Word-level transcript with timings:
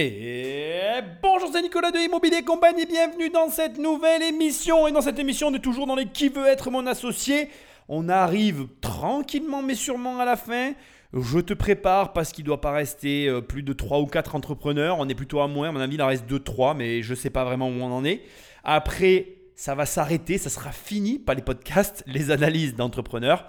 Et 0.00 1.00
bonjour, 1.20 1.50
c'est 1.52 1.60
Nicolas 1.60 1.90
de 1.90 1.98
Immobilier 1.98 2.44
Compagnie, 2.44 2.86
bienvenue 2.86 3.30
dans 3.30 3.48
cette 3.48 3.78
nouvelle 3.78 4.22
émission. 4.22 4.86
Et 4.86 4.92
dans 4.92 5.00
cette 5.00 5.18
émission, 5.18 5.48
on 5.48 5.54
est 5.54 5.58
toujours 5.58 5.88
dans 5.88 5.96
les 5.96 6.06
Qui 6.06 6.28
veut 6.28 6.46
être 6.46 6.70
mon 6.70 6.86
associé. 6.86 7.48
On 7.88 8.08
arrive 8.08 8.68
tranquillement 8.80 9.60
mais 9.60 9.74
sûrement 9.74 10.20
à 10.20 10.24
la 10.24 10.36
fin. 10.36 10.74
Je 11.12 11.40
te 11.40 11.52
prépare 11.52 12.12
parce 12.12 12.30
qu'il 12.30 12.44
ne 12.44 12.46
doit 12.46 12.60
pas 12.60 12.70
rester 12.70 13.26
euh, 13.26 13.40
plus 13.40 13.64
de 13.64 13.72
3 13.72 13.98
ou 13.98 14.06
4 14.06 14.36
entrepreneurs. 14.36 14.98
On 15.00 15.08
est 15.08 15.16
plutôt 15.16 15.40
à 15.40 15.48
moins, 15.48 15.70
à 15.70 15.72
mon 15.72 15.80
avis, 15.80 15.96
il 15.96 16.02
en 16.02 16.06
reste 16.06 16.30
2-3, 16.30 16.76
mais 16.76 17.02
je 17.02 17.10
ne 17.10 17.16
sais 17.16 17.30
pas 17.30 17.42
vraiment 17.42 17.66
où 17.66 17.80
on 17.80 17.90
en 17.92 18.04
est. 18.04 18.22
Après, 18.62 19.32
ça 19.56 19.74
va 19.74 19.84
s'arrêter, 19.84 20.38
ça 20.38 20.48
sera 20.48 20.70
fini, 20.70 21.18
pas 21.18 21.34
les 21.34 21.42
podcasts, 21.42 22.04
les 22.06 22.30
analyses 22.30 22.76
d'entrepreneurs. 22.76 23.48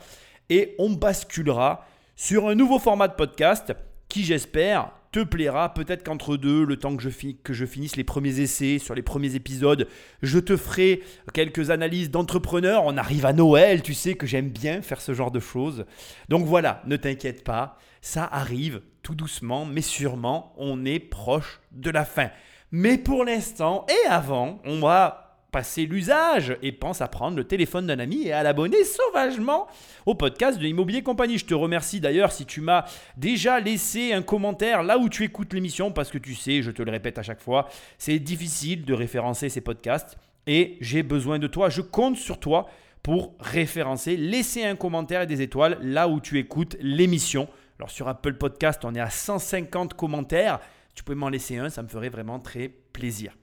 Et 0.49 0.73
on 0.79 0.89
basculera 0.89 1.85
sur 2.15 2.47
un 2.47 2.55
nouveau 2.55 2.79
format 2.79 3.07
de 3.07 3.13
podcast 3.13 3.71
qui, 4.07 4.23
j'espère, 4.23 4.93
te 5.11 5.23
plaira. 5.23 5.73
Peut-être 5.73 6.03
qu'entre 6.03 6.37
deux, 6.37 6.65
le 6.65 6.77
temps 6.77 6.95
que 6.95 7.03
je, 7.53 7.65
finisse 7.65 7.95
les 7.95 8.03
premiers 8.03 8.39
essais 8.39 8.79
sur 8.79 8.95
les 8.95 9.01
premiers 9.01 9.35
épisodes, 9.35 9.87
je 10.21 10.39
te 10.39 10.57
ferai 10.57 11.01
quelques 11.33 11.71
analyses 11.71 12.11
d'entrepreneurs. 12.11 12.83
On 12.85 12.97
arrive 12.97 13.25
à 13.25 13.33
Noël, 13.33 13.81
tu 13.81 13.93
sais 13.93 14.15
que 14.15 14.27
j'aime 14.27 14.49
bien 14.49 14.81
faire 14.81 15.01
ce 15.01 15.13
genre 15.13 15.31
de 15.31 15.39
choses. 15.39 15.85
Donc 16.29 16.45
voilà, 16.45 16.81
ne 16.85 16.97
t'inquiète 16.97 17.43
pas, 17.43 17.77
ça 18.01 18.25
arrive 18.25 18.81
tout 19.03 19.15
doucement, 19.15 19.65
mais 19.65 19.81
sûrement, 19.81 20.53
on 20.57 20.85
est 20.85 20.99
proche 20.99 21.59
de 21.71 21.89
la 21.89 22.05
fin. 22.05 22.29
Mais 22.71 22.97
pour 22.97 23.25
l'instant, 23.25 23.85
et 23.89 24.07
avant, 24.07 24.61
on 24.65 24.79
va 24.79 25.28
passer 25.51 25.85
l'usage 25.85 26.57
et 26.61 26.71
pense 26.71 27.01
à 27.01 27.07
prendre 27.07 27.37
le 27.37 27.43
téléphone 27.43 27.87
d'un 27.87 27.99
ami 27.99 28.27
et 28.27 28.33
à 28.33 28.43
l'abonner 28.43 28.83
sauvagement 28.83 29.67
au 30.05 30.15
podcast 30.15 30.59
de 30.59 30.65
Immobilier 30.65 31.01
Compagnie. 31.01 31.37
Je 31.37 31.45
te 31.45 31.53
remercie 31.53 31.99
d'ailleurs 31.99 32.31
si 32.31 32.45
tu 32.45 32.61
m'as 32.61 32.85
déjà 33.17 33.59
laissé 33.59 34.13
un 34.13 34.21
commentaire 34.21 34.83
là 34.83 34.97
où 34.97 35.09
tu 35.09 35.23
écoutes 35.23 35.53
l'émission 35.53 35.91
parce 35.91 36.11
que 36.11 36.17
tu 36.17 36.35
sais, 36.35 36.61
je 36.61 36.71
te 36.71 36.81
le 36.81 36.91
répète 36.91 37.17
à 37.17 37.23
chaque 37.23 37.41
fois, 37.41 37.67
c'est 37.97 38.19
difficile 38.19 38.85
de 38.85 38.93
référencer 38.93 39.49
ces 39.49 39.61
podcasts 39.61 40.17
et 40.45 40.77
j'ai 40.81 41.03
besoin 41.03 41.39
de 41.39 41.47
toi, 41.47 41.69
je 41.69 41.81
compte 41.81 42.17
sur 42.17 42.39
toi 42.39 42.67
pour 43.01 43.33
référencer, 43.39 44.17
laisser 44.17 44.65
un 44.65 44.75
commentaire 44.75 45.21
et 45.21 45.27
des 45.27 45.41
étoiles 45.41 45.77
là 45.81 46.07
où 46.07 46.19
tu 46.19 46.37
écoutes 46.37 46.75
l'émission. 46.79 47.47
Alors 47.79 47.89
sur 47.89 48.07
Apple 48.07 48.33
Podcast, 48.33 48.83
on 48.83 48.93
est 48.93 48.99
à 48.99 49.09
150 49.09 49.93
commentaires. 49.93 50.59
Tu 50.95 51.03
peux 51.03 51.15
m'en 51.15 51.29
laisser 51.29 51.57
un, 51.57 51.69
ça 51.69 51.81
me 51.81 51.87
ferait 51.87 52.09
vraiment 52.09 52.39
très 52.39 52.67
plaisir. 52.67 53.37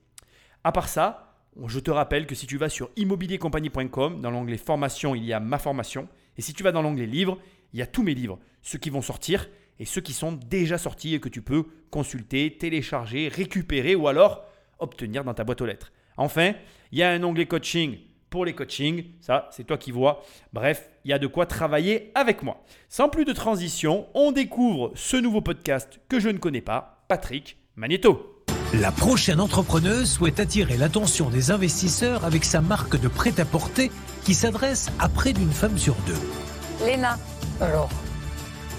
À 0.63 0.71
part 0.71 0.89
ça, 0.89 1.26
je 1.65 1.79
te 1.79 1.91
rappelle 1.91 2.27
que 2.27 2.35
si 2.35 2.45
tu 2.45 2.57
vas 2.57 2.69
sur 2.69 2.89
immobiliercompagnie.com, 2.95 4.21
dans 4.21 4.31
l'onglet 4.31 4.57
formation, 4.57 5.15
il 5.15 5.25
y 5.25 5.33
a 5.33 5.39
ma 5.39 5.57
formation. 5.57 6.07
Et 6.37 6.41
si 6.41 6.53
tu 6.53 6.63
vas 6.63 6.71
dans 6.71 6.81
l'onglet 6.81 7.07
livres, 7.07 7.39
il 7.73 7.79
y 7.79 7.81
a 7.81 7.87
tous 7.87 8.03
mes 8.03 8.13
livres, 8.13 8.39
ceux 8.61 8.77
qui 8.77 8.89
vont 8.89 9.01
sortir 9.01 9.49
et 9.79 9.85
ceux 9.85 10.01
qui 10.01 10.13
sont 10.13 10.33
déjà 10.33 10.77
sortis 10.77 11.15
et 11.15 11.19
que 11.19 11.29
tu 11.29 11.41
peux 11.41 11.65
consulter, 11.89 12.57
télécharger, 12.57 13.27
récupérer 13.27 13.95
ou 13.95 14.07
alors 14.07 14.45
obtenir 14.79 15.23
dans 15.23 15.33
ta 15.33 15.43
boîte 15.43 15.61
aux 15.61 15.65
lettres. 15.65 15.91
Enfin, 16.17 16.53
il 16.91 16.99
y 16.99 17.03
a 17.03 17.11
un 17.11 17.23
onglet 17.23 17.45
coaching 17.45 17.97
pour 18.29 18.45
les 18.45 18.53
coachings, 18.53 19.05
ça 19.21 19.47
c'est 19.51 19.63
toi 19.63 19.77
qui 19.77 19.91
vois. 19.91 20.23
Bref, 20.53 20.89
il 21.05 21.11
y 21.11 21.13
a 21.13 21.19
de 21.19 21.27
quoi 21.27 21.45
travailler 21.45 22.11
avec 22.15 22.43
moi. 22.43 22.63
Sans 22.89 23.09
plus 23.09 23.25
de 23.25 23.33
transition, 23.33 24.07
on 24.13 24.31
découvre 24.31 24.91
ce 24.95 25.17
nouveau 25.17 25.41
podcast 25.41 25.99
que 26.09 26.19
je 26.19 26.29
ne 26.29 26.37
connais 26.37 26.61
pas, 26.61 27.05
Patrick 27.07 27.57
Magneto. 27.75 28.36
La 28.73 28.91
prochaine 28.91 29.39
entrepreneuse 29.39 30.11
souhaite 30.11 30.41
attirer 30.41 30.75
l'attention 30.75 31.29
des 31.29 31.51
investisseurs 31.51 32.25
avec 32.25 32.43
sa 32.43 32.59
marque 32.59 32.99
de 32.99 33.07
prêt-à-porter 33.07 33.91
qui 34.25 34.33
s'adresse 34.33 34.89
à 34.99 35.07
près 35.07 35.31
d'une 35.31 35.51
femme 35.51 35.77
sur 35.77 35.95
deux. 36.05 36.85
Léna. 36.85 37.17
Alors, 37.61 37.89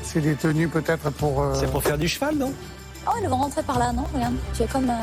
c'est 0.03 0.21
des 0.21 0.35
tenues 0.35 0.69
peut-être 0.69 1.11
pour... 1.11 1.43
Euh, 1.43 1.55
c'est 1.59 1.71
pour 1.71 1.83
faire 1.83 1.97
du 1.97 2.07
cheval, 2.07 2.37
non? 2.37 2.53
Oh, 3.09 3.19
ils 3.23 3.29
vont 3.29 3.37
rentrer 3.37 3.63
par 3.63 3.79
là, 3.79 3.93
non 3.93 4.05
Regarde, 4.13 4.35
tu 4.55 4.63
es 4.63 4.67
comme... 4.67 4.91
un 4.91 5.01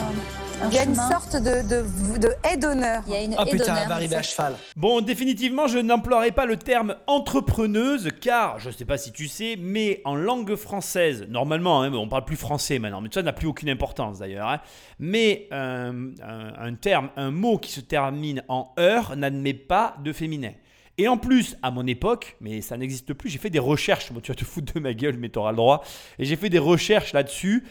il 0.69 0.73
y 0.73 0.77
a 0.77 0.83
une 0.83 0.95
sorte 0.95 1.35
de, 1.35 1.61
de, 1.67 2.17
de 2.17 2.29
haie 2.43 2.57
d'honneur. 2.57 3.03
Il 3.07 3.13
y 3.13 3.15
a 3.15 3.21
une 3.23 3.35
oh 3.37 3.43
putain, 3.49 3.75
elle 3.75 3.89
va 3.89 3.95
arriver 3.95 4.15
à 4.15 4.21
cheval. 4.21 4.55
Bon, 4.75 5.01
définitivement, 5.01 5.67
je 5.67 5.79
n'emploierai 5.79 6.31
pas 6.31 6.45
le 6.45 6.57
terme 6.57 6.95
entrepreneuse 7.07 8.09
car, 8.21 8.59
je 8.59 8.69
ne 8.69 8.73
sais 8.73 8.85
pas 8.85 8.97
si 8.97 9.11
tu 9.11 9.27
sais, 9.27 9.57
mais 9.59 10.01
en 10.05 10.15
langue 10.15 10.55
française, 10.55 11.25
normalement, 11.29 11.81
hein, 11.81 11.93
on 11.93 12.07
parle 12.07 12.25
plus 12.25 12.37
français 12.37 12.79
maintenant, 12.79 13.01
mais 13.01 13.09
ça 13.13 13.21
n'a 13.21 13.33
plus 13.33 13.47
aucune 13.47 13.69
importance 13.69 14.19
d'ailleurs, 14.19 14.47
hein, 14.47 14.61
mais 14.97 15.47
euh, 15.51 16.11
un, 16.21 16.73
terme, 16.75 17.09
un 17.17 17.31
mot 17.31 17.57
qui 17.57 17.71
se 17.71 17.81
termine 17.81 18.43
en 18.47 18.73
heure 18.79 19.15
n'admet 19.15 19.53
pas 19.53 19.97
de 20.03 20.13
féminin. 20.13 20.51
Et 20.97 21.09
en 21.09 21.17
plus, 21.17 21.57
à 21.61 21.71
mon 21.71 21.85
époque, 21.87 22.37
mais 22.39 22.61
ça 22.61 22.77
n'existe 22.77 23.13
plus, 23.13 23.29
j'ai 23.29 23.39
fait 23.39 23.49
des 23.49 23.59
recherches. 23.59 24.07
tu 24.23 24.31
vas 24.31 24.35
te 24.35 24.45
foutre 24.45 24.73
de 24.73 24.79
ma 24.79 24.93
gueule, 24.93 25.17
mais 25.17 25.27
tu 25.27 25.37
auras 25.37 25.51
le 25.51 25.57
droit. 25.57 25.83
Et 26.19 26.23
j'ai 26.23 26.37
fait 26.37 26.49
des 26.49 26.59
recherches 26.59 27.11
là-dessus 27.11 27.65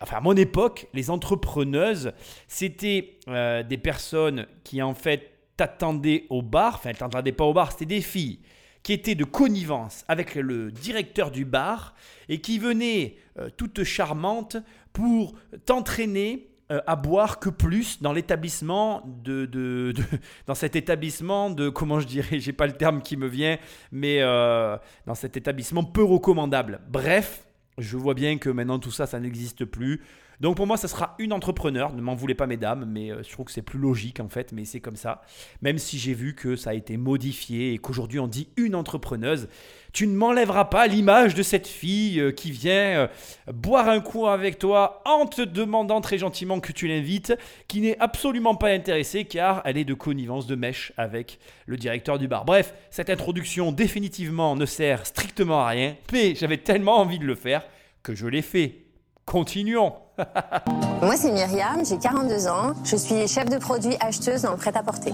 enfin, 0.00 0.18
à 0.18 0.20
mon 0.20 0.34
époque, 0.34 0.86
les 0.94 1.10
entrepreneuses, 1.10 2.12
c'était 2.48 3.18
euh, 3.28 3.62
des 3.62 3.78
personnes 3.78 4.46
qui 4.64 4.82
en 4.82 4.94
fait 4.94 5.32
t'attendaient 5.56 6.24
au 6.30 6.42
bar, 6.42 6.74
enfin 6.76 6.90
elles 6.90 6.98
t'attendaient 6.98 7.32
pas 7.32 7.44
au 7.44 7.52
bar, 7.52 7.72
c'était 7.72 7.86
des 7.86 8.00
filles 8.00 8.40
qui 8.82 8.92
étaient 8.92 9.16
de 9.16 9.24
connivence 9.24 10.04
avec 10.06 10.36
le 10.36 10.70
directeur 10.70 11.32
du 11.32 11.44
bar 11.44 11.94
et 12.28 12.40
qui 12.40 12.58
venaient 12.58 13.16
euh, 13.38 13.48
toutes 13.56 13.82
charmantes 13.82 14.56
pour 14.92 15.34
t'entraîner 15.64 16.48
euh, 16.70 16.80
à 16.86 16.94
boire 16.94 17.40
que 17.40 17.48
plus 17.48 18.00
dans 18.00 18.12
l'établissement 18.12 19.02
de, 19.24 19.92
dans 20.46 20.54
cet 20.54 20.76
établissement 20.76 21.50
de 21.50 21.68
comment 21.68 21.98
je 21.98 22.06
dirais 22.06 22.38
j'ai 22.38 22.52
pas 22.52 22.66
le 22.66 22.74
terme 22.74 23.02
qui 23.02 23.16
me 23.16 23.26
vient 23.26 23.58
mais 23.90 24.20
dans 24.20 25.14
cet 25.14 25.36
établissement 25.36 25.82
peu 25.82 26.04
recommandable. 26.04 26.80
Bref 26.88 27.45
je 27.78 27.96
vois 27.96 28.14
bien 28.14 28.38
que 28.38 28.50
maintenant 28.50 28.78
tout 28.78 28.90
ça, 28.90 29.06
ça 29.06 29.20
n'existe 29.20 29.64
plus. 29.64 30.02
Donc 30.40 30.56
pour 30.56 30.66
moi, 30.66 30.76
ça 30.76 30.88
sera 30.88 31.14
une 31.18 31.32
entrepreneur. 31.32 31.92
Ne 31.92 32.02
m'en 32.02 32.14
voulez 32.14 32.34
pas, 32.34 32.46
mesdames, 32.46 32.84
mais 32.86 33.10
euh, 33.10 33.22
je 33.22 33.30
trouve 33.30 33.46
que 33.46 33.52
c'est 33.52 33.62
plus 33.62 33.78
logique 33.78 34.20
en 34.20 34.28
fait, 34.28 34.52
mais 34.52 34.64
c'est 34.64 34.80
comme 34.80 34.96
ça. 34.96 35.22
Même 35.62 35.78
si 35.78 35.98
j'ai 35.98 36.14
vu 36.14 36.34
que 36.34 36.56
ça 36.56 36.70
a 36.70 36.74
été 36.74 36.96
modifié 36.96 37.72
et 37.72 37.78
qu'aujourd'hui 37.78 38.20
on 38.20 38.28
dit 38.28 38.48
une 38.56 38.74
entrepreneuse, 38.74 39.48
tu 39.96 40.06
ne 40.06 40.14
m'enlèveras 40.14 40.66
pas 40.66 40.86
l'image 40.88 41.34
de 41.34 41.42
cette 41.42 41.66
fille 41.66 42.20
euh, 42.20 42.30
qui 42.30 42.50
vient 42.50 42.72
euh, 42.72 43.06
boire 43.50 43.88
un 43.88 44.00
coup 44.00 44.26
avec 44.26 44.58
toi 44.58 45.00
en 45.06 45.24
te 45.24 45.40
demandant 45.40 46.02
très 46.02 46.18
gentiment 46.18 46.60
que 46.60 46.70
tu 46.70 46.86
l'invites, 46.86 47.32
qui 47.66 47.80
n'est 47.80 47.98
absolument 47.98 48.56
pas 48.56 48.68
intéressée 48.68 49.24
car 49.24 49.62
elle 49.64 49.78
est 49.78 49.86
de 49.86 49.94
connivence 49.94 50.46
de 50.46 50.54
mèche 50.54 50.92
avec 50.98 51.38
le 51.64 51.78
directeur 51.78 52.18
du 52.18 52.28
bar. 52.28 52.44
Bref, 52.44 52.74
cette 52.90 53.08
introduction 53.08 53.72
définitivement 53.72 54.54
ne 54.54 54.66
sert 54.66 55.06
strictement 55.06 55.62
à 55.62 55.68
rien, 55.68 55.96
mais 56.12 56.34
j'avais 56.34 56.58
tellement 56.58 56.98
envie 56.98 57.18
de 57.18 57.24
le 57.24 57.34
faire 57.34 57.62
que 58.02 58.14
je 58.14 58.26
l'ai 58.26 58.42
fait. 58.42 58.82
Continuons. 59.24 59.94
Moi, 61.00 61.16
c'est 61.16 61.32
Myriam, 61.32 61.82
j'ai 61.86 61.96
42 61.96 62.46
ans. 62.48 62.74
Je 62.84 62.96
suis 62.96 63.26
chef 63.26 63.48
de 63.48 63.56
produit 63.56 63.96
acheteuse 63.98 64.44
le 64.44 64.56
prêt-à-porter. 64.58 65.12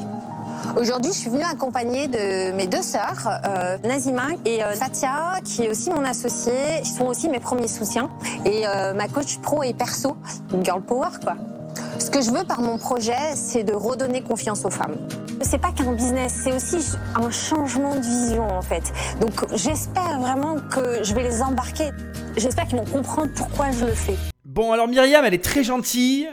Aujourd'hui, 0.76 1.12
je 1.12 1.18
suis 1.18 1.30
venue 1.30 1.44
accompagnée 1.44 2.08
de 2.08 2.52
mes 2.52 2.66
deux 2.66 2.82
sœurs, 2.82 3.28
euh, 3.46 3.78
Nazima 3.84 4.28
et 4.44 4.62
euh, 4.62 4.72
Fatia, 4.72 5.40
qui 5.44 5.64
est 5.64 5.68
aussi 5.68 5.90
mon 5.90 6.04
associée. 6.04 6.80
Ils 6.80 6.86
sont 6.86 7.06
aussi 7.06 7.28
mes 7.28 7.40
premiers 7.40 7.68
soutiens. 7.68 8.10
Et 8.46 8.66
euh, 8.66 8.94
ma 8.94 9.08
coach 9.08 9.38
pro 9.38 9.62
et 9.62 9.74
perso, 9.74 10.16
une 10.52 10.64
girl 10.64 10.80
power, 10.82 11.08
quoi. 11.22 11.36
Ce 11.98 12.10
que 12.10 12.22
je 12.22 12.30
veux 12.30 12.44
par 12.44 12.60
mon 12.60 12.78
projet, 12.78 13.34
c'est 13.34 13.64
de 13.64 13.72
redonner 13.72 14.22
confiance 14.22 14.64
aux 14.64 14.70
femmes. 14.70 14.96
C'est 15.42 15.60
pas 15.60 15.72
qu'un 15.72 15.92
business, 15.92 16.40
c'est 16.44 16.52
aussi 16.52 16.96
un 17.14 17.30
changement 17.30 17.94
de 17.94 18.00
vision 18.00 18.48
en 18.48 18.62
fait. 18.62 18.92
Donc 19.20 19.44
j'espère 19.54 20.20
vraiment 20.20 20.56
que 20.70 21.02
je 21.02 21.14
vais 21.14 21.22
les 21.22 21.42
embarquer. 21.42 21.90
J'espère 22.36 22.66
qu'ils 22.66 22.78
vont 22.78 22.84
comprendre 22.84 23.30
pourquoi 23.34 23.70
je 23.72 23.84
le 23.84 23.92
fais. 23.92 24.16
Bon, 24.44 24.72
alors 24.72 24.88
Myriam, 24.88 25.24
elle 25.24 25.34
est 25.34 25.44
très 25.44 25.64
gentille, 25.64 26.28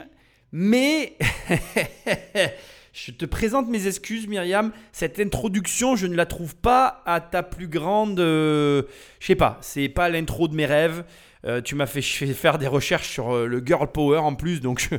mais 0.52 1.16
je 3.06 3.12
te 3.12 3.24
présente 3.24 3.68
mes 3.68 3.86
excuses, 3.86 4.26
Myriam. 4.26 4.72
Cette 4.92 5.20
introduction, 5.20 5.96
je 5.96 6.06
ne 6.06 6.14
la 6.14 6.26
trouve 6.26 6.54
pas 6.54 7.02
à 7.06 7.20
ta 7.20 7.42
plus 7.42 7.68
grande. 7.68 8.20
Euh, 8.20 8.82
je 9.20 9.28
sais 9.28 9.36
pas, 9.36 9.58
c'est 9.62 9.88
pas 9.88 10.08
l'intro 10.10 10.48
de 10.48 10.54
mes 10.54 10.66
rêves. 10.66 11.04
Euh, 11.46 11.62
tu 11.62 11.74
m'as 11.74 11.86
fait 11.86 12.02
faire 12.02 12.58
des 12.58 12.66
recherches 12.66 13.08
sur 13.08 13.34
euh, 13.34 13.46
le 13.46 13.62
girl 13.64 13.90
power 13.90 14.18
en 14.18 14.34
plus, 14.34 14.60
donc 14.60 14.90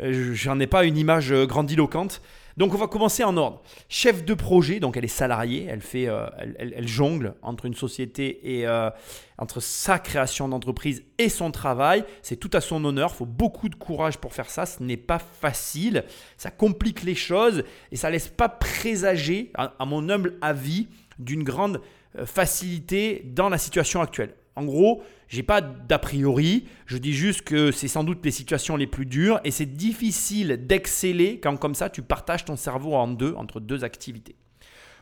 j'en 0.00 0.60
ai 0.60 0.68
pas 0.68 0.84
une 0.84 0.96
image 0.96 1.32
grandiloquente. 1.32 2.22
Donc 2.58 2.74
on 2.74 2.76
va 2.76 2.88
commencer 2.88 3.22
en 3.22 3.36
ordre. 3.36 3.62
Chef 3.88 4.24
de 4.24 4.34
projet, 4.34 4.80
donc 4.80 4.96
elle 4.96 5.04
est 5.04 5.08
salariée, 5.08 5.68
elle 5.70 5.80
fait, 5.80 6.08
euh, 6.08 6.26
elle, 6.58 6.88
jongle 6.88 7.34
entre 7.40 7.66
une 7.66 7.74
société 7.74 8.58
et 8.58 8.66
euh, 8.66 8.90
entre 9.38 9.60
sa 9.60 10.00
création 10.00 10.48
d'entreprise 10.48 11.04
et 11.18 11.28
son 11.28 11.52
travail. 11.52 12.04
C'est 12.20 12.34
tout 12.34 12.50
à 12.52 12.60
son 12.60 12.84
honneur. 12.84 13.10
Il 13.14 13.16
faut 13.18 13.26
beaucoup 13.26 13.68
de 13.68 13.76
courage 13.76 14.18
pour 14.18 14.34
faire 14.34 14.50
ça. 14.50 14.66
Ce 14.66 14.82
n'est 14.82 14.96
pas 14.96 15.20
facile. 15.20 16.02
Ça 16.36 16.50
complique 16.50 17.04
les 17.04 17.14
choses 17.14 17.62
et 17.92 17.96
ça 17.96 18.10
laisse 18.10 18.26
pas 18.26 18.48
présager, 18.48 19.52
à 19.54 19.84
mon 19.86 20.08
humble 20.08 20.36
avis, 20.40 20.88
d'une 21.20 21.44
grande 21.44 21.80
euh, 22.18 22.26
facilité 22.26 23.22
dans 23.24 23.48
la 23.48 23.58
situation 23.58 24.02
actuelle. 24.02 24.34
En 24.56 24.64
gros, 24.64 25.04
j'ai 25.28 25.42
pas 25.42 25.60
d'a 25.60 25.98
priori, 25.98 26.66
je 26.86 26.96
dis 26.96 27.12
juste 27.12 27.42
que 27.42 27.70
c'est 27.70 27.88
sans 27.88 28.02
doute 28.02 28.24
les 28.24 28.30
situations 28.30 28.76
les 28.76 28.86
plus 28.86 29.04
dures 29.04 29.40
et 29.44 29.50
c'est 29.50 29.66
difficile 29.66 30.66
d'exceller 30.66 31.38
quand 31.38 31.56
comme 31.58 31.74
ça 31.74 31.90
tu 31.90 32.00
partages 32.02 32.46
ton 32.46 32.56
cerveau 32.56 32.94
en 32.94 33.08
deux, 33.08 33.34
entre 33.34 33.60
deux 33.60 33.84
activités. 33.84 34.36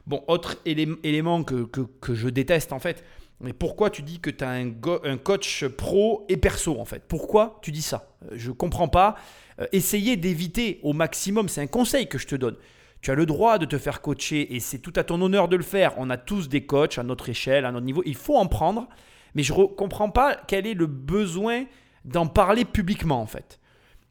Bon, 0.07 0.23
autre 0.29 0.57
élément 0.65 1.43
que, 1.43 1.65
que, 1.65 2.15
je 2.15 2.29
déteste 2.29 2.73
en 2.73 2.79
fait, 2.79 3.05
Mais 3.41 3.53
pourquoi 3.53 3.91
tu 3.91 4.03
dis 4.03 4.21
que 4.21 4.31
tu 4.31 4.45
as 4.45 4.51
un, 4.51 4.73
coach 5.19 5.65
pro 5.67 6.25
et 6.29 6.37
perso 6.37 6.79
en 6.81 6.85
fait? 6.85 7.03
Pourquoi 7.07 7.59
tu 7.63 7.73
dis 7.73 7.83
ça? 7.83 8.09
Euh, 8.31 8.35
Je 8.37 8.53
comprends 8.53 8.89
pas. 8.89 9.17
Euh, 9.61 9.67
essayez 9.73 10.17
d'éviter 10.17 10.79
au 10.83 10.93
maximum, 10.93 11.49
c'est 11.49 11.61
un 11.61 11.67
conseil 11.67 12.09
que 12.09 12.19
je 12.19 12.27
te 12.27 12.37
donne. 12.37 12.57
Tu 13.01 13.11
as 13.11 13.15
le 13.15 13.27
droit 13.27 13.59
de 13.59 13.67
te 13.67 13.79
faire 13.79 14.01
coacher 14.01 14.55
et 14.55 14.61
c'est 14.61 14.79
tout 14.79 14.93
à 14.97 15.05
ton 15.05 15.21
honneur 15.21 15.49
de 15.49 15.57
le 15.57 15.63
faire. 15.63 15.95
On 15.99 16.09
a 16.09 16.17
tous 16.17 16.49
des 16.49 16.67
coachs 16.67 16.99
à 16.99 17.03
notre 17.03 17.29
échelle, 17.29 17.65
à 17.65 17.73
notre 17.73 17.85
niveau. 17.85 18.03
Il 18.07 18.15
faut 18.17 18.37
en 18.37 18.47
prendre, 18.47 18.89
mais 19.37 19.43
je 19.43 19.53
ne 19.53 19.67
comprends 19.67 20.09
pas 20.09 20.35
quel 20.49 20.67
est 20.67 20.75
le 20.75 20.87
besoin 20.87 21.67
d'en 22.07 22.27
parler 22.27 22.65
publiquement 22.65 23.21
en 23.21 23.27
fait. 23.27 23.61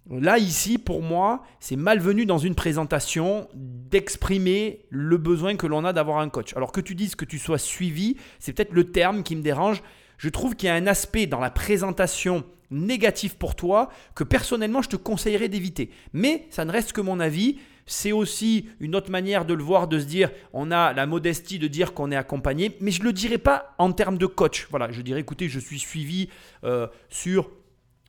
Là, 0.07 0.37
ici, 0.37 0.77
pour 0.77 1.01
moi, 1.01 1.41
c'est 1.59 1.75
malvenu 1.75 2.27
dans 2.27 2.37
une 2.37 2.53
présentation 2.53 3.47
d'exprimer 3.55 4.85
le 4.91 5.17
besoin 5.17 5.55
que 5.55 5.65
l'on 5.65 5.83
a 5.83 5.93
d'avoir 5.93 6.19
un 6.19 6.29
coach. 6.29 6.55
Alors 6.55 6.71
que 6.71 6.79
tu 6.79 6.93
dises 6.93 7.15
que 7.15 7.25
tu 7.25 7.39
sois 7.39 7.57
suivi, 7.57 8.17
c'est 8.37 8.53
peut-être 8.53 8.73
le 8.73 8.91
terme 8.91 9.23
qui 9.23 9.35
me 9.35 9.41
dérange. 9.41 9.81
Je 10.19 10.29
trouve 10.29 10.55
qu'il 10.55 10.67
y 10.67 10.69
a 10.69 10.75
un 10.75 10.85
aspect 10.85 11.25
dans 11.25 11.39
la 11.39 11.49
présentation 11.49 12.43
négatif 12.69 13.33
pour 13.33 13.55
toi 13.55 13.89
que 14.13 14.23
personnellement 14.23 14.83
je 14.83 14.89
te 14.89 14.95
conseillerais 14.95 15.49
d'éviter. 15.49 15.89
Mais 16.13 16.45
ça 16.51 16.65
ne 16.65 16.71
reste 16.71 16.93
que 16.93 17.01
mon 17.01 17.19
avis. 17.19 17.57
C'est 17.85 18.11
aussi 18.11 18.67
une 18.79 18.95
autre 18.95 19.11
manière 19.11 19.45
de 19.45 19.53
le 19.53 19.63
voir, 19.63 19.87
de 19.87 19.99
se 19.99 20.05
dire, 20.05 20.31
on 20.53 20.71
a 20.71 20.93
la 20.93 21.05
modestie 21.05 21.59
de 21.59 21.67
dire 21.67 21.93
qu'on 21.93 22.11
est 22.11 22.15
accompagné, 22.15 22.75
mais 22.81 22.91
je 22.91 23.01
ne 23.01 23.05
le 23.05 23.13
dirais 23.13 23.37
pas 23.37 23.75
en 23.77 23.91
termes 23.91 24.17
de 24.17 24.25
coach. 24.25 24.67
Voilà, 24.71 24.91
je 24.91 25.01
dirais, 25.01 25.19
écoutez, 25.19 25.49
je 25.49 25.59
suis 25.59 25.79
suivi 25.79 26.29
euh, 26.63 26.87
sur 27.09 27.49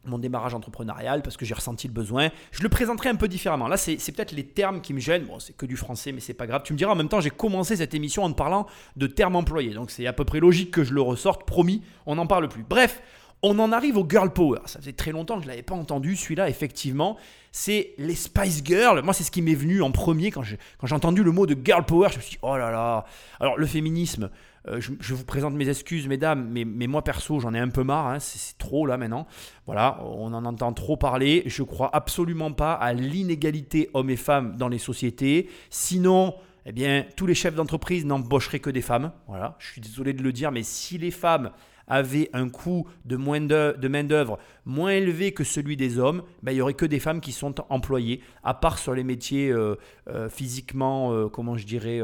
mon 0.06 0.19
démarrage 0.19 0.55
entrepreneurial 0.55 1.23
parce 1.23 1.37
que 1.37 1.44
j'ai 1.44 1.55
ressenti 1.55 1.87
le 1.88 1.93
besoin. 1.93 2.31
Je 2.52 2.62
le 2.62 2.69
présenterai 2.69 3.08
un 3.08 3.17
peu 3.17 3.28
différemment. 3.28 3.69
Là, 3.69 3.76
c'est 3.76 3.96
peut-être 4.12 4.32
les 4.32 4.46
termes 4.46 4.81
qui 4.81 4.94
me 4.94 5.00
gênent. 5.00 5.25
Bon, 5.25 5.38
c'est 5.38 5.55
que 5.55 5.67
du 5.67 5.76
français, 5.76 6.12
mais 6.12 6.20
c'est 6.20 6.34
pas 6.34 6.46
grave. 6.46 6.62
Tu 6.64 6.73
me 6.73 6.78
diras 6.78 6.93
en 6.93 6.96
même 6.96 7.08
temps, 7.08 7.20
j'ai 7.20 7.31
commencé 7.31 7.76
cette 7.76 7.94
émission 7.94 8.23
en 8.23 8.32
parlant 8.32 8.67
de 8.96 9.06
termes 9.06 9.37
employés. 9.37 9.75
Donc 9.75 9.90
c'est 9.90 10.06
à 10.06 10.12
peu 10.12 10.25
près 10.25 10.40
logique 10.40 10.70
que 10.70 10.84
je 10.84 10.94
le 10.94 11.00
ressorte. 11.00 11.46
Promis, 11.46 11.82
on 12.06 12.14
n'en 12.14 12.26
parle 12.26 12.49
plus. 12.49 12.64
Bref, 12.69 13.02
on 13.43 13.59
en 13.59 13.73
arrive 13.73 13.97
au 13.97 14.06
girl 14.09 14.33
power. 14.33 14.61
Ça 14.67 14.79
faisait 14.81 14.93
très 14.93 15.12
longtemps 15.12 15.37
que 15.37 15.44
je 15.44 15.49
l'avais 15.49 15.62
pas 15.62 15.75
entendu. 15.75 16.17
Celui-là, 16.17 16.49
effectivement, 16.49 17.17
c'est 17.53 17.94
les 17.99 18.15
Spice 18.15 18.62
Girls. 18.65 19.03
Moi, 19.03 19.15
c'est 19.15 19.25
ce 19.25 19.31
qui 19.31 19.43
m'est 19.43 19.55
venu 19.55 19.83
en 19.83 19.91
premier 19.91 20.31
quand 20.31 20.43
j'ai 20.43 20.59
entendu 20.91 21.23
le 21.23 21.33
mot 21.33 21.47
de 21.47 21.56
girl 21.62 21.85
power. 21.85 22.09
Je 22.11 22.17
me 22.17 22.23
suis 22.23 22.33
dit, 22.33 22.38
oh 22.43 22.56
là 22.56 22.71
là. 22.71 23.05
Alors, 23.41 23.56
le 23.56 23.67
féminisme, 23.67 24.31
euh, 24.69 24.81
je, 24.81 25.15
vous 25.15 25.25
présente 25.25 25.55
mes 25.55 25.69
excuses, 25.69 26.09
mesdames, 26.09 26.49
mais, 26.50 26.65
mais 26.65 26.87
moi 26.87 27.03
perso, 27.03 27.38
j'en 27.38 27.55
ai 27.55 27.59
un 27.59 27.69
peu 27.69 27.85
marre. 27.85 28.09
Hein, 28.09 28.19
c'est 28.21 28.59
trop 28.59 28.87
là 28.87 28.97
maintenant. 28.97 29.27
Voilà, 29.67 30.00
on 30.03 30.33
en 30.35 30.44
entend 30.44 30.73
trop 30.73 30.97
parler. 30.97 31.43
Je 31.47 31.62
crois 31.62 31.91
absolument 31.94 32.53
pas 32.53 32.73
à 32.73 32.93
l'inégalité 32.93 33.91
hommes 33.94 34.11
et 34.11 34.17
femmes 34.17 34.56
dans 34.56 34.69
les 34.69 34.79
sociétés. 34.79 35.49
Sinon, 35.71 36.35
eh 36.65 36.73
bien, 36.73 37.05
tous 37.17 37.27
les 37.27 37.35
chefs 37.35 37.55
d'entreprise 37.55 38.05
n'embaucheraient 38.05 38.59
que 38.59 38.71
des 38.71 38.83
femmes. 38.83 39.12
Voilà, 39.29 39.56
je 39.61 39.69
suis 39.69 39.81
désolé 39.81 40.12
de 40.12 40.23
le 40.23 40.33
dire, 40.33 40.50
mais 40.50 40.65
si 40.65 40.99
les 40.99 41.12
femmes 41.12 41.53
avaient 41.88 42.31
un 42.33 42.49
coût 42.49 42.87
de, 43.05 43.17
de 43.17 43.88
main-d'œuvre 43.88 44.38
moins 44.67 44.91
élevé 44.91 45.33
que 45.33 45.44
celui 45.44 45.77
des 45.77 45.99
hommes, 45.99 46.23
ben, 46.43 46.53
il 46.53 46.56
n'y 46.56 46.61
aurait 46.61 46.75
que 46.75 46.85
des 46.85 47.00
femmes 47.00 47.21
qui 47.21 47.33
sont 47.33 47.55
employées, 47.71 48.21
à 48.43 48.53
part 48.53 48.79
sur 48.79 48.94
les 48.94 49.05
métiers 49.05 49.50
euh, 49.50 49.77
euh, 50.09 50.29
physiquement, 50.29 51.12
euh, 51.12 51.29
comment 51.29 51.56
je 51.56 51.65
dirais, 51.65 52.00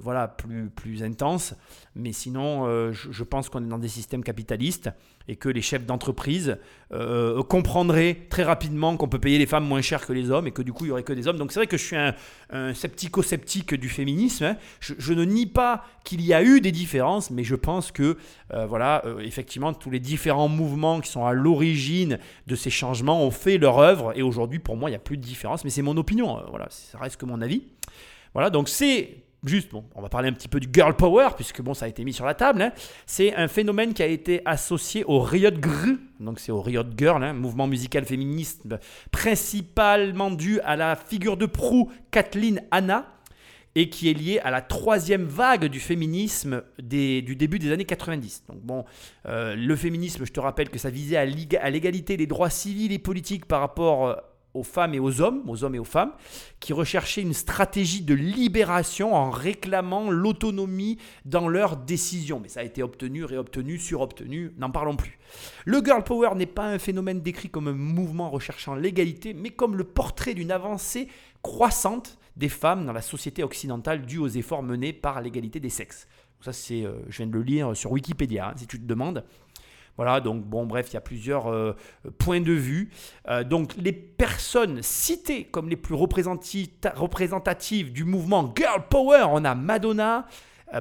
voilà, 0.00 0.26
plus, 0.26 0.70
plus 0.70 1.02
intenses. 1.02 1.54
Mais 1.94 2.12
sinon, 2.12 2.92
je, 2.92 3.24
pense 3.24 3.48
qu'on 3.48 3.62
est 3.62 3.68
dans 3.68 3.78
des 3.78 3.88
systèmes 3.88 4.24
capitalistes 4.24 4.90
et 5.30 5.36
que 5.36 5.48
les 5.48 5.62
chefs 5.62 5.86
d'entreprise 5.86 6.58
comprendraient 7.48 8.26
très 8.30 8.42
rapidement 8.42 8.96
qu'on 8.96 9.06
peut 9.06 9.20
payer 9.20 9.38
les 9.38 9.46
femmes 9.46 9.64
moins 9.64 9.80
cher 9.80 10.04
que 10.04 10.12
les 10.12 10.32
hommes 10.32 10.48
et 10.48 10.50
que 10.50 10.60
du 10.60 10.72
coup, 10.72 10.84
il 10.84 10.88
n'y 10.88 10.92
aurait 10.92 11.04
que 11.04 11.12
des 11.12 11.28
hommes. 11.28 11.36
Donc 11.36 11.52
c'est 11.52 11.60
vrai 11.60 11.68
que 11.68 11.76
je 11.76 11.84
suis 11.84 11.96
un, 11.96 12.14
sceptico-sceptique 12.74 13.74
du 13.74 13.88
féminisme. 13.88 14.44
Hein. 14.44 14.56
Je, 14.80 15.12
ne 15.12 15.24
nie 15.24 15.46
pas 15.46 15.84
qu'il 16.02 16.20
y 16.20 16.34
a 16.34 16.42
eu 16.42 16.60
des 16.60 16.72
différences, 16.72 17.30
mais 17.30 17.44
je 17.44 17.54
pense 17.54 17.92
que, 17.92 18.16
voilà, 18.66 19.04
effectivement, 19.20 19.72
tous 19.72 19.90
les 19.90 20.00
différents 20.00 20.48
mouvements 20.48 21.00
qui 21.00 21.10
sont 21.10 21.24
à 21.24 21.32
l'origine 21.32 22.18
de 22.48 22.56
ces 22.56 22.70
changements 22.70 23.24
ont 23.24 23.30
fait 23.30 23.58
leur 23.58 23.78
œuvre 23.78 24.12
et 24.16 24.22
aujourd'hui 24.22 24.58
pour 24.58 24.76
moi 24.76 24.90
il 24.90 24.92
n'y 24.92 24.96
a 24.96 25.00
plus 25.00 25.16
de 25.16 25.22
différence 25.22 25.64
mais 25.64 25.70
c'est 25.70 25.82
mon 25.82 25.96
opinion, 25.96 26.38
euh, 26.38 26.42
voilà, 26.50 26.66
ça 26.70 26.98
reste 26.98 27.16
que 27.16 27.26
mon 27.26 27.40
avis. 27.40 27.62
Voilà, 28.34 28.50
donc 28.50 28.68
c'est 28.68 29.24
juste, 29.44 29.70
bon, 29.70 29.84
on 29.94 30.02
va 30.02 30.08
parler 30.08 30.28
un 30.28 30.32
petit 30.32 30.48
peu 30.48 30.60
du 30.60 30.68
girl 30.72 30.94
power, 30.94 31.28
puisque 31.36 31.62
bon, 31.62 31.74
ça 31.74 31.86
a 31.86 31.88
été 31.88 32.04
mis 32.04 32.12
sur 32.12 32.26
la 32.26 32.34
table. 32.34 32.62
Hein. 32.62 32.72
C'est 33.06 33.34
un 33.34 33.48
phénomène 33.48 33.94
qui 33.94 34.02
a 34.02 34.06
été 34.06 34.42
associé 34.44 35.04
au 35.04 35.20
Riot 35.20 35.50
Grrr, 35.52 35.96
donc 36.18 36.38
c'est 36.38 36.52
au 36.52 36.60
Riot 36.60 36.84
Girl, 36.96 37.22
hein, 37.22 37.32
mouvement 37.32 37.66
musical 37.66 38.04
féministe 38.04 38.62
principalement 39.10 40.30
dû 40.30 40.60
à 40.60 40.76
la 40.76 40.96
figure 40.96 41.36
de 41.36 41.46
proue 41.46 41.90
Kathleen 42.10 42.62
Anna, 42.70 43.06
et 43.74 43.88
qui 43.88 44.10
est 44.10 44.14
lié 44.14 44.40
à 44.40 44.50
la 44.50 44.62
troisième 44.62 45.24
vague 45.24 45.66
du 45.66 45.78
féminisme 45.78 46.62
du 46.78 47.36
début 47.36 47.58
des 47.58 47.70
années 47.72 47.84
90. 47.84 48.44
Donc 48.48 48.60
bon, 48.60 48.84
euh, 49.26 49.54
le 49.54 49.76
féminisme, 49.76 50.24
je 50.24 50.32
te 50.32 50.40
rappelle 50.40 50.70
que 50.70 50.78
ça 50.78 50.90
visait 50.90 51.16
à 51.16 51.70
l'égalité 51.70 52.16
des 52.16 52.26
droits 52.26 52.50
civils 52.50 52.92
et 52.92 52.98
politiques 52.98 53.46
par 53.46 53.60
rapport 53.60 54.08
euh, 54.08 54.14
aux 54.54 54.62
femmes 54.62 54.94
et 54.94 55.00
aux 55.00 55.20
hommes, 55.20 55.42
aux 55.48 55.64
hommes 55.64 55.74
et 55.74 55.78
aux 55.78 55.84
femmes, 55.84 56.12
qui 56.58 56.72
recherchaient 56.72 57.22
une 57.22 57.34
stratégie 57.34 58.02
de 58.02 58.14
libération 58.14 59.14
en 59.14 59.30
réclamant 59.30 60.10
l'autonomie 60.10 60.98
dans 61.24 61.48
leurs 61.48 61.76
décisions. 61.76 62.40
Mais 62.40 62.48
ça 62.48 62.60
a 62.60 62.64
été 62.64 62.82
obtenu, 62.82 63.24
réobtenu, 63.24 63.78
surobtenu, 63.78 64.52
n'en 64.58 64.70
parlons 64.70 64.96
plus. 64.96 65.18
Le 65.64 65.80
girl 65.84 66.02
power 66.02 66.34
n'est 66.34 66.46
pas 66.46 66.66
un 66.66 66.78
phénomène 66.78 67.20
décrit 67.20 67.50
comme 67.50 67.68
un 67.68 67.72
mouvement 67.72 68.30
recherchant 68.30 68.74
l'égalité, 68.74 69.34
mais 69.34 69.50
comme 69.50 69.76
le 69.76 69.84
portrait 69.84 70.34
d'une 70.34 70.50
avancée 70.50 71.08
croissante 71.42 72.18
des 72.36 72.48
femmes 72.48 72.86
dans 72.86 72.92
la 72.92 73.02
société 73.02 73.42
occidentale 73.42 74.06
due 74.06 74.18
aux 74.18 74.28
efforts 74.28 74.62
menés 74.62 74.92
par 74.92 75.20
l'égalité 75.20 75.60
des 75.60 75.70
sexes. 75.70 76.08
Ça, 76.40 76.52
c'est, 76.54 76.84
euh, 76.84 76.92
je 77.08 77.18
viens 77.18 77.26
de 77.26 77.32
le 77.32 77.42
lire 77.42 77.76
sur 77.76 77.92
Wikipédia, 77.92 78.48
hein, 78.48 78.54
si 78.56 78.66
tu 78.66 78.80
te 78.80 78.86
demandes. 78.86 79.24
Voilà, 79.96 80.20
donc 80.20 80.44
bon, 80.44 80.66
bref, 80.66 80.88
il 80.90 80.94
y 80.94 80.96
a 80.96 81.02
plusieurs 81.02 81.48
euh, 81.48 81.76
points 82.18 82.40
de 82.40 82.52
vue. 82.52 82.90
Euh, 83.28 83.44
donc 83.44 83.74
les 83.76 83.92
personnes 83.92 84.82
citées 84.82 85.44
comme 85.44 85.68
les 85.68 85.76
plus 85.76 85.94
représentatives 85.94 87.92
du 87.92 88.04
mouvement 88.04 88.52
Girl 88.56 88.82
Power, 88.88 89.26
on 89.30 89.44
a 89.44 89.54
Madonna, 89.54 90.26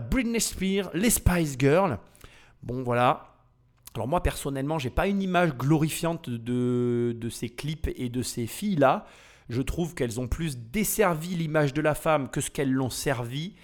Britney 0.10 0.40
Spears, 0.40 0.90
les 0.94 1.10
Spice 1.10 1.56
Girls. 1.58 1.98
Bon, 2.64 2.84
voilà. 2.84 3.26
Alors 3.96 4.08
moi, 4.08 4.22
personnellement, 4.22 4.80
j'ai 4.80 4.92
pas 4.92 5.08
une 5.08 5.22
image 5.22 5.56
glorifiante 5.58 6.30
de, 6.30 7.16
de 7.20 7.30
ces 7.30 7.50
clips 7.50 7.90
et 7.96 8.10
de 8.10 8.22
ces 8.22 8.48
filles-là 8.48 9.06
je 9.50 9.62
trouve 9.62 9.96
qu'elles 9.96 10.20
ont 10.20 10.28
plus 10.28 10.58
desservi 10.58 11.30
l'image 11.30 11.74
de 11.74 11.82
la 11.82 11.96
femme 11.96 12.30
que 12.30 12.40
ce 12.40 12.52
qu'elles 12.52 12.72
l'ont 12.72 12.92
servi. 12.92 13.56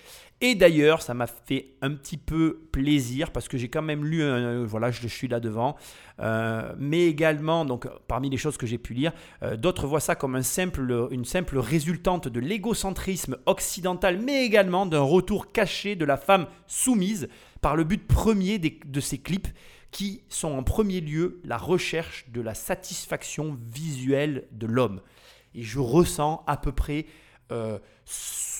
Et 0.41 0.53
d'ailleurs, 0.53 1.01
ça 1.01 1.13
m'a 1.13 1.27
fait 1.27 1.75
un 1.81 1.91
petit 1.91 2.17
peu 2.17 2.67
plaisir 2.73 3.31
parce 3.31 3.47
que 3.47 3.57
j'ai 3.57 3.69
quand 3.69 3.81
même 3.81 4.03
lu, 4.03 4.21
voilà, 4.65 4.91
je 4.91 5.07
suis 5.07 5.29
là 5.29 5.39
devant, 5.39 5.77
euh, 6.19 6.73
mais 6.77 7.05
également, 7.05 7.63
donc 7.63 7.87
parmi 8.07 8.29
les 8.29 8.35
choses 8.35 8.57
que 8.57 8.67
j'ai 8.67 8.77
pu 8.77 8.93
lire, 8.93 9.13
euh, 9.43 9.55
d'autres 9.55 9.87
voient 9.87 10.01
ça 10.01 10.15
comme 10.15 10.35
un 10.35 10.43
simple, 10.43 11.07
une 11.11 11.23
simple 11.23 11.57
résultante 11.57 12.27
de 12.27 12.39
l'égocentrisme 12.41 13.38
occidental, 13.45 14.19
mais 14.19 14.45
également 14.45 14.86
d'un 14.86 15.00
retour 15.00 15.53
caché 15.53 15.95
de 15.95 16.03
la 16.03 16.17
femme 16.17 16.48
soumise 16.67 17.29
par 17.62 17.77
le 17.77 17.86
but 17.86 18.05
premier 18.05 18.60
de 18.60 19.00
ces 19.00 19.19
clips 19.19 19.48
qui 19.91 20.24
sont 20.27 20.51
en 20.51 20.63
premier 20.63 21.00
lieu 21.00 21.39
la 21.45 21.57
recherche 21.57 22.29
de 22.29 22.41
la 22.41 22.53
satisfaction 22.53 23.57
visuelle 23.74 24.48
de 24.51 24.67
l'homme. 24.67 25.00
Et 25.53 25.63
je 25.63 25.79
ressens 25.79 26.43
à 26.48 26.57
peu 26.57 26.74
près 26.74 27.05
euh, 27.53 27.79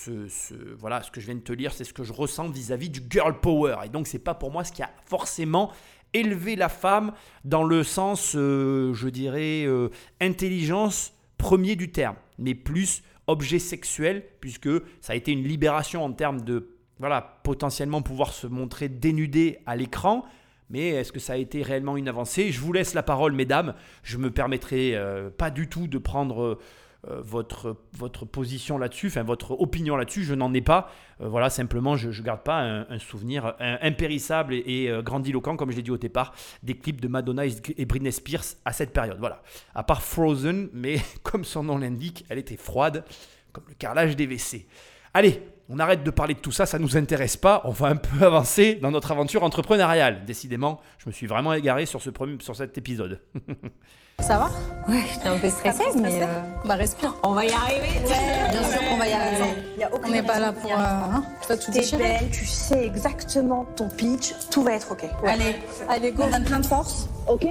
ce, 0.05 0.75
voilà, 0.77 1.01
ce 1.01 1.12
que 1.12 1.19
je 1.19 1.25
viens 1.25 1.35
de 1.35 1.41
te 1.41 1.53
lire, 1.53 1.74
c'est 1.74 1.83
ce 1.83 1.93
que 1.93 2.03
je 2.03 2.13
ressens 2.13 2.50
vis-à-vis 2.50 2.89
du 2.89 3.01
girl 3.09 3.39
power. 3.39 3.77
Et 3.85 3.89
donc, 3.89 4.07
c'est 4.07 4.19
pas 4.19 4.33
pour 4.33 4.51
moi 4.51 4.63
ce 4.63 4.71
qui 4.71 4.83
a 4.83 4.89
forcément 5.05 5.71
élevé 6.13 6.55
la 6.55 6.69
femme 6.69 7.12
dans 7.43 7.63
le 7.63 7.83
sens, 7.83 8.35
euh, 8.35 8.93
je 8.93 9.09
dirais, 9.09 9.65
euh, 9.65 9.89
intelligence 10.21 11.13
premier 11.38 11.75
du 11.75 11.91
terme, 11.91 12.15
mais 12.39 12.55
plus 12.55 13.03
objet 13.27 13.59
sexuel, 13.59 14.24
puisque 14.39 14.69
ça 15.01 15.13
a 15.13 15.15
été 15.15 15.31
une 15.31 15.43
libération 15.43 16.03
en 16.03 16.12
termes 16.13 16.41
de, 16.41 16.69
voilà, 17.00 17.39
potentiellement 17.43 18.01
pouvoir 18.01 18.33
se 18.33 18.47
montrer 18.47 18.88
dénudé 18.88 19.59
à 19.65 19.75
l'écran, 19.75 20.25
mais 20.69 20.89
est-ce 20.89 21.12
que 21.12 21.19
ça 21.19 21.33
a 21.33 21.38
été 21.38 21.62
réellement 21.62 21.97
une 21.97 22.07
avancée? 22.07 22.51
Je 22.51 22.59
vous 22.59 22.74
laisse 22.74 22.93
la 22.93 23.03
parole, 23.03 23.33
mesdames. 23.33 23.75
Je 24.01 24.17
me 24.17 24.31
permettrai 24.31 25.00
pas 25.38 25.51
du 25.51 25.67
tout 25.67 25.88
de 25.88 26.00
prendre 26.00 26.41
euh, 26.41 26.59
votre, 27.07 27.77
votre 27.93 28.25
position 28.25 28.77
là-dessus, 28.77 29.07
enfin 29.07 29.24
votre 29.24 29.51
opinion 29.51 29.95
là-dessus, 29.95 30.24
je 30.24 30.33
n'en 30.33 30.53
ai 30.53 30.62
pas. 30.62 30.91
Euh, 31.21 31.27
voilà, 31.27 31.50
simplement, 31.50 31.95
je 31.95 32.09
ne 32.09 32.25
garde 32.25 32.41
pas 32.41 32.62
un, 32.62 33.00
souvenir 33.00 33.55
impérissable 33.59 34.53
et, 34.53 34.89
euh, 34.89 35.01
grandiloquent, 35.01 35.55
comme 35.55 35.71
je 35.71 35.77
l'ai 35.77 35.83
dit 35.83 35.91
au 35.91 35.97
départ, 35.97 36.33
des 36.63 36.75
clips 36.75 37.01
de 37.01 37.07
Madonna 37.07 37.43
et 37.45 37.85
Britney 37.85 38.12
Spears 38.12 38.43
à 38.65 38.74
cette 38.74 38.91
période. 38.91 39.17
Voilà. 39.19 39.41
À 39.74 39.83
part 39.83 40.01
Frozen, 40.01 40.69
mais 40.74 40.97
comme 41.24 41.43
son 41.43 41.63
nom 41.63 41.77
l'indique, 41.77 42.25
elle 42.29 42.39
était 42.39 42.57
froide, 42.57 43.03
comme 43.51 43.65
le 43.67 43.75
carrelage 43.75 44.15
des 44.15 44.25
WC. 44.25 44.67
Allez, 45.13 45.41
on 45.69 45.79
arrête 45.79 46.03
de 46.03 46.12
parler 46.12 46.33
de 46.33 46.39
tout 46.39 46.51
ça, 46.51 46.65
ça 46.65 46.77
nous 46.77 46.97
intéresse 46.97 47.38
pas. 47.38 47.62
On 47.65 47.71
va 47.71 47.88
un 47.88 47.95
peu 47.95 48.25
avancer 48.25 48.75
dans 48.75 48.91
notre 48.91 49.12
aventure 49.12 49.43
entrepreneuriale. 49.43 50.25
Décidément, 50.25 50.81
je 50.97 51.07
me 51.07 51.12
suis 51.12 51.27
vraiment 51.27 51.53
égaré 51.53 51.85
sur, 51.85 52.01
ce 52.01 52.09
premier, 52.09 52.38
sur 52.41 52.55
cet 52.55 52.77
épisode. 52.77 53.21
Ça 54.19 54.38
va 54.38 54.51
Ouais, 54.88 55.01
j'étais 55.12 55.27
un 55.27 55.38
peu 55.38 55.50
stressée, 55.50 55.84
mais. 55.95 56.22
Bah, 56.63 56.75
respire. 56.75 57.15
On 57.24 57.34
va 57.34 57.45
y 57.45 57.51
arriver 57.51 58.00
Bien 58.05 58.63
sûr 58.63 58.79
qu'on 58.88 58.98
va 58.98 59.07
y 59.07 59.13
arriver. 59.13 59.45
Y 59.79 59.84
a 59.84 59.89
on 59.91 60.10
n'est 60.10 60.22
pas 60.22 60.39
là 60.39 60.51
pour. 60.51 60.72
Euh, 60.72 61.55
tu 61.57 61.98
belle, 61.98 62.29
tu 62.31 62.45
sais 62.45 62.86
exactement 62.86 63.65
ton 63.75 63.89
pitch, 63.89 64.34
tout 64.51 64.63
va 64.63 64.74
être 64.74 64.91
OK. 64.91 65.05
Allez, 65.25 65.55
allez, 65.89 66.12
go. 66.12 66.24
On 66.29 66.34
a 66.34 66.39
plein 66.39 66.60
de 66.60 66.65
force. 66.65 67.10
OK. 67.27 67.48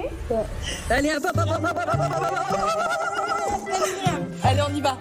Allez, 0.89 1.11
hop, 1.15 1.25
hop, 1.25 1.39
Allez, 4.43 4.61
on 4.69 4.75
y 4.75 4.81
va. 4.81 4.97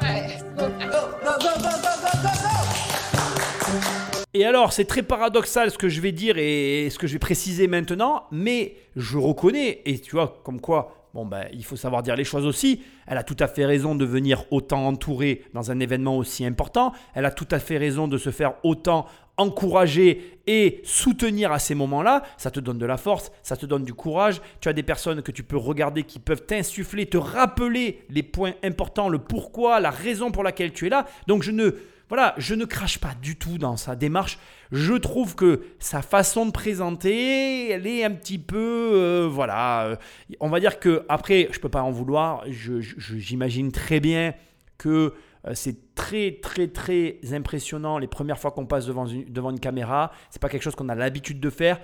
Et 4.33 4.45
alors, 4.45 4.73
c'est 4.73 4.85
très 4.85 5.03
paradoxal 5.03 5.71
ce 5.71 5.79
que 5.79 5.89
je 5.89 6.01
vais 6.01 6.11
dire 6.11 6.37
et 6.37 6.89
ce 6.91 6.99
que 6.99 7.07
je 7.07 7.13
vais 7.13 7.21
préciser 7.21 7.69
maintenant, 7.69 8.25
mais 8.33 8.75
je 8.97 9.17
reconnais, 9.17 9.83
et 9.85 10.01
tu 10.01 10.17
vois, 10.17 10.41
comme 10.43 10.61
quoi 10.61 11.04
bon, 11.15 11.25
ben, 11.25 11.47
il 11.53 11.65
faut 11.65 11.77
savoir 11.77 12.03
dire 12.03 12.17
les 12.17 12.25
choses 12.25 12.45
aussi. 12.45 12.83
Elle 13.07 13.17
a 13.17 13.23
tout 13.23 13.37
à 13.39 13.47
fait 13.47 13.65
raison 13.65 13.95
de 13.95 14.05
venir 14.05 14.45
autant 14.51 14.87
entourée 14.87 15.45
dans 15.55 15.71
un 15.71 15.79
événement 15.79 16.19
aussi 16.19 16.45
important. 16.45 16.93
Elle 17.15 17.25
a 17.25 17.31
tout 17.31 17.47
à 17.53 17.61
fait 17.61 17.79
raison 17.79 18.09
de 18.09 18.19
se 18.19 18.31
faire 18.31 18.55
autant 18.65 19.07
encourager 19.37 20.39
et 20.47 20.81
soutenir 20.85 21.53
à 21.53 21.59
ces 21.59 21.75
moments-là. 21.75 22.23
Ça 22.37 22.51
te 22.51 22.61
donne 22.61 22.79
de 22.79 22.87
la 22.87 22.97
force, 22.97 23.31
ça 23.43 23.57
te 23.57 23.65
donne 23.65 23.85
du 23.85 23.95
courage. 23.95 24.41
Tu 24.61 24.69
as 24.69 24.73
des 24.73 24.83
personnes 24.83 25.23
que 25.23 25.33
tu 25.33 25.45
peux 25.45 25.57
regarder 25.57 26.03
qui 26.03 26.19
peuvent 26.19 26.45
t'insuffler, 26.45 27.07
te 27.07 27.17
rappeler 27.17 28.05
les 28.11 28.23
points 28.23 28.55
importants, 28.63 29.09
le 29.09 29.19
pourquoi, 29.19 29.81
la 29.81 29.91
raison 29.91 30.33
pour 30.33 30.43
laquelle 30.43 30.73
tu 30.73 30.87
es 30.87 30.91
là. 30.91 31.07
Donc, 31.27 31.43
je 31.43 31.53
ne 31.53 31.71
voilà, 32.09 32.35
je 32.37 32.55
ne 32.55 32.65
crache 32.65 32.99
pas 32.99 33.15
du 33.21 33.37
tout 33.37 33.59
dans 33.59 33.77
sa 33.77 33.97
démarche. 33.97 34.39
Je 34.73 34.95
trouve 34.95 35.35
que 35.35 35.63
sa 35.79 36.03
façon 36.03 36.47
de 36.47 36.51
présenter, 36.51 37.71
elle 37.71 37.87
est 37.87 38.05
un 38.05 38.11
petit 38.11 38.39
peu, 38.39 38.91
euh, 38.95 39.29
voilà. 39.31 39.85
euh, 39.85 39.97
on 40.41 40.49
va 40.49 40.61
dire 40.61 40.81
que 40.81 41.05
après, 41.09 41.49
je 41.51 41.61
peux 41.61 41.69
pas 41.69 41.83
en 41.83 41.91
vouloir. 41.91 42.45
J'imagine 42.49 43.73
très 43.73 44.01
bien 44.01 44.35
que 44.79 45.15
euh, 45.47 45.53
c'est 45.55 45.95
très 45.95 46.39
très 46.43 46.69
très 46.69 47.19
impressionnant 47.33 47.99
les 47.99 48.07
premières 48.07 48.39
fois 48.39 48.51
qu'on 48.51 48.67
passe 48.67 48.87
devant 48.87 49.07
une, 49.07 49.25
devant 49.25 49.51
une 49.51 49.61
caméra. 49.61 50.11
C'est 50.31 50.41
pas 50.41 50.49
quelque 50.49 50.63
chose 50.63 50.75
qu'on 50.75 50.89
a 50.89 50.95
l'habitude 50.95 51.41
de 51.41 51.51
faire. 51.51 51.81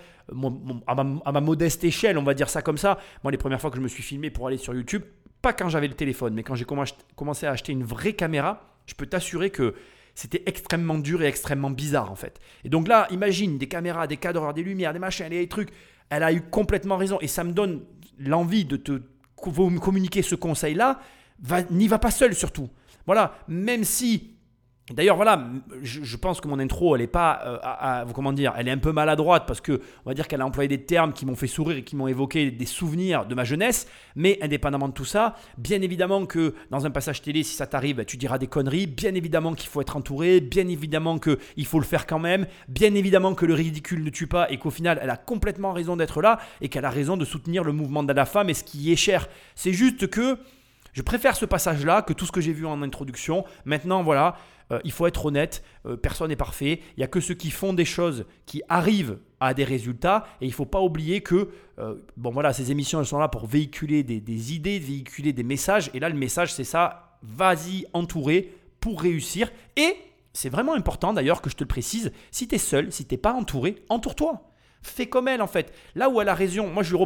À, 0.87 0.95
ma, 1.33 1.41
modeste 1.41 1.85
échelle, 1.85 2.19
on 2.19 2.23
va 2.23 2.35
dire 2.35 2.49
ça 2.49 2.63
comme 2.63 2.79
ça. 2.79 2.99
Moi, 3.25 3.31
les 3.31 3.39
premières 3.39 3.61
fois 3.61 3.71
que 3.71 3.77
je 3.77 3.83
me 3.83 3.89
suis 3.89 4.03
filmé 4.03 4.31
pour 4.31 4.47
aller 4.47 4.57
sur 4.59 4.75
YouTube, 4.75 5.03
pas 5.43 5.53
quand 5.53 5.69
j'avais 5.69 5.89
le 5.89 5.95
téléphone, 5.95 6.35
mais 6.35 6.43
quand 6.43 6.55
j'ai 6.55 6.65
commen- 6.65 6.93
commencé 7.17 7.47
à 7.47 7.51
acheter 7.51 7.73
une 7.73 7.85
vraie 7.85 8.13
caméra, 8.13 8.63
je 8.87 8.95
peux 8.95 9.07
t'assurer 9.07 9.51
que 9.51 9.75
c'était 10.21 10.43
extrêmement 10.45 10.99
dur 10.99 11.23
et 11.23 11.27
extrêmement 11.27 11.71
bizarre 11.71 12.13
en 12.13 12.15
fait. 12.15 12.41
Et 12.63 12.69
donc 12.69 12.89
là, 12.89 13.07
imagine 13.11 13.57
des 13.57 13.69
caméras, 13.69 14.07
des 14.07 14.19
cadreurs, 14.19 14.53
des 14.53 14.63
lumières, 14.63 14.93
des 14.93 14.99
machins, 14.99 15.27
des 15.31 15.49
trucs. 15.49 15.71
Elle 16.11 16.23
a 16.23 16.31
eu 16.31 16.43
complètement 16.43 16.99
raison 16.99 17.17
et 17.23 17.27
ça 17.27 17.43
me 17.43 17.53
donne 17.53 17.81
l'envie 18.19 18.67
de 18.67 18.77
te 18.77 19.01
communiquer 19.37 20.21
ce 20.21 20.35
conseil-là. 20.35 21.01
N'y 21.71 21.89
va 21.89 21.99
pas 21.99 22.11
seul 22.11 22.35
surtout. 22.35 22.69
Voilà, 23.07 23.35
même 23.49 23.83
si 23.83 24.35
D'ailleurs, 24.93 25.17
voilà, 25.17 25.47
je, 25.83 26.17
pense 26.17 26.41
que 26.41 26.49
mon 26.49 26.59
intro, 26.59 26.97
elle 26.97 27.03
est 27.03 27.07
pas, 27.07 27.41
euh, 27.45 28.13
comment 28.13 28.33
dire, 28.33 28.53
elle 28.57 28.69
est 28.69 28.73
un 28.73 28.79
peu 28.79 28.93
maladroite 28.93 29.45
parce 29.47 29.61
que 29.61 29.81
on 30.05 30.11
va 30.11 30.15
dire 30.15 30.27
qu'elle 30.27 30.41
a 30.41 30.47
employé 30.47 30.69
des 30.69 30.83
termes 30.83 31.13
qui 31.13 31.27
m'ont 31.27 31.37
fait 31.37 31.47
sourire 31.47 31.79
et 31.79 31.85
qui 31.85 31.95
m'ont 31.97 32.09
évoqué 32.09 32.51
des 32.51 32.67
souvenirs 32.67 33.25
de 33.27 33.35
ma 33.35 33.45
jeunesse. 33.45 33.87
Mais 34.17 34.39
indépendamment 34.43 34.89
de 34.89 34.93
tout 34.93 35.05
ça, 35.05 35.37
bien 35.59 35.81
évidemment 35.83 36.27
que 36.27 36.55
dans 36.71 36.87
un 36.87 36.91
passage 36.91 37.23
télé, 37.23 37.43
si 37.43 37.55
ça 37.55 37.67
t'arrive, 37.67 37.97
bah, 37.97 38.05
tu 38.05 38.17
diras 38.17 38.39
des 38.39 38.49
conneries. 38.49 38.87
Bien 38.87 39.15
évidemment 39.15 39.55
qu'il 39.55 39.69
faut 39.69 39.81
être 39.81 39.97
entouré. 39.97 40.41
Bien 40.41 40.67
évidemment 40.67 41.19
que 41.19 41.39
il 41.57 41.67
faut 41.67 41.79
le 41.79 41.85
faire 41.85 42.07
quand 42.07 42.19
même. 42.19 42.47
Bien 42.69 42.95
évidemment 42.95 43.35
que 43.35 43.47
le 43.47 43.55
ridicule 43.55 44.03
ne 44.03 44.11
tue 44.11 44.27
pas 44.27 44.51
et 44.51 44.59
qu'au 44.59 44.71
final, 44.71 44.99
elle 45.03 45.11
a 45.11 45.17
complètement 45.17 45.73
raison 45.73 45.97
d'être 45.97 46.21
là 46.21 46.41
et 46.61 46.69
qu'elle 46.69 46.85
a 46.85 46.91
raison 46.91 47.17
de 47.17 47.25
soutenir 47.25 47.63
le 47.63 47.73
mouvement 47.73 48.03
de 48.03 48.13
la 48.13 48.25
femme 48.25 48.51
et 48.51 48.55
ce 48.55 48.65
qui 48.65 48.79
y 48.79 48.93
est 48.93 48.97
cher. 48.97 49.29
C'est 49.55 49.73
juste 49.73 50.09
que 50.09 50.37
je 50.93 51.03
préfère 51.03 51.37
ce 51.37 51.45
passage-là 51.45 52.03
que 52.03 52.13
tout 52.13 52.27
ce 52.27 52.33
que 52.33 52.41
j'ai 52.41 52.53
vu 52.53 52.67
en 52.67 52.83
introduction. 52.83 53.45
Maintenant, 53.65 54.03
voilà, 54.03 54.37
euh, 54.73 54.79
il 54.85 54.93
faut 54.93 55.07
être 55.07 55.27
honnête, 55.27 55.63
euh, 55.87 55.97
personne 55.97 56.29
n'est 56.29 56.37
parfait. 56.37 56.81
Il 56.97 57.01
n'y 57.01 57.05
a 57.05 57.09
que 57.09 57.21
ceux 57.21 57.35
qui 57.35 57.51
font 57.51 57.73
des 57.73 57.85
choses 57.85 58.27
qui 58.47 58.63
arrivent 58.69 59.19
à 59.41 59.55
des 59.55 59.65
résultats. 59.65 60.27
Et 60.41 60.47
il 60.47 60.51
ne 60.51 60.55
faut 60.55 60.67
pas 60.67 60.81
oublier 60.81 61.21
que, 61.23 61.51
euh, 61.79 61.97
bon 62.17 62.31
voilà, 62.31 62.53
ces 62.53 62.71
émissions, 62.71 63.03
sont 63.05 63.19
là 63.19 63.29
pour 63.29 63.47
véhiculer 63.47 64.03
des, 64.03 64.21
des 64.21 64.55
idées, 64.55 64.79
véhiculer 64.79 65.33
des 65.33 65.43
messages. 65.43 65.91
Et 65.95 66.01
là, 66.01 66.09
le 66.09 66.17
message, 66.17 66.53
c'est 66.53 66.65
ça, 66.65 67.19
vas-y, 67.23 67.87
entouré 67.93 68.55
pour 68.81 69.01
réussir. 69.01 69.51
Et 69.77 69.97
c'est 70.33 70.51
vraiment 70.51 70.75
important 70.75 71.13
d'ailleurs 71.13 71.43
que 71.43 71.51
je 71.51 71.57
te 71.57 71.65
le 71.65 71.69
précise, 71.69 72.13
si 72.31 72.47
tu 72.47 72.55
es 72.55 72.59
seul, 72.59 72.93
si 72.93 73.05
tu 73.07 73.15
n'es 73.15 73.19
pas 73.19 73.33
entouré, 73.33 73.85
entoure-toi. 73.89 74.50
Fais 74.83 75.07
comme 75.07 75.29
elle 75.29 75.43
en 75.43 75.47
fait. 75.47 75.75
Là 75.95 76.09
où 76.09 76.21
elle 76.21 76.29
a 76.29 76.35
raison, 76.35 76.69
moi 76.69 76.83
je 76.83 76.97
lui 76.97 77.05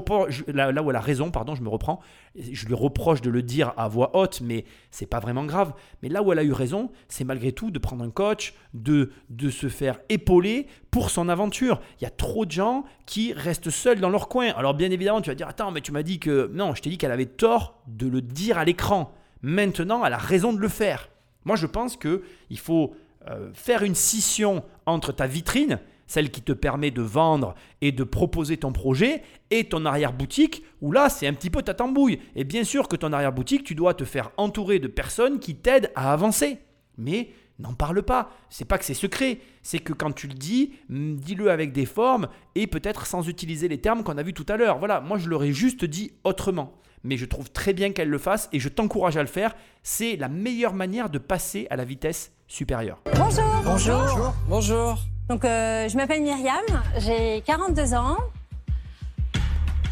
là 0.52 0.82
où 0.82 0.90
elle 0.90 0.96
a 0.96 1.00
raison, 1.00 1.30
pardon, 1.32 1.56
je 1.56 1.62
me 1.62 1.68
reprends. 1.68 2.00
Je 2.36 2.66
lui 2.66 2.74
reproche 2.74 3.20
de 3.20 3.30
le 3.30 3.42
dire 3.42 3.72
à 3.76 3.88
voix 3.88 4.16
haute, 4.16 4.40
mais 4.40 4.64
c'est 4.92 5.06
pas 5.06 5.18
vraiment 5.18 5.44
grave. 5.44 5.72
Mais 6.02 6.08
là 6.08 6.22
où 6.22 6.32
elle 6.32 6.38
a 6.38 6.44
eu 6.44 6.52
raison, 6.52 6.90
c'est 7.08 7.24
malgré 7.24 7.50
tout 7.50 7.72
de 7.72 7.78
prendre 7.80 8.04
un 8.04 8.10
coach, 8.10 8.54
de, 8.74 9.10
de 9.28 9.50
se 9.50 9.68
faire 9.68 9.98
épauler 10.08 10.68
pour 10.92 11.10
son 11.10 11.28
aventure. 11.28 11.80
Il 12.00 12.04
y 12.04 12.06
a 12.06 12.10
trop 12.10 12.46
de 12.46 12.52
gens 12.52 12.84
qui 13.06 13.32
restent 13.32 13.70
seuls 13.70 13.98
dans 13.98 14.10
leur 14.10 14.28
coin. 14.28 14.52
Alors 14.56 14.74
bien 14.74 14.90
évidemment, 14.92 15.20
tu 15.20 15.30
vas 15.30 15.34
dire 15.34 15.48
attends, 15.48 15.72
mais 15.72 15.80
tu 15.80 15.90
m'as 15.90 16.04
dit 16.04 16.20
que 16.20 16.50
non, 16.52 16.74
je 16.76 16.82
t'ai 16.82 16.90
dit 16.90 16.98
qu'elle 16.98 17.12
avait 17.12 17.26
tort 17.26 17.82
de 17.88 18.06
le 18.06 18.22
dire 18.22 18.56
à 18.58 18.64
l'écran. 18.64 19.12
Maintenant, 19.42 20.04
elle 20.04 20.12
a 20.12 20.18
raison 20.18 20.52
de 20.52 20.58
le 20.58 20.68
faire. 20.68 21.08
Moi, 21.44 21.56
je 21.56 21.66
pense 21.66 21.96
que 21.96 22.22
il 22.50 22.58
faut 22.58 22.94
euh, 23.28 23.50
faire 23.52 23.82
une 23.82 23.94
scission 23.94 24.62
entre 24.86 25.12
ta 25.12 25.26
vitrine, 25.26 25.80
celle 26.14 26.30
qui 26.30 26.42
te 26.42 26.52
permet 26.52 26.92
de 26.92 27.02
vendre 27.02 27.56
et 27.80 27.90
de 27.90 28.04
proposer 28.04 28.56
ton 28.56 28.72
projet, 28.72 29.22
et 29.50 29.64
ton 29.64 29.84
arrière-boutique, 29.84 30.62
où 30.80 30.92
là, 30.92 31.08
c'est 31.08 31.26
un 31.26 31.32
petit 31.32 31.50
peu 31.50 31.60
ta 31.62 31.74
tambouille. 31.74 32.20
Et 32.36 32.44
bien 32.44 32.62
sûr 32.62 32.86
que 32.86 32.94
ton 32.94 33.12
arrière-boutique, 33.12 33.64
tu 33.64 33.74
dois 33.74 33.94
te 33.94 34.04
faire 34.04 34.30
entourer 34.36 34.78
de 34.78 34.86
personnes 34.86 35.40
qui 35.40 35.56
t'aident 35.56 35.90
à 35.96 36.12
avancer. 36.12 36.58
Mais 36.98 37.30
n'en 37.58 37.74
parle 37.74 38.02
pas. 38.02 38.30
C'est 38.48 38.64
pas 38.64 38.78
que 38.78 38.84
c'est 38.84 38.94
secret. 38.94 39.40
C'est 39.62 39.80
que 39.80 39.92
quand 39.92 40.12
tu 40.12 40.28
le 40.28 40.34
dis, 40.34 40.74
mm, 40.88 41.16
dis-le 41.16 41.50
avec 41.50 41.72
des 41.72 41.86
formes 41.86 42.28
et 42.54 42.68
peut-être 42.68 43.06
sans 43.06 43.28
utiliser 43.28 43.66
les 43.66 43.80
termes 43.80 44.04
qu'on 44.04 44.16
a 44.16 44.22
vus 44.22 44.34
tout 44.34 44.46
à 44.48 44.56
l'heure. 44.56 44.78
Voilà, 44.78 45.00
moi 45.00 45.18
je 45.18 45.28
l'aurais 45.28 45.52
juste 45.52 45.84
dit 45.84 46.12
autrement. 46.22 46.74
Mais 47.02 47.16
je 47.16 47.26
trouve 47.26 47.50
très 47.50 47.72
bien 47.72 47.90
qu'elle 47.90 48.08
le 48.08 48.18
fasse 48.18 48.48
et 48.52 48.60
je 48.60 48.68
t'encourage 48.68 49.16
à 49.16 49.20
le 49.20 49.28
faire. 49.28 49.54
C'est 49.82 50.14
la 50.16 50.28
meilleure 50.28 50.74
manière 50.74 51.10
de 51.10 51.18
passer 51.18 51.66
à 51.70 51.76
la 51.76 51.84
vitesse 51.84 52.32
supérieure. 52.46 53.02
Bonjour. 53.16 53.44
Bonjour. 53.64 54.34
Bonjour. 54.48 55.13
Donc, 55.28 55.44
euh, 55.44 55.88
je 55.88 55.96
m'appelle 55.96 56.22
Myriam, 56.22 56.62
j'ai 56.98 57.42
42 57.46 57.94
ans. 57.94 58.18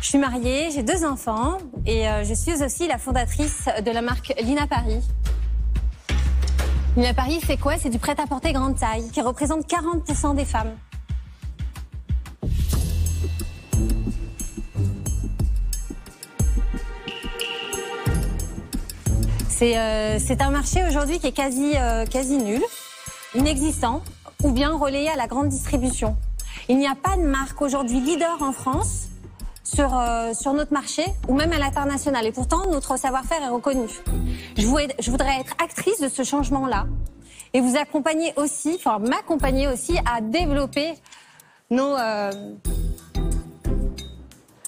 Je 0.03 0.07
suis 0.07 0.19
mariée, 0.19 0.71
j'ai 0.71 0.83
deux 0.83 1.07
enfants 1.07 1.57
et 1.87 2.07
euh, 2.07 2.23
je 2.23 2.35
suis 2.35 2.63
aussi 2.63 2.87
la 2.87 2.99
fondatrice 2.99 3.67
de 3.83 3.91
la 3.91 4.03
marque 4.03 4.35
Lina 4.43 4.67
Paris. 4.67 5.01
Lina 6.97 7.15
Paris, 7.15 7.41
c'est 7.47 7.57
quoi? 7.57 7.79
C'est 7.79 7.89
du 7.89 7.99
prêt-à-porter 7.99 8.53
grande 8.53 8.77
taille 8.77 9.09
qui 9.11 9.23
représente 9.23 9.67
40% 9.67 10.37
des 10.37 10.45
femmes. 10.45 10.77
C'est 19.49 19.79
euh, 19.79 20.19
c'est 20.19 20.43
un 20.43 20.51
marché 20.51 20.85
aujourd'hui 20.87 21.21
qui 21.21 21.29
est 21.29 21.33
quasi 21.33 22.37
nul, 22.37 22.63
inexistant 23.35 24.03
ou 24.45 24.51
bien 24.53 24.77
relayé 24.77 25.09
à 25.09 25.17
la 25.17 25.27
grande 25.27 25.49
distribution. 25.49 26.17
Il 26.69 26.79
n'y 26.79 26.87
a 26.87 26.95
pas 26.95 27.17
de 27.17 27.23
marque 27.23 27.61
aujourd'hui 27.63 28.01
leader 28.01 28.41
en 28.43 28.53
France 28.53 29.09
sur, 29.65 29.97
euh, 29.99 30.33
sur 30.35 30.53
notre 30.53 30.73
marché 30.73 31.05
ou 31.29 31.35
même 31.35 31.53
à 31.53 31.59
l'international. 31.59 32.27
Et 32.27 32.33
pourtant, 32.33 32.67
notre 32.71 32.99
savoir-faire 32.99 33.43
est 33.43 33.49
reconnu. 33.49 33.89
Je, 34.57 34.67
vou- 34.67 34.79
je 34.99 35.11
voudrais 35.11 35.41
être 35.41 35.55
actrice 35.63 36.01
de 36.01 36.09
ce 36.09 36.23
changement-là 36.25 36.87
et 37.55 37.61
vous 37.61 37.77
accompagner 37.77 38.33
aussi, 38.37 38.75
enfin 38.77 38.99
m'accompagner 38.99 39.69
aussi 39.69 39.97
à 40.11 40.21
développer 40.21 40.95
nos, 41.71 41.95
euh, 41.97 42.31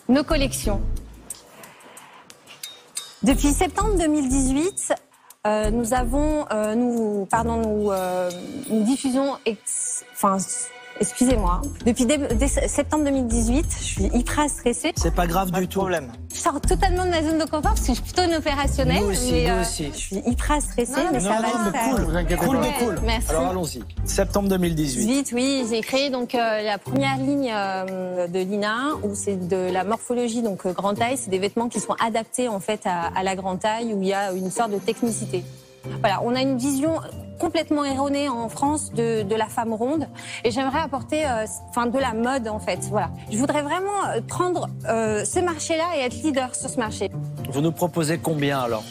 nos 0.09 0.25
collections. 0.25 0.81
Depuis 3.23 3.53
septembre 3.53 3.97
2018, 3.99 4.93
euh, 5.47 5.71
nous 5.71 5.93
avons, 5.93 6.47
euh, 6.51 6.75
nous, 6.75 7.27
pardon, 7.27 7.57
nous, 7.57 7.93
euh, 7.93 8.31
nous 8.71 8.83
diffusons, 8.85 9.37
enfin, 10.13 10.39
excusez-moi, 11.01 11.63
depuis 11.85 12.07
dé- 12.07 12.19
dé- 12.19 12.49
septembre 12.49 13.05
2018, 13.05 13.67
je 13.79 13.85
suis 13.85 14.05
hyper 14.15 14.49
stressée. 14.49 14.93
C'est 14.97 15.15
pas 15.15 15.27
grave 15.27 15.51
du 15.51 15.69
tout. 15.69 15.81
Problème. 15.81 16.13
Je 16.33 16.39
sors 16.41 16.61
totalement 16.61 17.05
de 17.05 17.11
ma 17.11 17.23
zone 17.23 17.39
de 17.39 17.45
confort 17.45 17.63
parce 17.63 17.81
que 17.81 17.89
je 17.89 17.93
suis 17.95 18.03
plutôt 18.03 18.23
une 18.23 18.35
opérationnelle. 18.35 19.03
Nous 19.03 19.11
aussi, 19.11 19.33
mais, 19.33 19.43
nous 19.49 19.55
euh, 19.55 19.61
aussi. 19.63 19.91
Je 19.93 19.99
suis 19.99 20.17
hyper 20.27 20.61
stressée, 20.63 20.93
mais 21.13 21.19
non, 21.19 21.25
ça 21.25 21.41
va 21.41 21.49
non, 21.49 21.65
le 21.67 21.71
mais 21.73 21.79
faire. 21.79 21.95
cool. 21.97 22.05
Vous 22.05 22.17
inquiétez 22.17 22.45
Cool 22.47 22.61
pas. 22.61 22.67
de 22.67 22.73
cool. 22.85 22.95
Merci. 23.05 23.31
Alors 23.31 23.47
allons-y. 23.51 23.83
Septembre 24.05 24.49
2018. 24.49 25.07
Vite, 25.07 25.31
oui, 25.35 25.65
j'ai 25.71 25.81
créé 25.81 26.11
donc 26.11 26.35
euh, 26.35 26.63
la 26.63 26.79
première 26.79 27.17
ligne 27.19 27.51
euh, 27.55 28.27
de 28.27 28.39
Lina 28.41 28.89
où 29.03 29.15
c'est 29.15 29.49
de 29.49 29.71
la 29.73 29.85
morphologie 29.85 30.43
donc 30.43 30.67
euh, 30.67 30.73
grande 30.73 30.99
taille, 30.99 31.17
c'est 31.17 31.31
des 31.31 31.39
vêtements 31.39 31.69
qui 31.69 31.81
sont 31.81 31.95
adaptés 32.05 32.49
en 32.49 32.61
fait 32.61 32.81
à, 32.85 33.11
à 33.17 33.23
la 33.23 33.37
grande 33.37 33.61
taille 33.61 33.93
où 33.95 34.03
il 34.03 34.09
y 34.09 34.15
a 34.15 34.33
une 34.33 34.51
sorte 34.51 34.71
de 34.73 34.79
technicité. 34.79 35.45
Voilà, 36.01 36.21
on 36.25 36.35
a 36.35 36.41
une 36.41 36.57
vision 36.57 36.95
complètement 37.39 37.85
erronée 37.85 38.29
en 38.29 38.49
France 38.49 38.93
de, 38.93 39.23
de 39.23 39.35
la 39.35 39.47
femme 39.47 39.73
ronde. 39.73 40.09
Et 40.45 40.51
j'aimerais 40.51 40.81
apporter 40.81 41.25
euh, 41.27 41.47
enfin, 41.71 41.87
de 41.87 41.99
la 41.99 42.15
mode, 42.15 42.49
en 42.49 42.59
fait. 42.59 42.81
Voilà. 42.91 43.11
Je 43.31 43.39
voudrais 43.39 43.63
vraiment 43.63 44.07
euh, 44.09 44.21
prendre 44.27 44.69
euh, 44.89 45.25
ce 45.25 45.41
marché-là 45.41 45.97
et 45.97 46.01
être 46.01 46.15
leader 46.23 46.55
sur 46.55 46.69
ce 46.71 46.79
marché. 46.79 47.11
Vous 47.51 47.61
nous 47.61 47.73
proposez 47.73 48.19
combien 48.19 48.61
alors? 48.61 48.85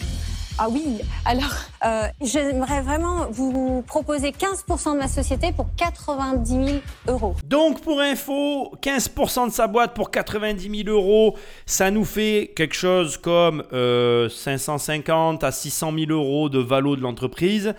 Ah 0.59 0.67
oui, 0.69 0.99
alors 1.25 1.49
euh, 1.83 2.03
j'aimerais 2.21 2.81
vraiment 2.83 3.25
vous 3.31 3.83
proposer 3.87 4.29
15% 4.29 4.93
de 4.93 4.99
ma 4.99 5.07
société 5.07 5.51
pour 5.51 5.65
90 5.75 6.49
000 6.51 6.67
euros. 7.07 7.35
Donc 7.43 7.81
pour 7.81 7.99
info, 7.99 8.71
15% 8.79 9.47
de 9.47 9.51
sa 9.51 9.65
boîte 9.65 9.95
pour 9.95 10.11
90 10.11 10.83
000 10.85 10.95
euros, 10.95 11.35
ça 11.65 11.89
nous 11.89 12.05
fait 12.05 12.51
quelque 12.55 12.75
chose 12.75 13.17
comme 13.17 13.63
euh, 13.73 14.29
550 14.29 15.43
à 15.43 15.51
600 15.51 15.91
000 15.97 16.11
euros 16.11 16.49
de 16.49 16.59
valo 16.59 16.95
de 16.95 17.01
l'entreprise. 17.01 17.73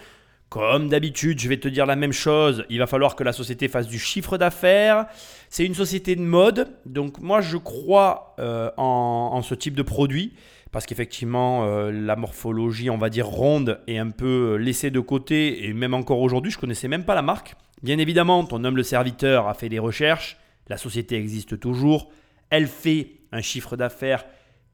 Comme 0.54 0.88
d'habitude, 0.88 1.40
je 1.40 1.48
vais 1.48 1.56
te 1.56 1.66
dire 1.66 1.84
la 1.84 1.96
même 1.96 2.12
chose, 2.12 2.64
il 2.70 2.78
va 2.78 2.86
falloir 2.86 3.16
que 3.16 3.24
la 3.24 3.32
société 3.32 3.66
fasse 3.66 3.88
du 3.88 3.98
chiffre 3.98 4.38
d'affaires. 4.38 5.06
C'est 5.50 5.66
une 5.66 5.74
société 5.74 6.14
de 6.14 6.20
mode, 6.20 6.68
donc 6.86 7.18
moi 7.18 7.40
je 7.40 7.56
crois 7.56 8.36
euh, 8.38 8.70
en, 8.76 9.42
ce 9.42 9.56
type 9.56 9.74
de 9.74 9.82
produit 9.82 10.32
parce 10.70 10.86
qu'effectivement 10.86 11.64
euh, 11.64 11.90
la 11.90 12.14
morphologie, 12.14 12.88
on 12.88 12.98
va 12.98 13.10
dire 13.10 13.26
ronde, 13.26 13.80
est 13.88 13.98
un 13.98 14.10
peu 14.10 14.54
laissée 14.54 14.92
de 14.92 15.00
côté 15.00 15.66
et 15.66 15.72
même 15.72 15.92
encore 15.92 16.20
aujourd'hui, 16.20 16.52
je 16.52 16.58
connaissais 16.58 16.86
même 16.86 17.04
pas 17.04 17.16
la 17.16 17.22
marque. 17.22 17.56
Bien 17.82 17.98
évidemment, 17.98 18.44
ton 18.44 18.64
humble 18.64 18.84
serviteur 18.84 19.48
a 19.48 19.54
fait 19.54 19.68
des 19.68 19.80
recherches, 19.80 20.36
la 20.68 20.76
société 20.76 21.16
existe 21.16 21.58
toujours, 21.58 22.12
elle 22.50 22.68
fait 22.68 23.10
un 23.32 23.40
chiffre 23.40 23.76
d'affaires 23.76 24.24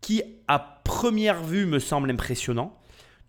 qui 0.03 0.23
à 0.47 0.59
première 0.85 1.43
vue 1.43 1.65
me 1.65 1.79
semble 1.79 2.11
impressionnant. 2.11 2.80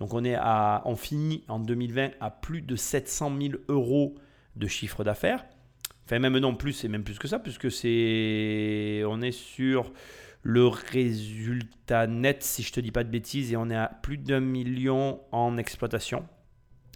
Donc 0.02 0.16
on 0.16 0.24
est 0.24 0.34
à, 0.34 0.82
on 0.86 0.96
finit 0.96 1.44
en 1.48 1.60
2020 1.60 2.14
à 2.20 2.32
plus 2.32 2.64
de 2.64 2.76
700 2.76 3.34
000 3.40 3.54
euros 3.68 4.16
de 4.56 4.66
chiffre 4.66 5.04
d'affaires. 5.04 5.46
Enfin 6.06 6.18
même 6.18 6.40
non 6.40 6.56
plus, 6.56 6.74
c'est 6.74 6.88
même 6.88 7.04
plus 7.04 7.20
que 7.20 7.28
ça 7.28 7.38
puisque 7.38 7.72
c'est, 7.72 9.04
on 9.06 9.22
est 9.22 9.32
sur 9.32 9.94
le 10.42 10.66
résultat 10.66 12.08
net, 12.08 12.42
si 12.42 12.64
je 12.64 12.74
te 12.74 12.80
dis 12.80 12.90
pas 12.90 13.04
de 13.04 13.10
bêtises, 13.10 13.54
et 13.54 13.58
on 13.58 13.70
est 13.70 13.76
à 13.76 13.92
plus 14.02 14.18
d'un 14.18 14.40
million 14.40 15.20
en 15.32 15.56
exploitation. 15.60 16.26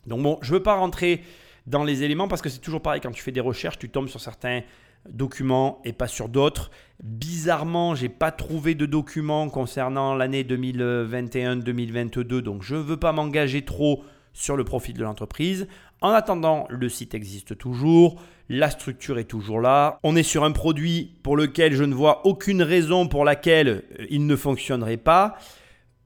Donc 0.07 0.23
bon, 0.23 0.39
je 0.41 0.51
ne 0.51 0.57
veux 0.57 0.63
pas 0.63 0.73
rentrer 0.73 1.21
dans 1.67 1.83
les 1.83 2.01
éléments 2.01 2.27
parce 2.27 2.41
que 2.41 2.49
c'est 2.49 2.57
toujours 2.57 2.81
pareil, 2.81 3.01
quand 3.01 3.11
tu 3.11 3.21
fais 3.21 3.31
des 3.31 3.39
recherches, 3.39 3.77
tu 3.77 3.89
tombes 3.89 4.07
sur 4.07 4.19
certains 4.19 4.63
documents 5.09 5.81
et 5.85 5.93
pas 5.93 6.07
sur 6.07 6.29
d'autres. 6.29 6.71
Bizarrement, 7.03 7.95
j'ai 7.95 8.09
pas 8.09 8.31
trouvé 8.31 8.75
de 8.75 8.85
documents 8.85 9.49
concernant 9.49 10.15
l'année 10.15 10.43
2021-2022, 10.43 12.39
donc 12.39 12.63
je 12.63 12.75
ne 12.75 12.81
veux 12.81 12.97
pas 12.97 13.11
m'engager 13.11 13.63
trop 13.63 14.03
sur 14.33 14.57
le 14.57 14.63
profit 14.63 14.93
de 14.93 15.03
l'entreprise. 15.03 15.67
En 16.01 16.11
attendant, 16.11 16.67
le 16.69 16.89
site 16.89 17.15
existe 17.15 17.57
toujours, 17.57 18.21
la 18.49 18.69
structure 18.69 19.17
est 19.17 19.23
toujours 19.23 19.61
là. 19.61 19.99
On 20.03 20.15
est 20.15 20.23
sur 20.23 20.43
un 20.43 20.51
produit 20.51 21.15
pour 21.23 21.37
lequel 21.37 21.73
je 21.73 21.83
ne 21.83 21.95
vois 21.95 22.25
aucune 22.27 22.61
raison 22.61 23.07
pour 23.07 23.25
laquelle 23.25 23.83
euh, 23.99 24.05
il 24.09 24.27
ne 24.27 24.35
fonctionnerait 24.35 24.97
pas. 24.97 25.37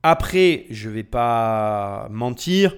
Après, 0.03 0.65
je 0.69 0.87
ne 0.87 0.93
vais 0.93 1.03
pas 1.03 2.07
mentir, 2.09 2.75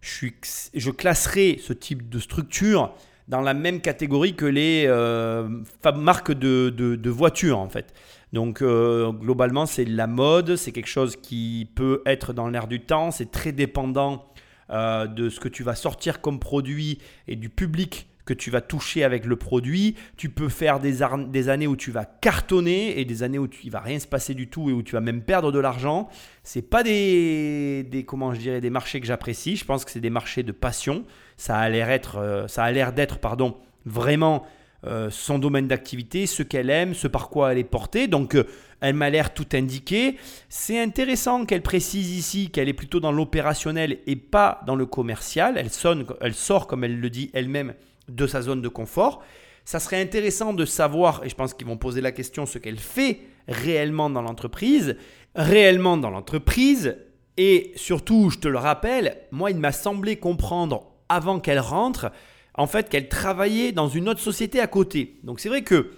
je, 0.00 0.90
classerai 0.90 1.58
ce 1.62 1.72
type 1.72 2.08
de 2.08 2.18
structure 2.18 2.94
dans 3.28 3.42
la 3.42 3.54
même 3.54 3.80
catégorie 3.80 4.34
que 4.34 4.46
les 4.46 4.84
euh, 4.86 5.48
marques 5.94 6.32
de, 6.32 6.70
de, 6.70 7.10
voitures 7.10 7.58
en 7.58 7.68
fait. 7.68 7.94
Donc 8.32 8.62
euh, 8.62 9.12
globalement 9.12 9.66
c'est 9.66 9.84
la 9.84 10.06
mode, 10.06 10.56
c'est 10.56 10.72
quelque 10.72 10.88
chose 10.88 11.16
qui 11.16 11.68
peut 11.74 12.02
être 12.06 12.32
dans 12.32 12.48
l'air 12.48 12.66
du 12.66 12.80
temps, 12.80 13.10
c'est 13.10 13.30
très 13.30 13.52
dépendant 13.52 14.26
euh, 14.70 15.06
de 15.06 15.28
ce 15.28 15.40
que 15.40 15.48
tu 15.48 15.62
vas 15.62 15.74
sortir 15.74 16.20
comme 16.20 16.38
produit 16.38 16.98
et 17.26 17.36
du 17.36 17.48
public 17.48 18.08
que 18.24 18.34
tu 18.34 18.50
vas 18.50 18.60
toucher 18.60 19.04
avec 19.04 19.24
le 19.24 19.36
produit. 19.36 19.94
Tu 20.18 20.28
peux 20.28 20.50
faire 20.50 20.80
des, 20.80 20.98
des, 21.28 21.48
années 21.48 21.66
où 21.66 21.76
tu 21.76 21.90
vas 21.90 22.04
cartonner 22.04 23.00
et 23.00 23.06
des 23.06 23.22
années 23.22 23.38
où 23.38 23.48
tu, 23.48 23.60
il 23.64 23.70
va 23.70 23.80
rien 23.80 23.98
se 23.98 24.06
passer 24.06 24.34
du 24.34 24.48
tout 24.48 24.68
et 24.68 24.74
où 24.74 24.82
tu 24.82 24.92
vas 24.92 25.00
même 25.00 25.22
perdre 25.22 25.50
de 25.50 25.58
l'argent. 25.58 26.10
C'est 26.42 26.60
pas 26.60 26.82
des, 26.82 27.86
des, 27.90 28.04
comment 28.04 28.34
je 28.34 28.40
dirais 28.40 28.60
des 28.60 28.68
marchés 28.68 29.00
que 29.00 29.06
j'apprécie. 29.06 29.56
Je 29.56 29.64
pense 29.64 29.86
que 29.86 29.90
c'est 29.90 30.00
des 30.00 30.10
marchés 30.10 30.42
de 30.42 30.52
passion. 30.52 31.06
Ça 31.38 31.56
a 31.56 31.68
l'air 31.70 31.88
être 31.88 32.18
euh, 32.18 32.46
ça 32.48 32.64
a 32.64 32.70
l'air 32.70 32.92
d'être 32.92 33.18
pardon 33.18 33.56
vraiment 33.86 34.44
euh, 34.86 35.10
son 35.10 35.40
domaine 35.40 35.66
d'activité, 35.66 36.26
ce 36.26 36.44
qu'elle 36.44 36.70
aime, 36.70 36.94
ce 36.94 37.08
par 37.08 37.30
quoi 37.30 37.50
elle 37.50 37.58
est 37.58 37.64
portée. 37.64 38.06
Donc, 38.06 38.36
euh, 38.36 38.44
elle 38.80 38.94
m'a 38.94 39.10
l'air 39.10 39.34
tout 39.34 39.46
indiqué. 39.52 40.16
C'est 40.48 40.80
intéressant 40.80 41.46
qu'elle 41.46 41.62
précise 41.62 42.16
ici 42.16 42.50
qu'elle 42.50 42.68
est 42.68 42.74
plutôt 42.74 43.00
dans 43.00 43.10
l'opérationnel 43.10 43.98
et 44.06 44.14
pas 44.14 44.60
dans 44.66 44.76
le 44.76 44.86
commercial. 44.86 45.54
Elle, 45.58 45.70
sonne, 45.70 46.06
elle 46.20 46.34
sort, 46.34 46.68
comme 46.68 46.84
elle 46.84 47.00
le 47.00 47.10
dit 47.10 47.30
elle-même, 47.34 47.74
de 48.08 48.26
sa 48.28 48.40
zone 48.40 48.62
de 48.62 48.68
confort. 48.68 49.20
Ça 49.64 49.80
serait 49.80 50.00
intéressant 50.00 50.52
de 50.52 50.64
savoir, 50.64 51.22
et 51.24 51.28
je 51.28 51.34
pense 51.34 51.54
qu'ils 51.54 51.66
vont 51.66 51.76
poser 51.76 52.00
la 52.00 52.12
question, 52.12 52.46
ce 52.46 52.58
qu'elle 52.58 52.78
fait 52.78 53.20
réellement 53.48 54.10
dans 54.10 54.22
l'entreprise. 54.22 54.96
Réellement 55.34 55.96
dans 55.96 56.10
l'entreprise. 56.10 56.96
Et 57.36 57.72
surtout, 57.74 58.30
je 58.30 58.38
te 58.38 58.48
le 58.48 58.58
rappelle, 58.58 59.16
moi, 59.32 59.50
il 59.50 59.58
m'a 59.58 59.72
semblé 59.72 60.16
comprendre 60.16 60.97
avant 61.08 61.40
qu'elle 61.40 61.60
rentre 61.60 62.10
en 62.54 62.66
fait 62.66 62.88
qu'elle 62.88 63.08
travaillait 63.08 63.72
dans 63.72 63.88
une 63.88 64.08
autre 64.08 64.20
société 64.20 64.60
à 64.60 64.66
côté. 64.66 65.18
Donc 65.22 65.40
c'est 65.40 65.48
vrai 65.48 65.62
que, 65.62 65.92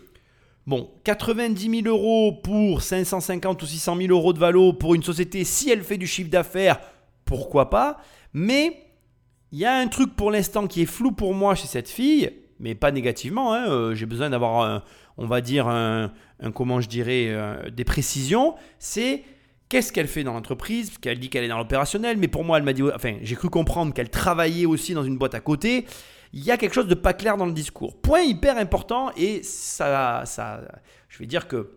bon, 0.67 0.91
90 1.05 1.83
000 1.83 1.89
euros 1.89 2.33
pour 2.33 2.83
550 2.83 3.63
ou 3.63 3.67
600 3.67 3.97
000 3.97 4.09
euros 4.11 4.33
de 4.33 4.39
valo 4.39 4.75
pour 4.75 4.95
une 4.95 5.03
société, 5.03 5.45
si 5.45 5.71
elle 5.71 5.83
fait 5.83 5.97
du 5.97 6.07
chiffre 6.07 6.31
d'affaires, 6.31 6.79
pourquoi 7.25 7.71
pas? 7.71 7.99
Mais 8.35 8.85
il 9.53 9.59
y 9.59 9.65
a 9.65 9.75
un 9.75 9.89
truc 9.89 10.15
pour 10.15 10.31
l'instant 10.31 10.67
qui 10.67 10.83
est 10.83 10.87
flou 10.87 11.13
pour 11.13 11.35
moi 11.35 11.55
chez 11.55 11.67
cette 11.67 11.89
fille, 11.89 12.31
mais 12.61 12.75
pas 12.75 12.93
négativement. 12.93 13.55
Hein, 13.55 13.71
euh, 13.71 13.95
J'ai 13.95 14.07
besoin 14.07 14.29
d'avoir, 14.29 14.85
on 15.17 15.27
va 15.27 15.41
dire, 15.41 15.67
un, 15.67 16.13
comment 16.55 16.81
je 16.83 16.89
dirais, 16.89 17.29
euh, 17.29 17.71
des 17.71 17.85
précisions. 17.85 18.55
C'est 18.79 19.25
qu'est-ce 19.71 19.93
qu'elle 19.93 20.09
fait 20.09 20.25
dans 20.25 20.35
l'entreprise 20.35 20.91
Parce 20.91 20.99
qu'elle 20.99 21.19
dit 21.19 21.31
qu'elle 21.31 21.45
est 21.45 21.49
dans 21.49 21.57
l'opérationnel, 21.57 22.19
mais 22.19 22.29
pour 22.29 22.45
moi, 22.45 22.59
elle 22.59 22.65
m'a 22.65 22.75
dit, 22.75 22.83
enfin, 22.83 23.17
j'ai 23.23 23.37
cru 23.37 23.49
comprendre 23.49 23.95
qu'elle 23.95 24.11
travaillait 24.11 24.67
aussi 24.67 24.93
dans 24.93 25.05
une 25.05 25.17
boîte 25.17 25.35
à 25.35 25.41
côté 25.41 25.87
il 26.33 26.45
y 26.45 26.51
a 26.51 26.57
quelque 26.57 26.75
chose 26.75 26.87
de 26.87 26.95
pas 26.95 27.13
clair 27.13 27.37
dans 27.37 27.47
le 27.47 27.53
discours. 27.53 28.01
Point 28.01 28.23
hyper 28.23 28.57
important 28.57 29.11
et 29.17 29.43
ça, 29.43 30.23
ça 30.27 30.63
je 31.09 31.19
vais 31.19 31.27
dire 31.27 31.49
que 31.49 31.73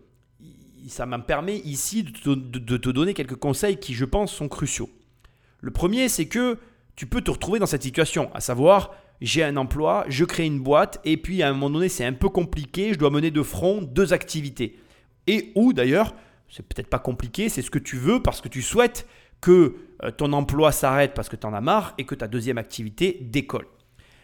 ça 0.87 1.05
me 1.05 1.17
permet 1.17 1.57
ici 1.59 2.03
de 2.03 2.77
te, 2.77 2.89
donner 2.89 3.13
quelques 3.13 3.35
conseils 3.35 3.77
qui, 3.77 3.93
je 3.93 4.05
pense, 4.05 4.33
sont 4.33 4.49
cruciaux. 4.49 4.89
Le 5.61 5.71
premier, 5.71 6.09
c'est 6.09 6.25
que 6.25 6.59
tu 6.95 7.05
peux 7.05 7.21
te 7.21 7.31
retrouver 7.31 7.59
dans 7.59 7.65
cette 7.65 7.83
situation, 7.83 8.29
à 8.35 8.41
savoir, 8.41 8.93
j'ai 9.21 9.43
un 9.43 9.55
emploi, 9.55 10.05
je 10.09 10.25
crée 10.25 10.45
une 10.45 10.59
boîte, 10.59 10.99
et 11.05 11.15
puis 11.15 11.41
à 11.41 11.47
un 11.47 11.53
moment 11.53 11.69
donné, 11.69 11.87
c'est 11.87 12.05
un 12.05 12.13
peu 12.13 12.27
compliqué, 12.27 12.93
je 12.93 12.99
dois 12.99 13.09
mener 13.09 13.31
de 13.31 13.41
front 13.41 13.81
deux 13.81 14.11
activités. 14.11 14.77
Et 15.25 15.53
ou 15.55 15.71
d'ailleurs, 15.71 16.13
c'est 16.53 16.61
peut-être 16.61 16.87
pas 16.87 16.99
compliqué, 16.99 17.49
c'est 17.49 17.63
ce 17.63 17.71
que 17.71 17.79
tu 17.79 17.97
veux 17.97 18.21
parce 18.21 18.39
que 18.39 18.47
tu 18.47 18.61
souhaites 18.61 19.07
que 19.41 19.75
euh, 20.03 20.11
ton 20.11 20.33
emploi 20.33 20.71
s'arrête 20.71 21.15
parce 21.15 21.27
que 21.27 21.35
tu 21.35 21.47
en 21.47 21.53
as 21.53 21.61
marre 21.61 21.95
et 21.97 22.05
que 22.05 22.13
ta 22.13 22.27
deuxième 22.27 22.59
activité 22.59 23.17
décolle. 23.21 23.65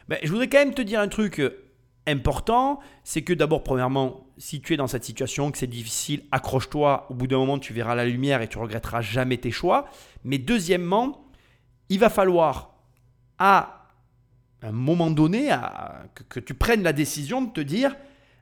Ben, 0.07 0.19
je 0.21 0.29
voudrais 0.29 0.47
quand 0.47 0.59
même 0.59 0.75
te 0.75 0.83
dire 0.83 0.99
un 0.99 1.07
truc 1.07 1.39
euh, 1.39 1.65
important, 2.05 2.79
c'est 3.03 3.23
que 3.23 3.33
d'abord, 3.33 3.63
premièrement, 3.63 4.27
si 4.37 4.61
tu 4.61 4.75
es 4.75 4.77
dans 4.77 4.85
cette 4.85 5.03
situation, 5.03 5.51
que 5.51 5.57
c'est 5.57 5.67
difficile, 5.67 6.23
accroche-toi, 6.31 7.07
au 7.09 7.15
bout 7.15 7.25
d'un 7.25 7.39
moment, 7.39 7.57
tu 7.57 7.73
verras 7.73 7.95
la 7.95 8.05
lumière 8.05 8.43
et 8.43 8.47
tu 8.47 8.59
regretteras 8.59 9.01
jamais 9.01 9.37
tes 9.37 9.51
choix. 9.51 9.89
Mais 10.23 10.37
deuxièmement, 10.37 11.25
il 11.89 11.97
va 11.97 12.09
falloir, 12.09 12.75
à 13.39 13.87
un 14.61 14.71
moment 14.71 15.09
donné, 15.09 15.49
que, 16.13 16.23
que 16.23 16.39
tu 16.39 16.53
prennes 16.53 16.83
la 16.83 16.93
décision 16.93 17.41
de 17.41 17.51
te 17.51 17.61
dire, 17.61 17.95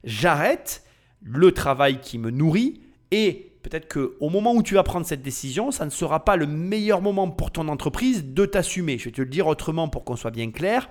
j'arrête 0.04 0.84
le 1.22 1.54
travail 1.54 2.02
qui 2.02 2.18
me 2.18 2.32
nourrit 2.32 2.82
et 3.12 3.47
peut-être 3.68 3.92
qu'au 3.92 4.30
moment 4.30 4.54
où 4.54 4.64
tu 4.64 4.76
vas 4.76 4.84
prendre 4.84 5.06
cette 5.06 5.22
décision, 5.22 5.72
ça 5.72 5.84
ne 5.84 5.90
sera 5.90 6.24
pas 6.24 6.38
le 6.38 6.48
meilleur 6.48 7.02
moment 7.02 7.30
pour 7.30 7.52
ton 7.52 7.68
entreprise 7.68 8.24
de 8.26 8.46
t'assumer. 8.46 8.98
Je 8.98 9.06
vais 9.06 9.12
te 9.12 9.22
le 9.22 9.28
dire 9.28 9.48
autrement 9.48 9.90
pour 9.90 10.06
qu'on 10.06 10.16
soit 10.16 10.32
bien 10.32 10.52
clair. 10.52 10.90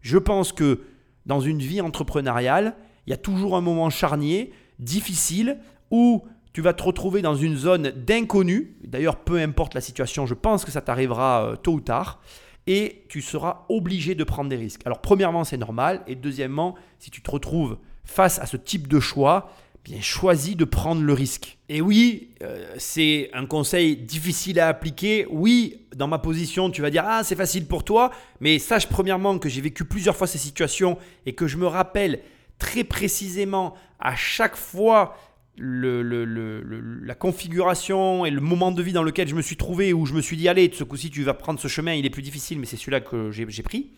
Je 0.00 0.18
pense 0.18 0.52
que 0.52 0.80
dans 1.26 1.40
une 1.40 1.60
vie 1.60 1.80
entrepreneuriale, 1.80 2.74
il 3.06 3.10
y 3.10 3.12
a 3.12 3.16
toujours 3.16 3.56
un 3.56 3.60
moment 3.60 3.90
charnier, 3.90 4.52
difficile, 4.80 5.58
où 5.92 6.24
tu 6.52 6.62
vas 6.62 6.72
te 6.72 6.82
retrouver 6.82 7.22
dans 7.22 7.36
une 7.36 7.56
zone 7.56 7.90
d'inconnu. 7.90 8.76
D'ailleurs, 8.82 9.16
peu 9.16 9.38
importe 9.38 9.74
la 9.74 9.80
situation, 9.80 10.26
je 10.26 10.34
pense 10.34 10.64
que 10.64 10.72
ça 10.72 10.80
t'arrivera 10.80 11.44
euh, 11.44 11.56
tôt 11.56 11.74
ou 11.74 11.80
tard. 11.80 12.20
Et 12.66 13.04
tu 13.08 13.22
seras 13.22 13.66
obligé 13.68 14.16
de 14.16 14.24
prendre 14.24 14.50
des 14.50 14.56
risques. 14.56 14.82
Alors, 14.84 15.00
premièrement, 15.00 15.44
c'est 15.44 15.56
normal. 15.56 16.02
Et 16.08 16.16
deuxièmement, 16.16 16.74
si 16.98 17.10
tu 17.10 17.22
te 17.22 17.30
retrouves 17.30 17.78
face 18.04 18.40
à 18.40 18.46
ce 18.46 18.56
type 18.56 18.88
de 18.88 18.98
choix, 18.98 19.52
bien 19.84 20.00
choisis 20.00 20.56
de 20.56 20.64
prendre 20.64 21.02
le 21.02 21.12
risque. 21.12 21.58
Et 21.68 21.80
oui, 21.80 22.30
euh, 22.42 22.74
c'est 22.78 23.30
un 23.32 23.46
conseil 23.46 23.96
difficile 23.96 24.60
à 24.60 24.68
appliquer. 24.68 25.26
Oui, 25.30 25.86
dans 25.96 26.08
ma 26.08 26.18
position, 26.18 26.70
tu 26.70 26.82
vas 26.82 26.90
dire 26.90 27.04
ah 27.06 27.22
c'est 27.24 27.36
facile 27.36 27.66
pour 27.66 27.84
toi, 27.84 28.10
mais 28.40 28.58
sache 28.58 28.86
premièrement 28.86 29.38
que 29.38 29.48
j'ai 29.48 29.60
vécu 29.60 29.84
plusieurs 29.84 30.16
fois 30.16 30.26
ces 30.26 30.38
situations 30.38 30.98
et 31.26 31.34
que 31.34 31.46
je 31.46 31.56
me 31.56 31.66
rappelle 31.66 32.20
très 32.58 32.84
précisément 32.84 33.74
à 33.98 34.14
chaque 34.16 34.56
fois 34.56 35.16
la 35.56 37.14
configuration 37.14 38.24
et 38.24 38.30
le 38.30 38.40
moment 38.40 38.72
de 38.72 38.82
vie 38.82 38.92
dans 38.92 39.02
lequel 39.02 39.28
je 39.28 39.34
me 39.34 39.42
suis 39.42 39.56
trouvé 39.56 39.92
où 39.92 40.06
je 40.06 40.14
me 40.14 40.22
suis 40.22 40.36
dit 40.36 40.48
allez 40.48 40.70
ce 40.72 40.84
coup-ci 40.84 41.10
tu 41.10 41.22
vas 41.22 41.34
prendre 41.34 41.60
ce 41.60 41.68
chemin, 41.68 41.92
il 41.92 42.06
est 42.06 42.10
plus 42.10 42.22
difficile, 42.22 42.58
mais 42.58 42.66
c'est 42.66 42.76
celui-là 42.76 43.00
que 43.00 43.30
j'ai 43.30 43.62
pris. 43.62 43.90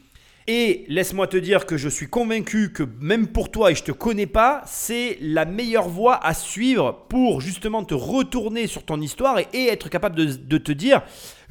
Et 0.49 0.85
laisse-moi 0.89 1.29
te 1.29 1.37
dire 1.37 1.67
que 1.67 1.77
je 1.77 1.89
suis 1.89 2.09
convaincu 2.09 2.73
que 2.73 2.83
même 3.01 3.29
pour 3.29 3.51
toi, 3.51 3.71
et 3.71 3.75
je 3.75 3.85
te 3.85 3.93
connais 3.93 4.27
pas, 4.27 4.63
c'est 4.67 5.19
la 5.21 5.45
meilleure 5.45 5.89
voie 5.89 6.25
à 6.25 6.35
suivre 6.35 7.07
pour 7.09 7.41
justement 7.41 7.85
te 7.85 7.95
retourner 7.95 8.67
sur 8.67 8.85
ton 8.85 9.01
histoire 9.01 9.39
et, 9.39 9.67
être 9.69 9.89
capable 9.89 10.17
de 10.17 10.59
te 10.59 10.73
dire 10.73 11.03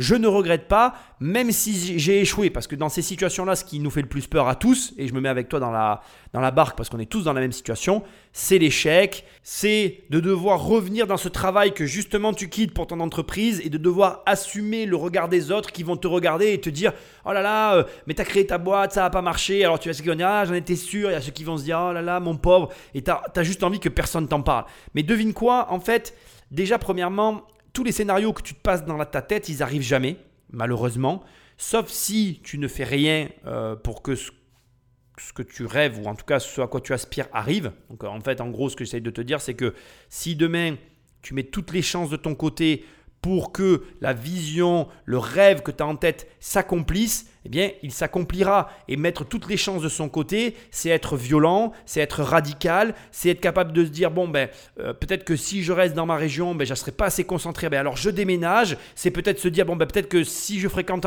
je 0.02 0.16
ne 0.16 0.28
regrette 0.28 0.68
pas, 0.68 0.96
même 1.20 1.52
si 1.52 2.00
j'ai 2.00 2.22
échoué. 2.22 2.50
Parce 2.50 2.66
que 2.66 2.76
dans 2.76 2.90
ces 2.90 3.04
situations-là, 3.04 3.56
ce 3.56 3.64
qui 3.64 3.80
nous 3.80 3.92
fait 3.92 4.02
le 4.02 4.10
plus 4.10 4.26
peur 4.26 4.48
à 4.48 4.56
tous, 4.56 4.94
et 4.98 5.08
je 5.08 5.14
me 5.14 5.22
mets 5.22 5.30
avec 5.30 5.48
toi 5.48 5.60
dans 5.60 5.70
la, 5.70 6.02
dans 6.34 6.42
la 6.42 6.50
barque 6.50 6.76
parce 6.76 6.90
qu'on 6.90 7.00
est 7.00 7.06
tous 7.06 7.24
dans 7.24 7.34
la 7.34 7.42
même 7.42 7.52
situation, 7.52 8.04
c'est 8.34 8.58
l'échec, 8.58 9.26
c'est 9.44 10.04
de 10.10 10.20
devoir 10.20 10.64
revenir 10.64 11.06
dans 11.06 11.18
ce 11.18 11.30
travail 11.30 11.74
que 11.74 11.86
justement 11.86 12.34
tu 12.34 12.50
quittes 12.50 12.74
pour 12.74 12.88
ton 12.88 13.00
entreprise 13.00 13.62
et 13.64 13.70
de 13.70 13.78
devoir 13.78 14.24
assumer 14.26 14.88
le 14.88 14.96
regard 14.96 15.30
des 15.30 15.52
autres 15.52 15.72
qui 15.72 15.84
vont 15.84 15.98
te 15.98 16.08
regarder 16.08 16.52
et 16.52 16.60
te 16.60 16.72
dire 16.72 16.94
Oh 17.26 17.32
là 17.32 17.44
là, 17.44 17.76
euh, 17.76 17.84
mais 18.08 18.16
t'as 18.16 18.24
créé 18.26 18.48
ta 18.48 18.58
boîte, 18.58 18.94
ça 18.94 19.02
n'a 19.02 19.12
pas 19.12 19.22
marché. 19.22 19.64
Alors 19.64 19.78
tu 19.78 19.88
vas 19.88 19.94
se 19.94 20.02
dire 20.02 20.18
Ah, 20.28 20.46
j'en 20.46 20.56
étais 20.56 20.76
sûr. 20.76 21.12
Il 21.12 21.14
y 21.14 21.16
a 21.16 21.22
ceux 21.22 21.32
qui 21.32 21.44
vont 21.44 21.58
se 21.58 21.64
dire 21.64 21.80
Oh 21.80 21.94
là 21.94 22.02
là, 22.02 22.20
mon 22.20 22.38
pauvre. 22.38 22.70
Et 22.96 23.04
tu 23.04 23.12
as 23.12 23.44
juste 23.44 23.62
envie 23.62 23.80
que 23.80 23.90
personne 23.90 24.28
t'en 24.28 24.42
parle. 24.42 24.66
Mais 24.96 25.04
devine 25.04 25.34
quoi? 25.34 25.72
En 25.72 25.80
fait, 25.80 26.16
déjà, 26.50 26.80
premièrement, 26.80 27.44
tous 27.74 27.84
les 27.84 27.92
scénarios 27.92 28.34
que 28.34 28.42
tu 28.42 28.54
te 28.54 28.62
passes 28.62 28.86
dans 28.86 29.04
ta 29.06 29.22
tête, 29.22 29.50
ils 29.50 29.64
arrivent 29.64 29.82
jamais, 29.82 30.18
malheureusement. 30.52 31.24
Sauf 31.58 31.90
si 31.90 32.42
tu 32.44 32.58
ne 32.58 32.68
fais 32.68 32.84
rien 32.84 33.30
euh, 33.46 33.76
pour 33.76 34.02
que 34.02 34.16
ce, 34.16 34.32
ce, 35.18 35.32
que 35.34 35.44
tu 35.44 35.66
rêves, 35.66 36.00
ou 36.00 36.08
en 36.08 36.16
tout 36.16 36.26
cas 36.26 36.40
ce 36.40 36.62
à 36.62 36.68
quoi 36.68 36.82
tu 36.82 36.94
aspires, 36.94 37.28
arrive. 37.34 37.72
Donc 37.90 38.04
en 38.04 38.20
fait, 38.20 38.42
en 38.42 38.50
gros, 38.50 38.70
ce 38.70 38.76
que 38.76 38.84
j'essaie 38.84 39.02
de 39.02 39.12
te 39.12 39.22
dire, 39.22 39.42
c'est 39.42 39.54
que 39.54 39.74
si 40.10 40.36
demain, 40.36 40.76
tu 41.22 41.34
mets 41.34 41.44
toutes 41.44 41.72
les 41.72 41.82
chances 41.82 42.10
de 42.10 42.18
ton 42.18 42.36
côté 42.36 42.84
pour 43.22 43.52
que 43.52 43.84
la 44.02 44.14
vision, 44.14 44.88
le 45.06 45.18
rêve 45.18 45.62
que 45.62 45.72
tu 45.72 45.84
as 45.84 45.88
en 45.88 45.96
tête 45.96 46.28
s'accomplisse, 46.40 47.28
eh 47.46 47.50
bien, 47.50 47.72
il 47.84 47.92
s'accomplira. 47.92 48.70
Et 48.88 48.98
mettre 48.98 49.24
toutes 49.24 49.48
les 49.48 49.58
chances 49.58 49.84
de 49.84 49.90
son 49.90 50.10
côté, 50.10 50.56
c'est 50.72 50.90
être 50.90 51.18
violent, 51.18 51.72
c'est 51.86 52.00
être 52.00 52.24
radical, 52.24 52.96
c'est 53.12 53.30
être 53.30 53.42
capable 53.42 53.74
de 53.74 53.86
se 53.86 53.90
dire, 53.90 54.12
bon, 54.12 54.28
ben, 54.28 54.50
euh, 54.80 54.94
peut-être 54.94 55.24
que 55.24 55.36
si 55.36 55.64
je 55.64 55.72
reste 55.72 55.94
dans 55.94 56.06
ma 56.06 56.16
région, 56.16 56.56
ben, 56.56 56.66
je 56.66 56.72
ne 56.72 56.76
serai 56.76 56.92
pas 56.92 57.06
assez 57.06 57.24
concentré, 57.24 57.70
ben, 57.70 57.80
alors 57.80 57.98
je 57.98 58.10
déménage. 58.10 58.78
C'est 58.96 59.12
peut-être 59.12 59.40
se 59.40 59.48
dire, 59.48 59.66
bon, 59.66 59.76
ben, 59.76 59.86
peut-être 59.86 60.10
que 60.10 60.24
si 60.24 60.60
je 60.60 60.68
fréquente 60.68 61.06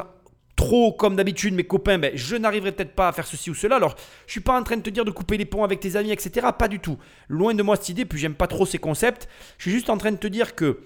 trop 0.56 0.92
comme 0.92 1.16
d'habitude 1.16 1.54
mes 1.54 1.64
copains, 1.64 1.98
ben, 1.98 2.12
je 2.14 2.36
n'arriverai 2.36 2.72
peut-être 2.72 2.94
pas 2.94 3.08
à 3.08 3.12
faire 3.12 3.26
ceci 3.26 3.50
ou 3.50 3.54
cela. 3.54 3.76
Alors, 3.76 3.96
je 4.26 4.32
suis 4.32 4.40
pas 4.40 4.58
en 4.58 4.62
train 4.62 4.76
de 4.76 4.82
te 4.82 4.90
dire 4.90 5.04
de 5.04 5.10
couper 5.10 5.36
les 5.36 5.44
ponts 5.44 5.64
avec 5.64 5.80
tes 5.80 5.96
amis, 5.96 6.12
etc. 6.12 6.48
Pas 6.56 6.68
du 6.68 6.78
tout. 6.78 6.98
Loin 7.28 7.54
de 7.54 7.62
moi 7.62 7.76
cette 7.76 7.88
idée, 7.88 8.04
puis 8.04 8.18
j'aime 8.18 8.34
pas 8.34 8.46
trop 8.46 8.66
ces 8.66 8.78
concepts. 8.78 9.28
Je 9.58 9.62
suis 9.64 9.72
juste 9.72 9.90
en 9.90 9.98
train 9.98 10.12
de 10.12 10.16
te 10.16 10.28
dire 10.28 10.54
que 10.54 10.80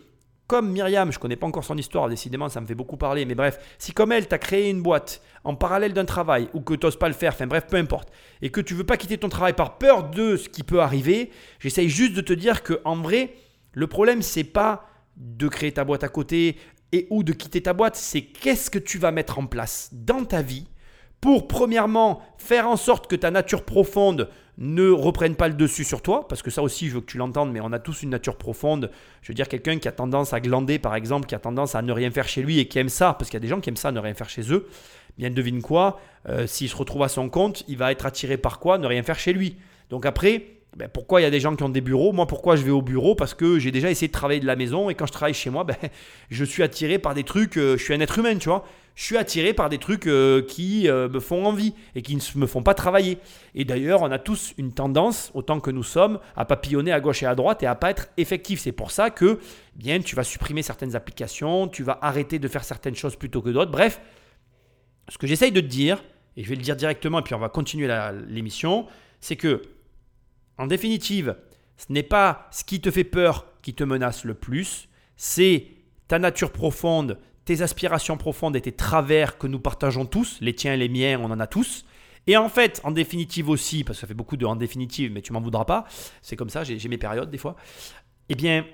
comme 0.49 0.73
Myriam, 0.73 1.13
je 1.13 1.19
connais 1.19 1.37
pas 1.37 1.47
encore 1.47 1.63
son 1.63 1.77
histoire, 1.77 2.09
décidément 2.09 2.49
ça 2.49 2.61
me 2.61 2.67
fait 2.67 2.75
beaucoup 2.75 2.97
parler, 2.97 3.27
mais 3.27 3.35
bref, 3.35 3.59
si 3.79 3.93
comme 3.93 4.13
elle, 4.13 4.27
tu 4.27 4.35
as 4.35 4.39
créé 4.39 4.71
une 4.71 4.83
boîte 4.83 5.21
en 5.45 5.55
parallèle 5.55 5.93
d'un 5.93 6.07
travail 6.07 6.49
ou 6.55 6.61
que 6.61 6.75
tu 6.75 6.87
n'oses 6.87 6.99
pas 6.99 7.09
le 7.09 7.15
faire, 7.15 7.35
enfin 7.35 7.47
bref, 7.47 7.67
peu 7.69 7.77
importe, 7.77 8.11
et 8.41 8.49
que 8.49 8.63
tu 8.63 8.75
veux 8.75 8.85
pas 8.85 8.97
quitter 8.97 9.19
ton 9.19 9.29
travail 9.29 9.53
par 9.53 9.77
peur 9.77 10.09
de 10.09 10.37
ce 10.37 10.49
qui 10.49 10.63
peut 10.63 10.81
arriver, 10.81 11.31
j'essaye 11.61 11.91
juste 11.91 12.15
de 12.15 12.23
te 12.23 12.33
dire 12.33 12.63
que 12.63 12.81
en 12.87 12.97
vrai, 12.97 13.35
le 13.73 13.87
problème 13.87 14.23
c'est 14.23 14.43
pas 14.43 14.89
de 15.19 15.49
créer 15.49 15.73
ta 15.73 15.85
boîte 15.85 16.03
à 16.03 16.09
côté 16.09 16.57
et 16.93 17.07
ou 17.11 17.23
de 17.23 17.35
quitter 17.35 17.63
ta 17.63 17.75
boîte, 17.75 17.97
c'est 17.97 18.23
qu'est-ce 18.23 18.71
que 18.71 18.79
tu 18.79 18.97
vas 18.99 19.13
mettre 19.13 19.39
en 19.39 19.47
place 19.47 19.91
dans 19.93 20.25
ta 20.25 20.41
vie 20.41 20.67
pour 21.21 21.47
premièrement 21.47 22.23
faire 22.39 22.67
en 22.67 22.77
sorte 22.77 23.07
que 23.07 23.17
ta 23.17 23.31
nature 23.31 23.65
profonde 23.65 24.31
ne 24.59 24.91
reprennent 24.91 25.37
pas 25.37 25.47
le 25.47 25.55
dessus 25.55 25.85
sur 25.85 26.03
toi, 26.03 26.27
parce 26.27 26.43
que 26.43 26.51
ça 26.51 26.63
aussi, 26.63 26.89
je 26.89 26.95
veux 26.95 27.01
que 27.01 27.07
tu 27.07 27.17
l'entendes, 27.17 27.53
mais 27.53 27.61
on 27.61 27.73
a 27.73 27.79
tous 27.79 28.03
une 28.03 28.11
nature 28.11 28.37
profonde. 28.37 28.91
Je 29.23 29.29
veux 29.29 29.35
dire, 29.35 29.49
quelqu'un 29.49 29.79
qui 29.79 29.87
a 29.87 29.93
tendance 29.93 30.33
à 30.33 30.41
glander, 30.41 30.81
par 30.81 30.97
exemple, 30.97 31.27
qui 31.27 31.37
a 31.37 31.39
tendance 31.39 31.77
à 31.77 31.83
ne 31.83 31.93
rien 31.93 32.11
faire 32.11 32.29
chez 32.29 32.43
lui 32.43 32.59
et 32.59 32.67
qui 32.67 32.79
aime 32.81 32.89
ça, 32.89 33.15
parce 33.15 33.31
qu'il 33.31 33.37
y 33.37 33.39
a 33.39 33.41
des 33.41 33.49
gens 33.49 33.61
qui 33.61 33.71
aiment 33.71 33.77
ça, 33.77 33.93
ne 33.93 34.01
rien 34.01 34.15
faire 34.15 34.29
chez 34.29 34.53
eux, 34.53 34.69
bien 35.17 35.31
devine 35.31 35.63
quoi, 35.63 36.01
euh, 36.29 36.49
s'il 36.49 36.69
se 36.69 36.77
retrouve 36.77 37.05
à 37.05 37.09
son 37.09 37.29
compte, 37.29 37.63
il 37.69 37.77
va 37.77 37.93
être 37.93 38.05
attiré 38.05 38.37
par 38.37 38.59
quoi? 38.59 38.79
Ne 38.79 38.87
rien 38.87 39.05
faire 39.05 39.19
chez 39.19 39.33
lui. 39.33 39.57
Donc 39.91 40.07
après, 40.07 40.45
ben 40.77 40.89
pourquoi 40.89 41.21
il 41.21 41.25
y 41.25 41.27
a 41.27 41.31
des 41.31 41.41
gens 41.41 41.55
qui 41.55 41.63
ont 41.63 41.69
des 41.69 41.81
bureaux? 41.81 42.13
Moi, 42.13 42.27
pourquoi 42.27 42.57
je 42.57 42.63
vais 42.63 42.71
au 42.71 42.83
bureau? 42.83 43.15
Parce 43.15 43.35
que 43.35 43.59
j'ai 43.59 43.71
déjà 43.71 43.91
essayé 43.91 44.09
de 44.09 44.13
travailler 44.13 44.41
de 44.41 44.47
la 44.47 44.57
maison 44.57 44.91
et 44.91 44.95
quand 44.95 45.07
je 45.07 45.13
travaille 45.13 45.35
chez 45.35 45.51
moi, 45.51 45.65
ben, 45.65 45.77
je 46.31 46.45
suis 46.45 46.63
attiré 46.63 46.99
par 46.99 47.15
des 47.15 47.25
trucs. 47.25 47.57
Euh, 47.57 47.77
je 47.77 47.85
suis 47.85 47.95
un 47.95 48.01
être 48.01 48.19
humain, 48.19 48.37
tu 48.37 48.49
vois. 48.49 48.67
Je 48.99 49.05
suis 49.05 49.17
attiré 49.17 49.55
par 49.55 49.69
des 49.69 49.79
trucs 49.79 50.09
euh, 50.09 50.43
qui 50.43 50.89
euh, 50.89 51.09
me 51.09 51.21
font 51.21 51.47
envie 51.47 51.73
et 51.95 52.03
qui 52.03 52.17
ne 52.17 52.21
me 52.35 52.49
font 52.49 52.65
pas 52.65 52.75
travailler. 52.75 53.19
Et 53.55 53.65
d'ailleurs, 53.65 54.03
on 54.03 54.11
a 54.11 54.19
tous 54.19 54.55
une 54.59 54.73
tendance, 54.73 55.31
autant 55.35 55.61
que 55.61 55.71
nous 55.71 55.85
sommes, 55.85 56.19
à 56.35 56.45
papillonner 56.45 56.91
à 56.91 56.99
gauche 56.99 57.23
et 57.23 57.27
à 57.27 57.37
droite 57.37 57.63
et 57.63 57.67
à 57.67 57.77
pas 57.77 57.91
être 57.91 58.09
effectif. 58.17 58.59
C'est 58.59 58.73
pour 58.73 58.91
ça 58.91 59.11
que, 59.11 59.39
bien, 59.77 60.01
tu 60.01 60.17
vas 60.17 60.25
supprimer 60.25 60.63
certaines 60.63 60.97
applications, 60.97 61.69
tu 61.69 61.85
vas 61.85 62.01
arrêter 62.03 62.41
de 62.41 62.49
faire 62.49 62.65
certaines 62.65 62.97
choses 62.97 63.15
plutôt 63.15 63.41
que 63.41 63.51
d'autres. 63.51 63.71
Bref, 63.71 64.01
ce 65.09 65.17
que 65.17 65.29
j'essaye 65.29 65.53
de 65.53 65.61
te 65.61 65.67
dire, 65.67 66.03
et 66.37 66.43
je 66.43 66.49
vais 66.49 66.57
le 66.57 66.63
dire 66.63 66.75
directement, 66.75 67.21
et 67.21 67.23
puis 67.23 67.35
on 67.35 67.39
va 67.39 67.51
continuer 67.51 67.87
l'émission, 68.27 68.89
c'est 69.21 69.37
que 69.37 69.63
en 70.59 70.67
définitive, 70.67 71.37
ce 71.77 71.93
n'est 71.93 72.03
pas 72.03 72.49
ce 72.51 72.65
qui 72.65 72.81
te 72.81 72.91
fait 72.91 73.05
peur 73.05 73.47
qui 73.63 73.75
te 73.75 73.85
menace 73.85 74.25
le 74.25 74.35
plus, 74.35 74.89
c'est 75.15 75.69
ta 76.09 76.19
nature 76.19 76.51
profonde, 76.51 77.17
tes 77.49 77.63
aspirations 77.63 78.19
profondes 78.19 78.57
et 78.57 78.61
tes 78.61 78.73
travers 78.73 79.39
que 79.39 79.47
nous 79.47 79.59
partageons 79.59 80.05
tous, 80.05 80.37
les 80.43 80.55
tiens 80.55 80.75
et 80.75 80.77
les 80.77 80.91
miens, 80.91 81.19
on 81.19 81.31
en 81.31 81.41
a 81.41 81.47
tous. 81.47 81.87
Et 82.27 82.37
en 82.37 82.51
fait, 82.51 82.79
en 82.85 82.91
définitive 82.91 83.49
aussi, 83.49 83.85
parce 83.85 83.97
que 83.97 84.01
ça 84.03 84.07
fait 84.07 84.13
beaucoup 84.13 84.37
de 84.37 84.45
en 84.45 84.55
définitive, 84.55 85.11
mais 85.11 85.23
tu 85.23 85.33
m'en 85.33 85.41
voudras 85.41 85.65
pas, 85.65 85.87
c'est 86.21 86.37
comme 86.37 86.51
ça, 86.51 86.63
j'ai 86.63 86.89
mes 86.91 86.99
périodes 86.99 87.31
des 87.31 87.39
fois. 87.39 87.57
Eh 88.29 88.35
bien, 88.35 88.67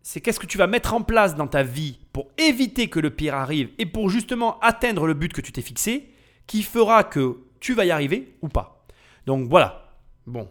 c'est 0.00 0.20
qu'est-ce 0.20 0.38
que 0.38 0.46
tu 0.46 0.58
vas 0.58 0.68
mettre 0.68 0.94
en 0.94 1.02
place 1.02 1.34
dans 1.34 1.48
ta 1.48 1.64
vie 1.64 1.98
pour 2.12 2.28
éviter 2.38 2.86
que 2.86 3.00
le 3.00 3.10
pire 3.10 3.34
arrive 3.34 3.70
et 3.78 3.86
pour 3.86 4.10
justement 4.10 4.60
atteindre 4.60 5.04
le 5.08 5.14
but 5.14 5.32
que 5.32 5.40
tu 5.40 5.50
t'es 5.50 5.60
fixé, 5.60 6.08
qui 6.46 6.62
fera 6.62 7.02
que 7.02 7.38
tu 7.58 7.74
vas 7.74 7.84
y 7.84 7.90
arriver 7.90 8.36
ou 8.42 8.48
pas. 8.48 8.86
Donc 9.26 9.48
voilà. 9.48 9.98
Bon, 10.28 10.48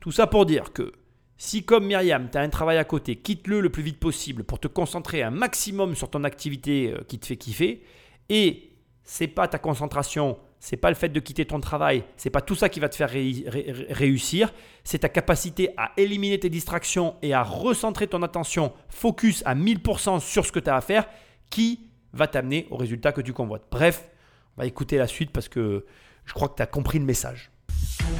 tout 0.00 0.10
ça 0.10 0.26
pour 0.26 0.46
dire 0.46 0.72
que 0.72 0.90
si 1.44 1.64
comme 1.64 1.86
Myriam, 1.86 2.28
tu 2.30 2.38
as 2.38 2.40
un 2.40 2.48
travail 2.48 2.78
à 2.78 2.84
côté, 2.84 3.16
quitte-le 3.16 3.60
le 3.60 3.68
plus 3.68 3.82
vite 3.82 3.98
possible 3.98 4.44
pour 4.44 4.60
te 4.60 4.68
concentrer 4.68 5.24
un 5.24 5.32
maximum 5.32 5.96
sur 5.96 6.08
ton 6.08 6.22
activité 6.22 6.92
euh, 6.92 7.02
qui 7.08 7.18
te 7.18 7.26
fait 7.26 7.36
kiffer 7.36 7.82
et 8.28 8.70
c'est 9.02 9.26
pas 9.26 9.48
ta 9.48 9.58
concentration, 9.58 10.38
c'est 10.60 10.76
pas 10.76 10.88
le 10.88 10.94
fait 10.94 11.08
de 11.08 11.18
quitter 11.18 11.44
ton 11.44 11.58
travail, 11.58 12.04
c'est 12.16 12.30
pas 12.30 12.42
tout 12.42 12.54
ça 12.54 12.68
qui 12.68 12.78
va 12.78 12.88
te 12.88 12.94
faire 12.94 13.10
réussir, 13.10 14.52
c'est 14.84 15.00
ta 15.00 15.08
capacité 15.08 15.70
à 15.76 15.90
éliminer 15.96 16.38
tes 16.38 16.48
distractions 16.48 17.16
et 17.22 17.34
à 17.34 17.42
recentrer 17.42 18.06
ton 18.06 18.22
attention 18.22 18.72
focus 18.88 19.42
à 19.44 19.56
1000% 19.56 20.20
sur 20.20 20.46
ce 20.46 20.52
que 20.52 20.60
tu 20.60 20.70
as 20.70 20.76
à 20.76 20.80
faire 20.80 21.06
qui 21.50 21.90
va 22.12 22.28
t'amener 22.28 22.68
au 22.70 22.76
résultat 22.76 23.10
que 23.10 23.20
tu 23.20 23.32
convoites. 23.32 23.64
Bref, 23.68 24.08
on 24.56 24.60
va 24.60 24.66
écouter 24.68 24.96
la 24.96 25.08
suite 25.08 25.32
parce 25.32 25.48
que 25.48 25.86
je 26.24 26.34
crois 26.34 26.48
que 26.48 26.54
tu 26.54 26.62
as 26.62 26.66
compris 26.66 27.00
le 27.00 27.04
message. 27.04 27.51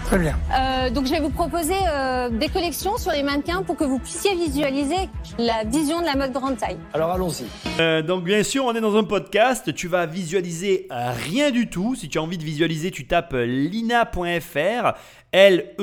Très 0.06 0.18
bien. 0.18 0.38
Euh, 0.52 0.90
donc 0.90 1.06
je 1.06 1.12
vais 1.12 1.20
vous 1.20 1.30
proposer 1.30 1.76
euh, 1.88 2.28
des 2.28 2.48
collections 2.48 2.96
sur 2.98 3.12
les 3.12 3.22
mannequins 3.22 3.62
pour 3.62 3.76
que 3.76 3.84
vous 3.84 3.98
puissiez 3.98 4.34
visualiser 4.34 5.08
la 5.38 5.64
vision 5.64 6.00
de 6.00 6.06
la 6.06 6.16
mode 6.16 6.32
grande 6.32 6.56
taille. 6.56 6.76
Alors 6.92 7.12
allons-y. 7.12 7.44
Euh, 7.80 8.02
donc 8.02 8.24
bien 8.24 8.42
sûr, 8.42 8.64
on 8.64 8.74
est 8.74 8.80
dans 8.80 8.96
un 8.96 9.04
podcast. 9.04 9.72
Tu 9.74 9.88
vas 9.88 10.06
visualiser 10.06 10.88
rien 10.90 11.50
du 11.50 11.68
tout. 11.70 11.94
Si 11.94 12.08
tu 12.08 12.18
as 12.18 12.22
envie 12.22 12.38
de 12.38 12.44
visualiser, 12.44 12.90
tu 12.90 13.06
tapes 13.06 13.34
lina.fr, 13.34 14.92
L-E-E-N-A.fr, 15.32 15.82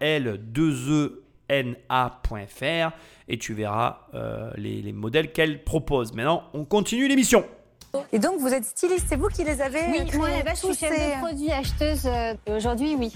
L-2-E-N-A.fr, 0.00 1.36
et 3.28 3.38
tu 3.38 3.54
verras 3.54 3.98
les, 4.56 4.82
les 4.82 4.92
modèles 4.92 5.32
qu'elle 5.32 5.62
propose. 5.62 6.14
Maintenant, 6.14 6.44
on 6.54 6.64
continue 6.64 7.08
l'émission. 7.08 7.44
Et 8.12 8.18
donc, 8.18 8.40
vous 8.40 8.48
êtes 8.48 8.64
styliste, 8.64 9.06
c'est 9.08 9.16
vous 9.16 9.28
qui 9.28 9.44
les 9.44 9.60
avez 9.60 9.80
Oui, 9.90 10.06
créés, 10.06 10.18
moi, 10.18 10.28
je 10.50 10.54
suis 10.56 10.74
chef 10.74 10.92
ces- 10.94 11.14
de 11.14 11.18
produit, 11.20 11.52
acheteuse. 11.52 12.06
euh, 12.06 12.34
Aujourd'hui, 12.56 12.96
oui. 12.98 13.12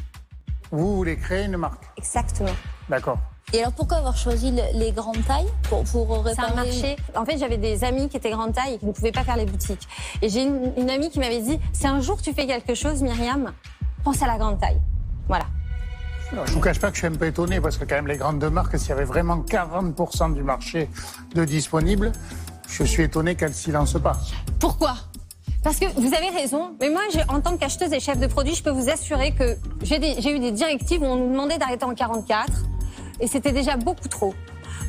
Vous 0.71 0.97
voulez 0.97 1.17
créer 1.17 1.45
une 1.45 1.57
marque 1.57 1.83
Exactement. 1.97 2.51
D'accord. 2.89 3.19
Et 3.53 3.61
alors 3.61 3.73
pourquoi 3.73 3.99
avoir 3.99 4.17
choisi 4.17 4.51
le- 4.51 4.79
les 4.79 4.91
grandes 4.93 5.25
tailles 5.25 5.47
pour, 5.63 5.85
pour 5.85 6.25
réparer 6.25 6.35
C'est 6.35 6.53
un 6.53 6.55
marché. 6.55 6.97
En 7.15 7.25
fait, 7.25 7.39
j'avais 7.39 7.57
des 7.59 7.85
amis 7.85 8.09
qui 8.09 8.17
étaient 8.17 8.31
grande 8.33 8.53
taille 8.53 8.75
et 8.75 8.79
qui 8.79 8.87
ne 8.87 8.93
pouvaient 8.93 9.13
pas 9.13 9.23
faire 9.23 9.37
les 9.37 9.47
boutiques. 9.47 9.87
Et 10.21 10.29
j'ai 10.29 10.43
une, 10.43 10.73
une 10.77 10.91
amie 10.91 11.09
qui 11.11 11.21
m'avait 11.21 11.41
dit 11.41 11.59
si 11.73 11.87
un 11.87 12.01
jour 12.01 12.21
tu 12.21 12.33
fais 12.35 12.47
quelque 12.47 12.75
chose, 12.75 13.03
Myriam, 13.03 13.53
pense 14.03 14.21
à 14.23 14.27
la 14.27 14.37
grande 14.37 14.61
taille. 14.61 14.81
Voilà. 15.29 15.47
Alors, 16.33 16.45
je 16.49 16.53
vous 16.55 16.61
cache 16.61 16.81
pas 16.81 16.89
que 16.89 16.95
je 16.97 16.99
suis 16.99 17.07
un 17.07 17.13
peu 17.17 17.27
étonné 17.27 17.61
parce 17.61 17.79
que 17.79 17.85
quand 17.85 17.95
même 17.95 18.09
les 18.09 18.17
grandes 18.17 18.45
marques, 18.51 18.77
s'il 18.79 18.89
y 18.89 18.93
avait 18.93 19.05
vraiment 19.05 19.39
40% 19.39 20.35
du 20.35 20.43
marché 20.43 20.91
de 21.37 21.45
disponibles, 21.45 22.11
je 22.69 22.85
suis 22.85 23.03
étonné 23.05 23.35
qu'elles 23.35 23.55
s'y 23.55 23.71
lancent 23.71 24.01
pas. 24.01 24.17
Pourquoi? 24.61 24.95
Parce 25.63 25.79
que 25.79 25.87
vous 26.01 26.15
avez 26.15 26.29
raison, 26.31 26.77
mais 26.81 26.91
moi, 26.91 27.01
en 27.29 27.41
tant 27.41 27.57
qu'acheteuse 27.57 27.93
et 27.93 27.99
chef 28.01 28.19
de 28.19 28.27
produit, 28.29 28.55
je 28.55 28.63
peux 28.63 28.71
vous 28.71 28.89
assurer 28.89 29.33
que 29.33 29.57
j'ai 29.83 29.97
eu 30.35 30.39
des 30.39 30.53
directives 30.53 31.03
où 31.03 31.07
on 31.07 31.17
nous 31.17 31.33
demandait 31.33 31.59
d'arrêter 31.59 31.85
en 31.85 31.95
44 31.95 32.53
et 33.21 33.27
c'était 33.27 33.53
déjà 33.53 33.77
beaucoup 33.77 34.07
trop. 34.09 34.33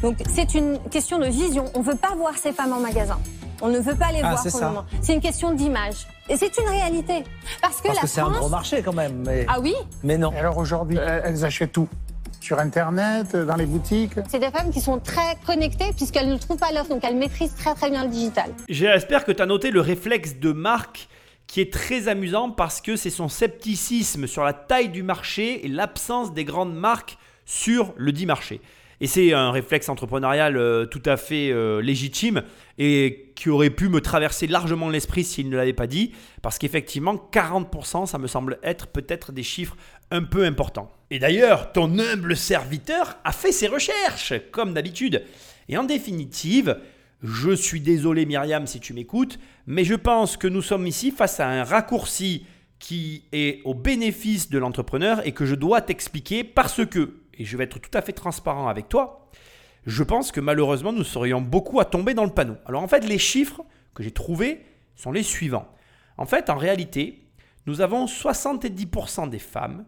Donc 0.04 0.18
c'est 0.32 0.54
une 0.54 0.78
question 0.92 1.18
de 1.18 1.26
vision. 1.26 1.66
On 1.74 1.80
ne 1.80 1.84
veut 1.84 1.96
pas 1.96 2.14
voir 2.16 2.34
ces 2.38 2.52
femmes 2.52 2.74
en 2.74 2.80
magasin. 2.80 3.18
On 3.62 3.70
ne 3.70 3.80
veut 3.80 3.96
pas 3.96 4.12
les 4.12 4.20
Ah, 4.22 4.30
voir 4.32 4.40
c'est 4.44 4.52
pour 4.52 4.60
ça. 4.60 4.68
le 4.68 4.74
moment. 4.76 4.86
C'est 5.02 5.16
une 5.16 5.22
question 5.22 5.52
d'image. 5.52 6.06
Et 6.30 6.38
c'est 6.38 6.56
une 6.60 6.70
réalité. 6.70 7.24
Parce 7.60 7.78
que 7.82 7.88
Parce 7.88 7.96
la 7.96 8.02
que 8.04 8.08
c'est 8.08 8.22
un 8.22 8.30
gros 8.30 8.50
marché 8.50 8.84
quand 8.84 8.94
même. 8.94 9.24
Mais, 9.26 9.48
Ah 9.50 9.60
oui 9.60 9.74
mais 10.04 10.18
non. 10.20 10.32
Et 10.34 10.38
alors 10.38 10.58
aujourd'hui, 10.60 10.98
elles 10.98 11.22
elles 11.26 11.46
achètent 11.46 11.72
tout 11.72 11.88
Sur 12.42 12.60
Internet, 12.60 13.36
dans 13.36 13.56
les 13.56 13.66
boutiques 13.66 14.14
C'est 14.30 14.40
des 14.40 14.50
femmes 14.50 14.72
qui 14.72 14.80
sont 14.80 15.00
très 15.00 15.38
connectées 15.46 15.92
puisqu'elles 15.96 16.30
ne 16.30 16.38
trouvent 16.38 16.58
pas 16.58 16.72
l'offre, 16.72 16.90
donc 16.90 17.04
elles 17.04 17.18
maîtrisent 17.18 17.56
très 17.56 17.74
très 17.76 17.90
bien 17.90 18.04
le 18.04 18.10
digital. 18.10 18.52
J'espère 18.70 19.26
que 19.26 19.32
tu 19.32 19.42
as 19.42 19.46
noté 19.46 19.72
le 19.72 19.82
réflexe 19.82 20.36
de 20.36 20.52
Marc 20.52 21.08
qui 21.48 21.62
est 21.62 21.72
très 21.72 22.08
amusant 22.08 22.52
parce 22.52 22.82
que 22.82 22.96
c'est 22.96 23.10
son 23.10 23.30
scepticisme 23.30 24.28
sur 24.28 24.44
la 24.44 24.54
taille 24.54 24.90
du 24.90 25.04
marché 25.04 25.66
et 25.66 25.70
l'absence 25.70 26.34
des 26.34 26.44
grandes 26.44 26.76
marques 26.76 27.18
sur 27.46 27.94
le 27.98 28.12
dit 28.12 28.26
marché. 28.26 28.62
Et 29.00 29.08
c'est 29.08 29.34
un 29.34 29.52
réflexe 29.52 29.90
entrepreneurial 29.90 30.58
euh, 30.58 30.86
tout 30.86 31.04
à 31.06 31.18
fait 31.18 31.52
euh, 31.52 31.82
légitime 31.82 32.42
et 32.80 33.32
qui 33.36 33.50
aurait 33.50 33.70
pu 33.70 33.90
me 33.90 34.02
traverser 34.02 34.48
largement 34.48 34.90
l'esprit 34.90 35.24
s'il 35.24 35.50
ne 35.50 35.56
l'avait 35.56 35.74
pas 35.74 35.88
dit, 35.88 36.14
parce 36.42 36.58
qu'effectivement 36.58 37.30
40% 37.32 38.08
ça 38.08 38.18
me 38.18 38.28
semble 38.28 38.58
être 38.64 38.88
peut-être 38.88 39.32
des 39.32 39.44
chiffres 39.44 39.78
un 40.10 40.24
peu 40.24 40.46
importants. 40.46 40.92
Et 41.10 41.20
d'ailleurs, 41.20 41.72
ton 41.72 42.00
humble 42.00 42.36
serviteur 42.36 43.18
a 43.24 43.32
fait 43.32 43.52
ses 43.52 43.68
recherches, 43.68 44.34
comme 44.52 44.74
d'habitude. 44.74 45.24
Et 45.70 45.78
en 45.78 45.84
définitive, 45.84 46.78
je 47.24 47.52
suis 47.52 47.82
désolé 47.82 48.26
Myriam 48.26 48.68
si 48.68 48.80
tu 48.80 48.94
m'écoutes, 48.94 49.40
mais 49.66 49.84
je 49.84 49.96
pense 49.96 50.38
que 50.38 50.48
nous 50.48 50.62
sommes 50.62 50.86
ici 50.86 51.12
face 51.12 51.40
à 51.40 51.48
un 51.48 51.64
raccourci 51.64 52.46
qui 52.80 53.24
est 53.32 53.62
au 53.66 53.74
bénéfice 53.74 54.50
de 54.50 54.60
l'entrepreneur 54.60 55.26
et 55.26 55.32
que 55.32 55.46
je 55.46 55.56
dois 55.56 55.82
t'expliquer 55.82 56.44
parce 56.44 56.86
que, 56.86 57.22
et 57.34 57.46
je 57.46 57.58
vais 57.58 57.64
être 57.64 57.80
tout 57.80 57.96
à 57.98 58.02
fait 58.02 58.14
transparent 58.14 58.68
avec 58.68 58.88
toi, 58.90 59.30
je 59.86 60.04
pense 60.04 60.32
que 60.32 60.42
malheureusement 60.42 60.92
nous 60.92 61.04
serions 61.04 61.42
beaucoup 61.42 61.80
à 61.80 61.86
tomber 61.86 62.14
dans 62.14 62.26
le 62.26 62.34
panneau. 62.34 62.58
Alors 62.66 62.84
en 62.84 62.88
fait, 62.88 63.08
les 63.08 63.18
chiffres 63.18 63.64
que 63.96 64.04
j'ai 64.04 64.12
trouvés 64.12 64.64
sont 64.96 65.12
les 65.12 65.24
suivants. 65.24 65.68
En 66.18 66.26
fait, 66.26 66.50
en 66.50 66.58
réalité, 66.58 67.24
nous 67.66 67.82
avons 67.82 68.06
70% 68.06 69.30
des 69.30 69.40
femmes 69.40 69.86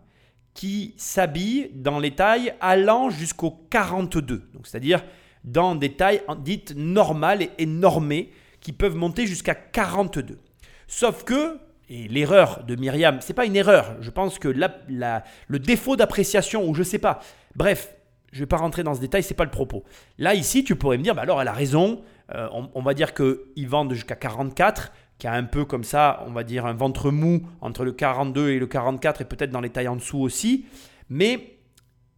qui 0.60 0.94
s'habillent 0.98 1.72
dans 1.74 2.00
les 2.00 2.12
tailles 2.12 2.54
allant 2.60 3.10
jusqu'au 3.10 3.52
42. 3.70 4.50
Donc 4.54 4.68
c'est-à-dire 4.68 5.06
dans 5.46 5.74
des 5.74 5.94
tailles 5.94 6.22
dites 6.40 6.74
normales 6.76 7.48
et 7.58 7.66
normées 7.66 8.34
qui 8.60 8.74
peuvent 8.74 8.98
monter 8.98 9.26
jusqu'à 9.26 9.56
42. 9.56 10.38
Sauf 10.86 11.24
que, 11.24 11.58
et 11.88 12.10
l'erreur 12.10 12.66
de 12.66 12.76
Myriam, 12.76 13.20
c'est 13.22 13.34
pas 13.34 13.46
une 13.46 13.56
erreur, 13.56 13.96
je 14.02 14.10
pense 14.10 14.38
que 14.38 14.50
le 14.50 15.60
défaut 15.60 15.96
d'appréciation, 15.96 16.68
ou 16.68 16.76
je 16.76 16.84
sais 16.84 17.00
pas, 17.00 17.22
bref, 17.56 17.96
je 18.34 18.40
vais 18.40 18.46
pas 18.46 18.58
rentrer 18.58 18.84
dans 18.84 18.96
ce 18.96 19.00
détail, 19.00 19.24
c'est 19.24 19.36
pas 19.36 19.46
le 19.46 19.52
propos. 19.52 19.86
Là, 20.18 20.34
ici, 20.34 20.66
tu 20.66 20.76
pourrais 20.76 20.98
me 20.98 21.04
dire, 21.04 21.16
bah 21.16 21.22
alors 21.22 21.42
elle 21.42 21.48
a 21.48 21.54
raison, 21.54 22.02
euh, 22.36 22.50
on, 22.52 22.82
va 22.82 22.94
dire 22.94 23.14
qu'ils 23.14 23.70
vendent 23.70 23.94
jusqu'à 23.94 24.16
44, 24.16 24.92
qui 25.20 25.28
a 25.28 25.34
un 25.34 25.44
peu 25.44 25.66
comme 25.66 25.84
ça, 25.84 26.24
on 26.28 26.32
va 26.32 26.44
dire 26.44 26.66
un 26.66 26.74
ventre 26.74 27.12
mou 27.12 27.42
entre 27.62 27.84
le 27.84 27.92
42 27.92 28.50
et 28.50 28.60
le 28.60 28.68
44, 28.68 29.22
et 29.22 29.26
peut-être 29.26 29.52
dans 29.52 29.62
les 29.62 29.70
tailles 29.70 29.88
en 29.88 29.98
dessous 29.98 30.20
aussi, 30.20 30.66
mais 31.10 31.60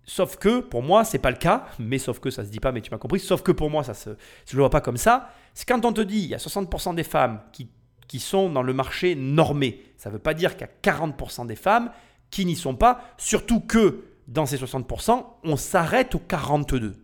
Sauf 0.03 0.35
que 0.35 0.59
pour 0.59 0.83
moi, 0.83 1.05
c'est 1.05 1.19
pas 1.19 1.29
le 1.29 1.37
cas, 1.37 1.67
mais 1.79 1.97
sauf 1.97 2.19
que 2.19 2.31
ça 2.31 2.43
se 2.43 2.49
dit 2.49 2.59
pas, 2.59 2.71
mais 2.71 2.81
tu 2.81 2.91
m'as 2.91 2.97
compris. 2.97 3.19
Sauf 3.19 3.43
que 3.43 3.51
pour 3.51 3.69
moi, 3.69 3.83
ça 3.83 3.93
se, 3.93 4.09
je 4.45 4.55
le 4.57 4.61
vois 4.61 4.69
pas 4.69 4.81
comme 4.81 4.97
ça. 4.97 5.29
C'est 5.53 5.65
quand 5.67 5.85
on 5.85 5.93
te 5.93 6.01
dit 6.01 6.19
il 6.19 6.27
y 6.27 6.35
a 6.35 6.37
60% 6.37 6.95
des 6.95 7.03
femmes 7.03 7.39
qui, 7.53 7.69
sont 8.19 8.49
dans 8.49 8.61
le 8.61 8.73
marché 8.73 9.15
normé. 9.15 9.81
Ça 9.95 10.09
veut 10.09 10.19
pas 10.19 10.33
dire 10.33 10.57
qu'il 10.57 10.67
y 10.67 10.89
a 10.89 10.93
40% 10.93 11.47
des 11.47 11.55
femmes 11.55 11.91
qui 12.29 12.45
n'y 12.45 12.57
sont 12.57 12.75
pas. 12.75 13.01
Surtout 13.17 13.61
que 13.61 14.03
dans 14.27 14.45
ces 14.45 14.57
60%, 14.57 15.23
on 15.45 15.55
s'arrête 15.55 16.13
au 16.13 16.19
42. 16.19 16.95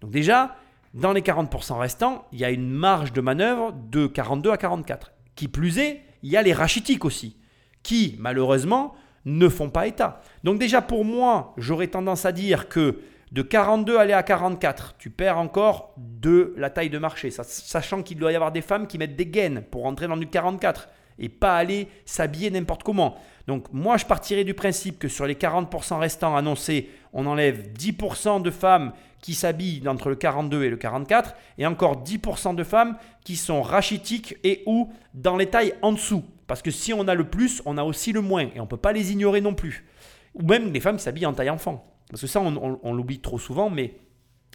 Donc 0.00 0.10
déjà, 0.10 0.56
dans 0.92 1.12
les 1.12 1.20
40% 1.20 1.78
restants, 1.78 2.26
il 2.32 2.40
y 2.40 2.44
a 2.44 2.50
une 2.50 2.68
marge 2.68 3.12
de 3.12 3.20
manœuvre 3.20 3.72
de 3.72 4.08
42 4.08 4.50
à 4.50 4.56
44. 4.56 5.12
Qui 5.36 5.48
plus 5.48 5.78
est, 5.78 6.02
il 6.22 6.30
y 6.30 6.36
a 6.36 6.42
les 6.42 6.52
rachitiques 6.52 7.04
aussi, 7.04 7.36
qui 7.82 8.16
malheureusement 8.18 8.94
ne 9.24 9.48
font 9.48 9.70
pas 9.70 9.86
état. 9.86 10.20
Donc 10.42 10.58
déjà 10.58 10.82
pour 10.82 11.04
moi, 11.04 11.54
j'aurais 11.56 11.88
tendance 11.88 12.26
à 12.26 12.32
dire 12.32 12.68
que 12.68 13.00
de 13.32 13.42
42 13.42 13.96
aller 13.96 14.12
à 14.12 14.22
44, 14.22 14.94
tu 14.96 15.10
perds 15.10 15.38
encore 15.38 15.92
de 15.96 16.54
la 16.56 16.70
taille 16.70 16.90
de 16.90 16.98
marché, 16.98 17.30
sachant 17.30 18.02
qu'il 18.02 18.18
doit 18.18 18.32
y 18.32 18.36
avoir 18.36 18.52
des 18.52 18.60
femmes 18.60 18.86
qui 18.86 18.96
mettent 18.96 19.16
des 19.16 19.26
gaines 19.26 19.64
pour 19.70 19.82
rentrer 19.82 20.06
dans 20.06 20.16
du 20.16 20.28
44 20.28 20.88
et 21.18 21.28
pas 21.28 21.56
aller 21.56 21.88
s'habiller 22.04 22.50
n'importe 22.50 22.82
comment. 22.82 23.16
Donc 23.46 23.72
moi 23.72 23.96
je 23.96 24.06
partirais 24.06 24.44
du 24.44 24.54
principe 24.54 24.98
que 24.98 25.08
sur 25.08 25.26
les 25.26 25.34
40% 25.34 25.98
restants 25.98 26.36
annoncés, 26.36 26.90
on 27.12 27.26
enlève 27.26 27.72
10% 27.72 28.42
de 28.42 28.50
femmes 28.50 28.92
qui 29.20 29.34
s'habillent 29.34 29.86
entre 29.88 30.10
le 30.10 30.16
42 30.16 30.64
et 30.64 30.70
le 30.70 30.76
44 30.76 31.34
et 31.58 31.66
encore 31.66 32.02
10% 32.02 32.54
de 32.54 32.64
femmes 32.64 32.96
qui 33.24 33.36
sont 33.36 33.62
rachitiques 33.62 34.36
et 34.44 34.62
ou 34.66 34.92
dans 35.14 35.36
les 35.36 35.46
tailles 35.46 35.74
en 35.82 35.92
dessous. 35.92 36.24
Parce 36.46 36.62
que 36.62 36.70
si 36.70 36.92
on 36.92 37.08
a 37.08 37.14
le 37.14 37.24
plus, 37.24 37.62
on 37.64 37.78
a 37.78 37.84
aussi 37.84 38.12
le 38.12 38.20
moins. 38.20 38.48
Et 38.54 38.60
on 38.60 38.64
ne 38.64 38.68
peut 38.68 38.76
pas 38.76 38.92
les 38.92 39.12
ignorer 39.12 39.40
non 39.40 39.54
plus. 39.54 39.86
Ou 40.34 40.42
même 40.42 40.72
les 40.72 40.80
femmes 40.80 40.96
qui 40.96 41.02
s'habillent 41.02 41.26
en 41.26 41.32
taille 41.32 41.50
enfant. 41.50 41.90
Parce 42.10 42.20
que 42.20 42.26
ça, 42.26 42.40
on, 42.40 42.92
l'oublie 42.92 43.20
trop 43.20 43.38
souvent, 43.38 43.70
mais 43.70 43.94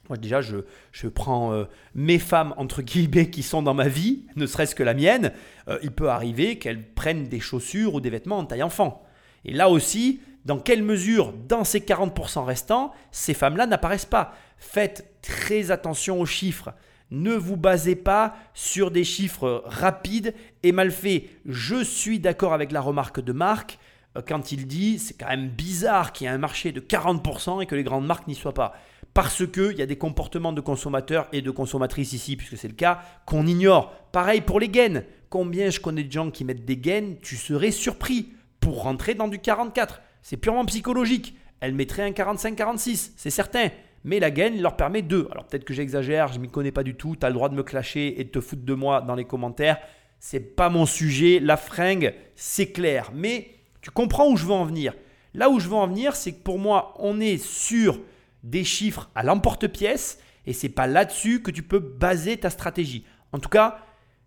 moi 0.10 0.18
déjà, 0.18 0.42
je, 0.42 1.08
prends 1.08 1.54
euh, 1.54 1.66
mes 1.94 2.20
femmes, 2.20 2.54
entre 2.58 2.82
guillemets, 2.82 3.30
qui 3.30 3.44
sont 3.44 3.62
dans 3.62 3.76
ma 3.76 3.88
vie, 3.88 4.26
ne 4.36 4.48
serait-ce 4.48 4.76
que 4.76 4.84
la 4.84 4.96
mienne. 4.96 5.32
Euh, 5.68 5.78
il 5.84 5.92
peut 5.92 6.10
arriver 6.10 6.58
qu'elles 6.58 6.84
prennent 6.84 7.28
des 7.28 7.40
chaussures 7.40 7.94
ou 7.94 8.02
des 8.02 8.10
vêtements 8.10 8.40
en 8.40 8.46
taille 8.46 8.64
enfant. 8.64 9.04
Et 9.46 9.54
là 9.54 9.70
aussi, 9.70 10.20
dans 10.46 10.58
quelle 10.58 10.84
mesure, 10.84 11.32
dans 11.48 11.64
ces 11.64 11.80
40% 11.80 12.44
restants, 12.44 12.92
ces 13.12 13.36
femmes-là 13.36 13.68
n'apparaissent 13.68 14.06
pas? 14.06 14.34
Faites 14.58 15.14
très 15.22 15.70
attention 15.70 16.20
aux 16.20 16.26
chiffres. 16.26 16.74
Ne 17.12 17.34
vous 17.34 17.58
basez 17.58 17.96
pas 17.96 18.36
sur 18.54 18.92
des 18.92 19.04
chiffres 19.04 19.64
rapides 19.66 20.34
et 20.64 20.72
mal 20.72 20.92
faits. 20.92 21.24
Je 21.46 21.84
suis 21.84 22.20
d'accord 22.20 22.54
avec 22.54 22.72
la 22.72 22.82
remarque 22.82 23.20
de 23.20 23.32
Marc 23.32 23.80
euh, 24.18 24.22
quand 24.28 24.52
il 24.52 24.68
dit 24.68 25.00
c'est 25.00 25.16
quand 25.16 25.28
même 25.28 25.50
bizarre 25.50 26.14
qu'il 26.14 26.26
y 26.26 26.28
ait 26.28 26.34
un 26.34 26.40
marché 26.40 26.72
de 26.72 26.80
40% 26.80 27.62
et 27.62 27.66
que 27.66 27.76
les 27.76 27.84
grandes 27.84 28.06
marques 28.06 28.28
n'y 28.28 28.36
soient 28.36 28.54
pas. 28.54 28.74
Parce 29.14 29.46
qu'il 29.48 29.78
y 29.78 29.82
a 29.82 29.86
des 29.86 29.98
comportements 29.98 30.54
de 30.54 30.62
consommateurs 30.62 31.28
et 31.34 31.42
de 31.42 31.52
consommatrices 31.52 32.14
ici, 32.14 32.36
puisque 32.36 32.58
c'est 32.58 32.68
le 32.68 32.74
cas, 32.74 33.02
qu'on 33.26 33.46
ignore. 33.48 33.92
Pareil 34.12 34.42
pour 34.42 34.60
les 34.60 34.70
gaines. 34.70 35.04
Combien 35.30 35.70
je 35.70 35.80
connais 35.80 36.04
de 36.04 36.12
gens 36.12 36.32
qui 36.32 36.46
mettent 36.46 36.66
des 36.66 36.78
gaines, 36.78 37.18
tu 37.22 37.36
serais 37.36 37.72
surpris 37.72 38.34
pour 38.60 38.84
rentrer 38.84 39.16
dans 39.16 39.28
du 39.28 39.40
44. 39.40 40.02
C'est 40.22 40.38
purement 40.38 40.66
psychologique. 40.66 41.36
Elle 41.60 41.74
mettrait 41.74 42.04
un 42.04 42.12
45-46, 42.12 43.12
c'est 43.18 43.30
certain 43.30 43.70
mais 44.04 44.20
la 44.20 44.32
gaine 44.32 44.62
leur 44.62 44.76
permet 44.76 45.02
deux. 45.02 45.28
Alors 45.32 45.46
peut-être 45.46 45.66
que 45.66 45.74
j'exagère, 45.74 46.32
je 46.32 46.40
m'y 46.40 46.50
connais 46.50 46.72
pas 46.72 46.84
du 46.84 46.96
tout, 46.96 47.16
tu 47.20 47.26
as 47.26 47.30
le 47.30 47.36
droit 47.36 47.50
de 47.50 47.56
me 47.56 47.64
clasher 47.64 48.20
et 48.20 48.24
de 48.24 48.30
te 48.30 48.42
foutre 48.42 48.64
de 48.64 48.74
moi 48.74 49.02
dans 49.02 49.16
les 49.16 49.26
commentaires. 49.26 49.80
C'est 50.20 50.56
pas 50.56 50.70
mon 50.70 50.86
sujet, 50.86 51.40
la 51.40 51.58
fringue, 51.58 52.14
c'est 52.36 52.72
clair, 52.72 53.12
mais 53.14 53.52
tu 53.82 53.90
comprends 53.90 54.30
où 54.30 54.38
je 54.38 54.46
veux 54.46 54.54
en 54.54 54.66
venir. 54.66 54.94
Là 55.34 55.50
où 55.50 55.60
je 55.60 55.68
veux 55.68 55.76
en 55.76 55.88
venir, 55.88 56.16
c'est 56.16 56.34
que 56.34 56.44
pour 56.44 56.60
moi, 56.60 56.94
on 57.00 57.20
est 57.20 57.38
sur 57.38 58.00
des 58.44 58.64
chiffres 58.64 59.10
à 59.16 59.24
l'emporte-pièce 59.24 60.20
et 60.46 60.54
c'est 60.54 60.70
pas 60.70 60.88
là-dessus 60.88 61.42
que 61.42 61.52
tu 61.52 61.64
peux 61.64 61.80
baser 61.80 62.38
ta 62.38 62.50
stratégie. 62.50 63.06
En 63.32 63.40
tout 63.40 63.50
cas, 63.50 63.80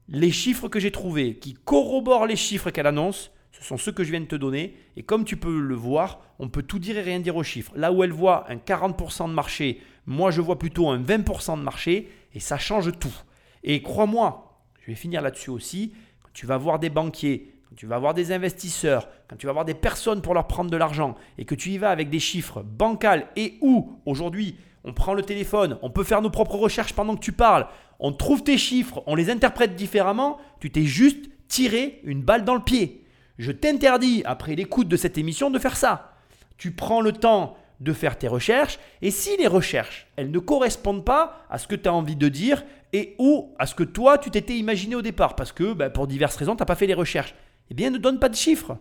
les 0.09 0.31
chiffres 0.31 0.69
que 0.69 0.79
j'ai 0.79 0.91
trouvés 0.91 1.37
qui 1.37 1.55
corroborent 1.55 2.27
les 2.27 2.37
chiffres 2.37 2.71
qu'elle 2.71 2.87
annonce, 2.87 3.31
ce 3.53 3.63
sont 3.65 3.77
ceux 3.77 3.93
que 3.93 4.05
je 4.05 4.11
viens 4.11 4.21
de 4.21 4.27
te 4.27 4.37
donner. 4.37 4.77
Et 4.97 5.03
comme 5.03 5.25
tu 5.25 5.37
peux 5.37 5.61
le 5.61 5.75
voir, 5.75 6.21
on 6.39 6.49
peut 6.49 6.63
tout 6.63 6.79
dire 6.79 6.97
et 6.97 7.03
rien 7.03 7.21
dire 7.21 7.37
aux 7.37 7.43
chiffres. 7.43 7.73
Là 7.77 7.93
où 7.93 8.03
elle 8.03 8.13
voit 8.13 8.51
un 8.51 8.57
40% 8.57 9.29
de 9.29 9.35
marché, 9.35 9.81
moi 10.07 10.31
je 10.31 10.41
vois 10.41 10.59
plutôt 10.59 10.89
un 10.89 11.01
20% 11.01 11.59
de 11.59 11.63
marché. 11.63 12.09
Et 12.35 12.41
ça 12.41 12.59
change 12.59 12.91
tout. 12.99 13.15
Et 13.63 13.83
crois-moi, 13.83 14.63
je 14.81 14.87
vais 14.87 14.97
finir 14.97 15.23
là-dessus 15.23 15.51
aussi. 15.51 15.93
Tu 16.33 16.47
vas 16.47 16.57
voir 16.57 16.79
des 16.79 16.89
banquiers, 16.89 17.52
tu 17.77 17.87
vas 17.87 17.99
voir 17.99 18.15
des 18.15 18.33
investisseurs, 18.33 19.09
quand 19.29 19.37
tu 19.37 19.47
vas 19.47 19.53
voir 19.53 19.65
des 19.65 19.75
personnes 19.75 20.23
pour 20.23 20.35
leur 20.35 20.47
prendre 20.47 20.71
de 20.71 20.77
l'argent 20.77 21.15
et 21.39 21.45
que 21.45 21.55
tu 21.55 21.71
y 21.71 21.79
vas 21.79 21.91
avec 21.91 22.11
des 22.11 22.19
chiffres 22.21 22.63
bancals 22.63 23.27
et 23.37 23.55
où 23.61 23.99
aujourd'hui 24.05 24.57
on 24.85 24.93
prend 24.93 25.15
le 25.15 25.23
téléphone, 25.23 25.79
on 25.83 25.91
peut 25.91 26.05
faire 26.05 26.23
nos 26.23 26.31
propres 26.31 26.57
recherches 26.57 26.93
pendant 26.93 27.15
que 27.15 27.25
tu 27.25 27.33
parles, 27.33 27.67
on 28.01 28.13
trouve 28.13 28.43
tes 28.43 28.59
chiffres, 28.59 29.03
on 29.07 29.15
les 29.15 29.31
interprète 29.31 29.77
différemment, 29.77 30.39
tu 30.61 30.71
t'es 30.71 30.85
juste 30.85 31.31
tiré 31.49 32.01
une 32.05 32.23
balle 32.23 32.45
dans 32.45 32.55
le 32.55 32.63
pied. 32.63 33.05
Je 33.39 33.53
t'interdis, 33.53 34.23
après 34.25 34.55
l'écoute 34.55 34.89
de 34.89 34.97
cette 34.97 35.19
émission, 35.19 35.51
de 35.51 35.59
faire 35.59 35.77
ça. 35.77 36.15
Tu 36.59 36.73
prends 36.73 37.01
le 37.01 37.13
temps 37.13 37.57
de 37.81 37.93
faire 37.93 38.19
tes 38.19 38.29
recherches 38.29 38.79
et 39.01 39.11
si 39.11 39.37
les 39.37 39.47
recherches, 39.47 40.07
elles 40.17 40.31
ne 40.31 40.39
correspondent 40.39 41.05
pas 41.05 41.45
à 41.51 41.59
ce 41.59 41.67
que 41.67 41.75
tu 41.75 41.89
as 41.89 41.95
envie 41.95 42.17
de 42.17 42.29
dire 42.29 42.63
et 42.93 43.15
ou 43.19 43.55
à 43.59 43.67
ce 43.67 43.75
que 43.75 43.83
toi, 43.83 44.19
tu 44.19 44.31
t'étais 44.31 44.57
imaginé 44.57 44.95
au 44.95 45.03
départ 45.03 45.35
parce 45.35 45.53
que 45.53 45.73
ben, 45.73 45.91
pour 45.91 46.07
diverses 46.07 46.37
raisons, 46.37 46.55
tu 46.55 46.63
n'as 46.63 46.67
pas 46.67 46.75
fait 46.75 46.87
les 46.87 46.95
recherches, 46.95 47.35
eh 47.71 47.75
bien, 47.75 47.91
ne 47.91 47.99
donne 47.99 48.19
pas 48.19 48.29
de 48.29 48.35
chiffres. 48.35 48.77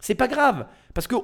C'est 0.00 0.14
pas 0.14 0.28
grave 0.28 0.66
parce 0.92 1.06
que 1.06 1.16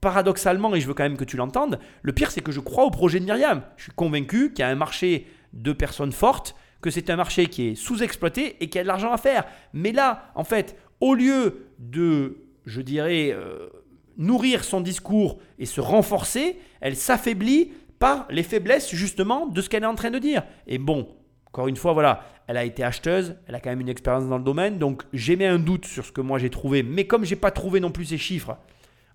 paradoxalement, 0.00 0.74
et 0.74 0.80
je 0.80 0.86
veux 0.86 0.92
quand 0.92 1.02
même 1.02 1.16
que 1.16 1.24
tu 1.24 1.38
l'entendes, 1.38 1.78
le 2.02 2.12
pire 2.12 2.30
c'est 2.30 2.42
que 2.42 2.52
je 2.52 2.60
crois 2.60 2.84
au 2.84 2.90
projet 2.90 3.20
de 3.20 3.24
Myriam. 3.24 3.62
Je 3.76 3.84
suis 3.84 3.92
convaincu 3.92 4.52
qu'il 4.52 4.58
y 4.58 4.62
a 4.62 4.68
un 4.68 4.74
marché 4.74 5.26
de 5.54 5.72
personnes 5.72 6.12
fortes, 6.12 6.54
que 6.82 6.90
c'est 6.90 7.08
un 7.08 7.16
marché 7.16 7.46
qui 7.46 7.68
est 7.68 7.74
sous-exploité 7.74 8.56
et 8.60 8.68
qu'il 8.68 8.76
y 8.76 8.80
a 8.80 8.82
de 8.82 8.88
l'argent 8.88 9.12
à 9.12 9.16
faire. 9.16 9.44
Mais 9.72 9.92
là, 9.92 10.30
en 10.34 10.44
fait, 10.44 10.76
au 11.00 11.14
lieu 11.14 11.68
de, 11.78 12.44
je 12.66 12.82
dirais, 12.82 13.30
euh, 13.32 13.70
nourrir 14.18 14.64
son 14.64 14.82
discours 14.82 15.38
et 15.58 15.64
se 15.64 15.80
renforcer, 15.80 16.58
elle 16.82 16.96
s'affaiblit 16.96 17.72
par 17.98 18.26
les 18.28 18.42
faiblesses 18.42 18.94
justement 18.94 19.46
de 19.46 19.62
ce 19.62 19.70
qu'elle 19.70 19.84
est 19.84 19.86
en 19.86 19.94
train 19.94 20.10
de 20.10 20.18
dire. 20.18 20.42
Et 20.66 20.76
bon, 20.76 21.08
encore 21.54 21.68
une 21.68 21.76
fois, 21.76 21.92
voilà, 21.92 22.24
elle 22.48 22.56
a 22.56 22.64
été 22.64 22.82
acheteuse, 22.82 23.36
elle 23.46 23.54
a 23.54 23.60
quand 23.60 23.70
même 23.70 23.80
une 23.80 23.88
expérience 23.88 24.28
dans 24.28 24.38
le 24.38 24.42
domaine, 24.42 24.78
donc 24.78 25.04
j'ai 25.12 25.36
mis 25.36 25.44
un 25.44 25.60
doute 25.60 25.86
sur 25.86 26.04
ce 26.04 26.10
que 26.10 26.20
moi 26.20 26.40
j'ai 26.40 26.50
trouvé, 26.50 26.82
mais 26.82 27.06
comme 27.06 27.24
j'ai 27.24 27.36
pas 27.36 27.52
trouvé 27.52 27.78
non 27.78 27.92
plus 27.92 28.06
ces 28.06 28.18
chiffres, 28.18 28.56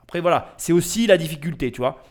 après 0.04 0.22
voilà, 0.22 0.54
c'est 0.56 0.72
aussi 0.72 1.06
la 1.06 1.18
difficulté, 1.18 1.70
tu 1.70 1.82
vois. 1.82 2.02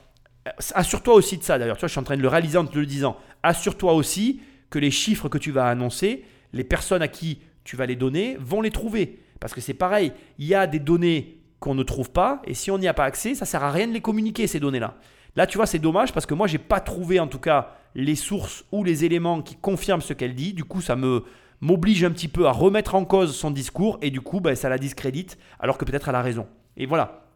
Assure-toi 0.75 1.15
aussi 1.15 1.39
de 1.39 1.43
ça 1.43 1.59
d'ailleurs, 1.59 1.79
tu 1.79 1.81
vois, 1.81 1.89
je 1.89 1.93
suis 1.93 2.01
en 2.01 2.05
train 2.05 2.19
de 2.19 2.21
le 2.21 2.29
réaliser 2.29 2.59
en 2.59 2.67
te 2.67 2.79
le 2.79 2.85
disant. 2.85 3.17
Assure-toi 3.43 3.95
aussi 3.95 4.43
que 4.69 4.79
les 4.79 4.91
chiffres 4.91 5.31
que 5.31 5.39
tu 5.39 5.51
vas 5.51 5.67
annoncer, 5.69 6.27
les 6.53 6.65
personnes 6.65 7.01
à 7.01 7.09
qui 7.09 7.41
tu 7.65 7.77
vas 7.77 7.87
les 7.87 7.97
donner 7.97 8.37
vont 8.39 8.61
les 8.61 8.71
trouver. 8.71 9.21
Parce 9.41 9.55
que 9.55 9.63
c'est 9.63 9.73
pareil, 9.73 10.13
il 10.39 10.45
y 10.45 10.55
a 10.55 10.67
des 10.67 10.79
données 10.79 11.41
qu'on 11.59 11.75
ne 11.75 11.83
trouve 11.85 12.11
pas, 12.11 12.43
et 12.45 12.53
si 12.53 12.71
on 12.71 12.77
n'y 12.77 12.87
a 12.87 12.93
pas 12.93 13.05
accès, 13.05 13.35
ça 13.35 13.47
sert 13.47 13.65
à 13.65 13.71
rien 13.71 13.87
de 13.87 13.95
les 13.95 14.03
communiquer, 14.03 14.47
ces 14.47 14.61
données-là. 14.61 14.99
Là, 15.37 15.47
tu 15.47 15.57
vois, 15.57 15.67
c'est 15.67 15.79
dommage 15.79 16.13
parce 16.13 16.27
que 16.27 16.35
moi, 16.35 16.47
j'ai 16.47 16.59
pas 16.59 16.81
trouvé 16.81 17.19
en 17.19 17.29
tout 17.29 17.39
cas 17.39 17.78
les 17.95 18.17
sources 18.17 18.65
ou 18.73 18.85
les 18.85 19.05
éléments 19.05 19.43
qui 19.43 19.57
confirment 19.57 20.01
ce 20.01 20.13
qu'elle 20.13 20.35
dit. 20.35 20.53
Du 20.53 20.65
coup, 20.65 20.81
ça 20.81 20.97
me 20.97 21.25
m'oblige 21.61 22.05
un 22.05 22.11
petit 22.11 22.29
peu 22.29 22.47
à 22.47 22.53
remettre 22.53 22.95
en 22.95 23.05
cause 23.05 23.35
son 23.35 23.51
discours 23.51 23.99
et 24.01 24.11
du 24.11 24.21
coup, 24.21 24.41
ben, 24.41 24.55
ça 24.55 24.69
la 24.69 24.79
discrédite 24.79 25.39
alors 25.59 25.79
que 25.79 25.85
peut-être 25.85 26.09
elle 26.09 26.15
a 26.15 26.23
raison. 26.23 26.47
Et 26.77 26.87
voilà, 26.87 27.27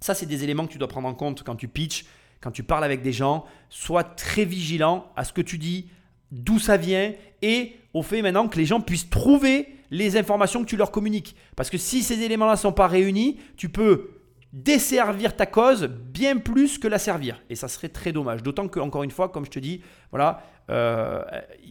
ça, 0.00 0.14
c'est 0.14 0.26
des 0.26 0.44
éléments 0.44 0.66
que 0.66 0.72
tu 0.72 0.78
dois 0.78 0.88
prendre 0.88 1.08
en 1.08 1.14
compte 1.14 1.42
quand 1.44 1.56
tu 1.56 1.68
pitches, 1.68 2.04
quand 2.40 2.50
tu 2.50 2.62
parles 2.62 2.84
avec 2.84 3.02
des 3.02 3.12
gens. 3.12 3.44
Sois 3.68 4.04
très 4.04 4.44
vigilant 4.44 5.06
à 5.16 5.24
ce 5.24 5.32
que 5.32 5.40
tu 5.40 5.58
dis, 5.58 5.88
d'où 6.32 6.58
ça 6.58 6.76
vient 6.76 7.12
et 7.42 7.76
au 7.94 8.02
fait 8.02 8.22
maintenant 8.22 8.48
que 8.48 8.58
les 8.58 8.66
gens 8.66 8.80
puissent 8.80 9.10
trouver 9.10 9.68
les 9.90 10.16
informations 10.16 10.62
que 10.62 10.68
tu 10.68 10.76
leur 10.76 10.90
communiques. 10.90 11.34
Parce 11.56 11.70
que 11.70 11.78
si 11.78 12.02
ces 12.02 12.20
éléments-là 12.22 12.52
ne 12.52 12.58
sont 12.58 12.72
pas 12.72 12.88
réunis, 12.88 13.38
tu 13.56 13.68
peux 13.68 14.10
desservir 14.52 15.36
ta 15.36 15.46
cause 15.46 15.84
bien 15.84 16.38
plus 16.38 16.78
que 16.78 16.88
la 16.88 16.98
servir. 16.98 17.42
Et 17.50 17.54
ça 17.54 17.68
serait 17.68 17.88
très 17.88 18.12
dommage. 18.12 18.42
D'autant 18.42 18.68
que, 18.68 18.80
encore 18.80 19.02
une 19.02 19.10
fois, 19.10 19.28
comme 19.28 19.44
je 19.44 19.50
te 19.50 19.58
dis, 19.58 19.82
voilà, 20.10 20.42
euh, 20.70 21.22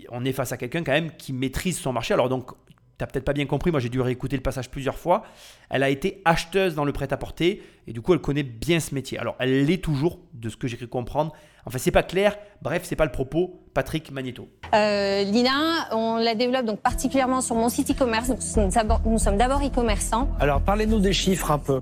on 0.10 0.26
est 0.26 0.32
face 0.32 0.52
à 0.52 0.58
quelqu'un 0.58 0.84
quand 0.84 0.92
même 0.92 1.12
qui 1.18 1.34
maîtrise 1.34 1.78
son 1.78 1.94
marché. 1.94 2.14
Alors 2.14 2.30
donc, 2.30 2.52
tu 2.98 3.04
n'as 3.04 3.08
peut-être 3.08 3.26
pas 3.26 3.34
bien 3.34 3.46
compris, 3.46 3.70
moi 3.70 3.80
j'ai 3.80 3.90
dû 3.90 4.02
réécouter 4.02 4.36
le 4.36 4.42
passage 4.42 4.72
plusieurs 4.72 4.98
fois. 4.98 5.24
Elle 5.70 5.84
a 5.84 5.90
été 5.90 6.22
acheteuse 6.26 6.74
dans 6.74 6.84
le 6.84 6.92
prêt-à-porter 6.92 7.62
et 7.86 7.94
du 7.94 8.02
coup 8.02 8.14
elle 8.14 8.22
connaît 8.22 8.42
bien 8.42 8.80
ce 8.80 8.96
métier. 8.96 9.20
Alors 9.20 9.36
elle 9.38 9.66
l'est 9.66 9.78
toujours, 9.78 10.20
de 10.34 10.50
ce 10.50 10.58
que 10.58 10.68
j'ai 10.68 10.78
cru 10.78 10.88
comprendre. 10.88 11.34
Enfin, 11.66 11.78
c'est 11.78 11.92
pas 11.92 12.02
clair. 12.02 12.36
Bref, 12.62 12.84
c'est 12.86 12.96
pas 12.96 13.06
le 13.06 13.12
propos. 13.12 13.62
Patrick 13.76 14.10
Magneto. 14.10 14.48
Euh, 14.74 15.24
Lina, 15.24 15.90
on 15.92 16.16
la 16.16 16.34
développe 16.34 16.66
donc 16.66 16.80
particulièrement 16.80 17.42
sur 17.42 17.56
mon 17.56 17.70
site 17.70 17.92
e-commerce. 17.92 18.30
Nous 19.06 19.20
sommes 19.20 19.38
d'abord 19.38 19.64
e-commerçants. 19.64 20.30
Alors 20.40 20.62
parlez-nous 20.62 21.00
des 21.00 21.14
chiffres 21.14 21.52
un 21.52 21.60
peu. 21.60 21.82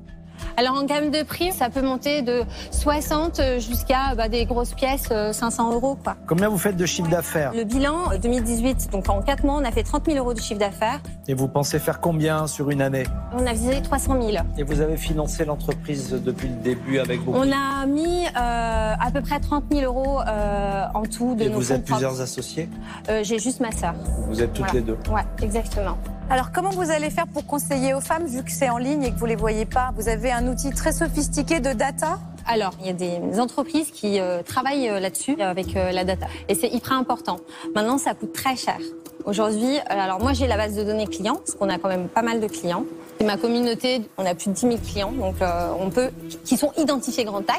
Alors 0.57 0.75
en 0.75 0.83
gamme 0.83 1.11
de 1.11 1.23
prix, 1.23 1.51
ça 1.51 1.69
peut 1.69 1.81
monter 1.81 2.21
de 2.21 2.43
60 2.71 3.41
jusqu'à 3.59 4.15
bah, 4.15 4.29
des 4.29 4.45
grosses 4.45 4.73
pièces, 4.73 5.09
500 5.31 5.69
euh, 5.71 5.73
euros. 5.75 5.97
Quoi. 6.03 6.15
Combien 6.27 6.49
vous 6.49 6.57
faites 6.57 6.77
de 6.77 6.85
chiffre 6.85 7.09
d'affaires 7.09 7.51
Le 7.53 7.63
bilan 7.63 8.17
2018, 8.21 8.87
euh, 8.87 8.91
donc 8.91 9.09
en 9.09 9.21
4 9.21 9.43
mois, 9.43 9.55
on 9.55 9.63
a 9.65 9.71
fait 9.71 9.83
30 9.83 10.05
000 10.05 10.17
euros 10.17 10.33
de 10.33 10.39
chiffre 10.39 10.59
d'affaires. 10.59 10.99
Et 11.27 11.33
vous 11.33 11.47
pensez 11.47 11.79
faire 11.79 11.99
combien 11.99 12.47
sur 12.47 12.69
une 12.69 12.81
année? 12.81 13.03
On 13.33 13.45
a 13.45 13.53
visé 13.53 13.81
300 13.81 14.21
000. 14.21 14.43
Et 14.57 14.63
vous 14.63 14.81
avez 14.81 14.97
financé 14.97 15.45
l'entreprise 15.45 16.11
depuis 16.23 16.47
le 16.47 16.55
début 16.55 16.99
avec 16.99 17.23
beaucoup 17.23 17.37
On 17.37 17.51
a 17.51 17.85
mis 17.85 18.25
euh, 18.25 18.29
à 18.35 19.11
peu 19.13 19.21
près 19.21 19.39
30 19.39 19.65
000 19.71 19.83
euros 19.85 20.19
euh, 20.27 20.83
en 20.93 21.03
tout 21.03 21.35
de 21.35 21.43
Et 21.43 21.49
nos 21.49 21.55
vous 21.55 21.71
êtes 21.71 21.83
plusieurs 21.85 22.11
propres. 22.11 22.23
associés? 22.23 22.69
Euh, 23.09 23.21
J'ai 23.23 23.39
juste 23.39 23.59
ma 23.59 23.71
sœur. 23.71 23.93
Vous 24.27 24.41
êtes 24.41 24.53
toutes 24.53 24.65
Voilà. 24.65 24.73
les 24.73 24.81
deux 24.81 24.97
Ouais, 25.11 25.23
exactement. 25.41 25.97
Alors 26.29 26.51
comment 26.51 26.71
vous 26.71 26.89
allez 26.91 27.09
faire 27.09 27.27
pour 27.27 27.45
conseiller 27.45 27.93
aux 27.93 28.01
femmes 28.01 28.25
vu 28.25 28.43
que 28.43 28.51
c'est 28.51 28.69
en 28.69 28.77
ligne 28.77 29.03
et 29.03 29.11
que 29.11 29.17
vous 29.19 29.25
les 29.27 29.35
voyez 29.35 29.65
pas? 29.65 29.91
Vous 29.95 30.09
avez 30.09 30.31
un 30.31 30.47
outil 30.47 30.71
très 30.71 30.91
sophistiqué 30.91 31.59
de 31.59 31.71
data? 31.73 32.19
Alors, 32.47 32.73
il 32.79 32.85
y 32.87 32.89
a 32.89 32.93
des 32.93 33.39
entreprises 33.39 33.89
qui 33.91 34.19
euh, 34.19 34.43
travaillent 34.43 34.89
euh, 34.89 34.99
là-dessus 34.99 35.39
avec 35.41 35.75
euh, 35.75 35.91
la 35.91 36.03
data. 36.03 36.27
Et 36.47 36.53
c'est 36.55 36.67
hyper 36.67 36.93
important. 36.93 37.37
Maintenant, 37.73 37.97
ça 37.97 38.13
coûte 38.13 38.33
très 38.33 38.55
cher. 38.55 38.77
Aujourd'hui, 39.25 39.77
euh, 39.77 39.81
alors 39.89 40.19
moi 40.19 40.33
j'ai 40.33 40.45
la 40.45 40.55
base 40.57 40.75
de 40.75 40.83
données 40.83 41.07
clients, 41.07 41.37
parce 41.37 41.55
qu'on 41.55 41.69
a 41.69 41.79
quand 41.79 41.89
même 41.89 42.07
pas 42.07 42.21
mal 42.21 42.39
de 42.39 42.47
clients. 42.47 42.85
Et 43.19 43.23
ma 43.23 43.37
communauté, 43.37 44.01
on 44.17 44.25
a 44.25 44.35
plus 44.35 44.49
de 44.49 44.53
10 44.53 44.59
000 44.61 44.73
clients, 44.85 45.11
donc 45.11 45.41
euh, 45.41 45.69
on 45.79 45.89
peut, 45.89 46.09
qui 46.43 46.57
sont 46.57 46.71
identifiés 46.77 47.23
grande 47.23 47.45
taille. 47.47 47.55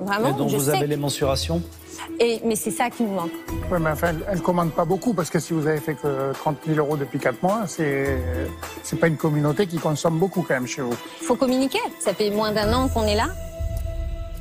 Vraiment, 0.00 0.30
Et 0.30 0.32
dont 0.32 0.48
je 0.48 0.56
vous 0.56 0.64
sais. 0.70 0.76
avez 0.76 0.86
les 0.86 0.96
mensurations? 0.96 1.60
Et, 2.20 2.40
mais 2.44 2.56
c'est 2.56 2.70
ça 2.70 2.90
qui 2.90 3.02
nous 3.02 3.12
manque. 3.14 3.30
Ouais, 3.70 3.78
mais 3.78 3.90
enfin, 3.90 4.08
elle, 4.10 4.24
elle 4.30 4.42
commande 4.42 4.72
pas 4.72 4.84
beaucoup 4.84 5.14
parce 5.14 5.30
que 5.30 5.38
si 5.38 5.52
vous 5.52 5.66
avez 5.66 5.80
fait 5.80 5.94
que 5.94 6.32
30 6.32 6.56
000 6.66 6.78
euros 6.78 6.96
depuis 6.96 7.18
4 7.18 7.42
mois, 7.42 7.62
c'est 7.66 8.18
c'est 8.82 8.96
pas 8.98 9.06
une 9.08 9.16
communauté 9.16 9.66
qui 9.66 9.78
consomme 9.78 10.18
beaucoup 10.18 10.42
quand 10.42 10.54
même 10.54 10.66
chez 10.66 10.82
vous. 10.82 10.94
Il 11.20 11.26
faut 11.26 11.36
communiquer. 11.36 11.80
Ça 12.00 12.14
fait 12.14 12.30
moins 12.30 12.52
d'un 12.52 12.72
an 12.72 12.88
qu'on 12.88 13.04
est 13.04 13.14
là. 13.16 13.26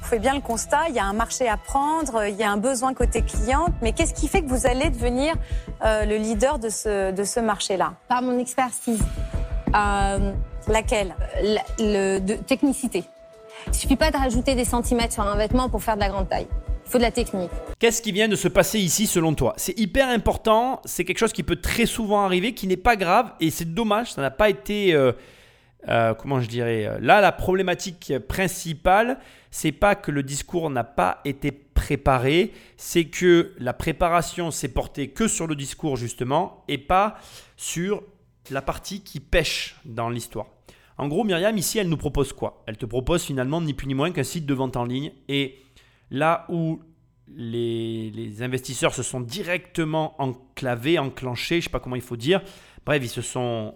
Vous 0.02 0.08
faites 0.18 0.22
bien 0.22 0.34
le 0.36 0.42
constat, 0.42 0.90
il 0.90 0.96
y 0.96 1.00
a 1.00 1.06
un 1.06 1.14
marché 1.14 1.48
à 1.48 1.56
prendre, 1.56 2.26
il 2.28 2.36
y 2.36 2.44
a 2.44 2.52
un 2.52 2.58
besoin 2.58 2.94
côté 2.94 3.22
client. 3.22 3.68
Mais 3.82 3.94
qu'est-ce 3.94 4.14
qui 4.14 4.28
fait 4.28 4.42
que 4.42 4.50
vous 4.50 4.68
allez 4.68 4.90
devenir 4.90 5.36
euh, 5.86 6.04
le 6.06 6.18
leader 6.18 6.60
de 6.60 6.68
ce, 6.70 7.12
de 7.12 7.24
ce 7.24 7.40
marché-là? 7.40 7.94
Par 8.10 8.22
mon 8.22 8.38
expertise. 8.38 9.02
Euh, 9.76 10.32
Laquelle? 10.68 11.16
La- 11.44 11.62
le, 11.80 12.20
de 12.20 12.34
technicité. 12.36 13.04
Il 13.68 13.74
suffit 13.74 13.96
pas 13.96 14.12
de 14.12 14.18
rajouter 14.18 14.54
des 14.56 14.66
centimètres 14.66 15.14
sur 15.14 15.24
un 15.26 15.36
vêtement 15.36 15.70
pour 15.70 15.82
faire 15.82 15.96
de 15.96 16.02
la 16.02 16.10
grande 16.10 16.28
taille. 16.30 16.48
Faut 16.92 16.98
de 16.98 17.04
la 17.04 17.12
technique. 17.12 17.50
Qu'est-ce 17.80 18.02
qui 18.02 18.12
vient 18.12 18.28
de 18.28 18.36
se 18.36 18.50
passer 18.50 18.78
ici 18.78 19.08
selon 19.08 19.34
toi? 19.34 19.54
C'est 19.56 19.80
hyper 19.80 20.10
important, 20.10 20.82
c'est 20.84 21.06
quelque 21.06 21.20
chose 21.20 21.32
qui 21.32 21.42
peut 21.42 21.56
très 21.56 21.86
souvent 21.86 22.26
arriver, 22.26 22.54
qui 22.54 22.68
n'est 22.68 22.76
pas 22.76 22.98
grave 22.98 23.32
et 23.40 23.50
c'est 23.50 23.74
dommage, 23.74 24.12
ça 24.12 24.22
n'a 24.22 24.30
pas 24.30 24.50
été, 24.50 24.94
euh, 24.94 25.14
euh, 25.88 26.14
comment 26.14 26.42
je 26.42 26.50
dirais, 26.50 26.86
euh, 26.86 27.00
là 27.00 27.22
la 27.22 27.32
problématique 27.32 28.14
principale, 28.28 29.20
c'est 29.52 29.72
pas 29.72 29.96
que 29.96 30.12
le 30.12 30.22
discours 30.22 30.70
n'a 30.70 30.84
pas 30.84 31.22
été 31.24 31.54
préparé, 31.54 32.52
c'est 32.76 33.06
que 33.06 33.54
la 33.58 33.72
préparation 33.72 34.52
s'est 34.52 34.74
portée 34.74 35.08
que 35.12 35.30
sur 35.30 35.48
le 35.48 35.56
discours 35.56 35.96
justement 35.96 36.66
et 36.68 36.78
pas 36.78 37.16
sur 37.56 38.04
la 38.50 38.62
partie 38.62 39.02
qui 39.02 39.22
pêche 39.22 39.78
dans 39.86 40.10
l'histoire. 40.10 40.48
En 40.98 41.08
gros, 41.08 41.24
Myriam, 41.24 41.58
ici, 41.58 41.80
elle 41.80 41.88
nous 41.88 41.98
propose 41.98 42.34
quoi? 42.34 42.62
Elle 42.68 42.78
te 42.78 42.86
propose 42.86 43.24
finalement 43.24 43.62
ni 43.62 43.74
plus 43.74 43.88
ni 43.88 43.94
moins 43.96 44.12
qu'un 44.12 44.24
site 44.24 44.46
de 44.46 44.54
vente 44.54 44.76
en 44.76 44.84
ligne 44.84 45.14
et 45.30 45.58
là 46.12 46.46
où 46.50 46.82
les, 47.28 48.12
les 48.12 48.44
investisseurs 48.44 48.94
se 48.94 49.04
sont 49.04 49.22
directement 49.22 50.22
enclavés, 50.22 51.00
enclenchés, 51.00 51.56
je 51.56 51.60
ne 51.60 51.64
sais 51.64 51.70
pas 51.70 51.80
comment 51.80 51.96
il 51.96 52.02
faut 52.02 52.18
dire, 52.18 52.42
bref, 52.86 53.02
ils 53.04 53.10
se 53.10 53.22
sont 53.22 53.76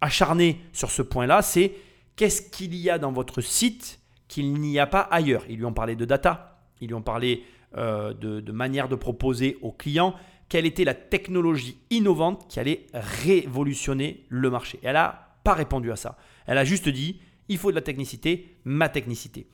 acharnés 0.00 0.60
sur 0.72 0.90
ce 0.90 1.02
point-là, 1.02 1.42
c'est 1.42 1.74
qu'est-ce 2.16 2.42
qu'il 2.42 2.74
y 2.74 2.90
a 2.90 2.98
dans 2.98 3.12
votre 3.12 3.40
site 3.40 4.00
qu'il 4.28 4.54
n'y 4.54 4.78
a 4.78 4.86
pas 4.86 5.00
ailleurs? 5.00 5.44
Ils 5.48 5.58
lui 5.58 5.66
ont 5.66 5.72
parlé 5.72 5.94
de 5.94 6.04
data, 6.04 6.62
ils 6.80 6.88
lui 6.88 6.94
ont 6.94 7.02
parlé 7.02 7.44
euh, 7.76 8.14
de, 8.14 8.40
de 8.40 8.52
manière 8.52 8.88
de 8.88 8.96
proposer 8.96 9.58
aux 9.60 9.72
clients, 9.72 10.14
quelle 10.48 10.66
était 10.66 10.84
la 10.84 10.94
technologie 10.94 11.78
innovante 11.90 12.48
qui 12.48 12.58
allait 12.58 12.86
révolutionner 12.92 14.24
le 14.28 14.50
marché. 14.50 14.80
Elle 14.82 14.94
n'a 14.94 15.36
pas 15.44 15.54
répondu 15.54 15.92
à 15.92 15.96
ça. 15.96 16.16
Elle 16.46 16.58
a 16.58 16.64
juste 16.64 16.88
dit, 16.88 17.20
il 17.48 17.58
faut 17.58 17.70
de 17.70 17.76
la 17.76 17.82
technicité, 17.82 18.56
ma 18.64 18.88
technicité. 18.88 19.46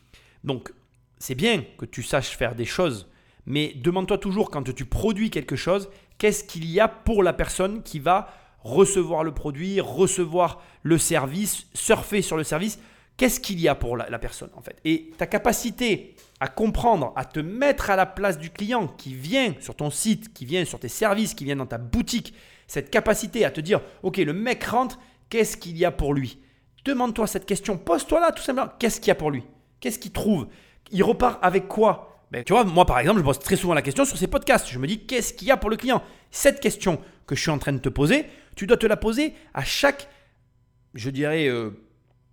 Donc, 0.45 0.73
c'est 1.19 1.35
bien 1.35 1.65
que 1.79 1.85
tu 1.85 2.03
saches 2.03 2.37
faire 2.37 2.55
des 2.55 2.65
choses, 2.65 3.09
mais 3.47 3.73
demande-toi 3.77 4.19
toujours 4.19 4.51
quand 4.51 4.75
tu 4.75 4.85
produis 4.85 5.31
quelque 5.31 5.57
chose, 5.57 5.89
qu'est-ce 6.19 6.45
qu'il 6.45 6.67
y 6.67 6.81
a 6.81 6.89
pour 6.89 7.23
la 7.23 7.33
personne 7.33 7.83
qui 7.83 7.99
va 8.01 8.29
recevoir 8.61 9.23
le 9.23 9.33
produit, 9.33 9.81
recevoir 9.81 10.63
le 10.83 10.99
service, 10.99 11.67
surfer 11.73 12.21
sur 12.21 12.37
le 12.37 12.45
service, 12.45 12.81
qu'est-ce 13.17 13.41
qu'il 13.41 13.61
y 13.61 13.69
a 13.69 13.75
pour 13.75 13.97
la, 13.97 14.19
personne 14.19 14.51
en 14.55 14.61
fait. 14.61 14.77
Et 14.85 15.13
ta 15.17 15.27
capacité 15.27 16.17
à 16.41 16.49
comprendre, 16.49 17.13
à 17.17 17.25
te 17.25 17.41
mettre 17.41 17.91
à 17.91 17.97
la 17.97 18.07
place 18.07 18.39
du 18.39 18.51
client 18.51 18.89
qui 18.89 19.15
vient 19.15 19.55
sur 19.61 19.75
ton 19.75 19.91
site, 19.91 20.35
qui 20.35 20.45
vient 20.45 20.65
sur 20.65 20.81
tes 20.81 20.89
services, 20.89 21.35
qui 21.35 21.45
vient 21.45 21.57
dans 21.57 21.67
ta 21.67 21.79
boutique, 21.79 22.35
cette 22.67 22.91
capacité 22.91 23.45
à 23.45 23.51
te 23.51 23.61
dire, 23.61 23.81
ok, 24.03 24.19
le 24.19 24.33
mec 24.33 24.65
rentre, 24.65 24.99
qu'est-ce 25.31 25.57
qu'il 25.57 25.79
y 25.79 25.85
a 25.85 25.93
pour 25.93 26.13
lui? 26.13 26.41
Demande-toi 26.85 27.27
cette 27.27 27.47
question, 27.47 27.79
pose-toi 27.79 28.21
là 28.21 28.33
tout 28.33 28.43
simplement, 28.43 28.71
qu'est-ce 28.79 29.01
qu'il 29.01 29.09
y 29.09 29.13
a 29.13 29.17
pour 29.17 29.31
lui? 29.31 29.45
Qu'est-ce 29.81 29.99
qu'il 29.99 30.13
trouve? 30.13 30.49
Il 30.91 31.03
repart 31.03 31.39
avec 31.43 31.69
quoi 31.69 32.23
ben, 32.31 32.45
Tu 32.45 32.53
vois, 32.53 32.65
moi 32.65 32.87
par 32.87 32.99
exemple, 32.99 33.21
je 33.21 33.25
pose 33.25 33.39
très 33.39 33.57
souvent 33.57 33.75
la 33.75 33.83
question 33.83 34.05
sur 34.05 34.17
ces 34.17 34.27
podcasts. 34.27 34.69
Je 34.69 34.79
me 34.79 34.87
dis, 34.87 35.07
qu'est-ce 35.07 35.35
qu'il 35.35 35.49
y 35.49 35.51
a 35.51 35.57
pour 35.57 35.71
le 35.71 35.77
client? 35.77 36.03
Cette 36.31 36.61
question 36.61 37.01
que 37.27 37.35
je 37.35 37.41
suis 37.41 37.51
en 37.51 37.59
train 37.59 37.73
de 37.73 37.79
te 37.79 37.89
poser, 37.89 38.27
tu 38.55 38.67
dois 38.67 38.77
te 38.77 38.87
la 38.87 38.97
poser 38.97 39.35
à 39.55 39.65
chaque, 39.65 40.09
je 40.95 41.11
dirais, 41.11 41.49
euh, 41.49 41.71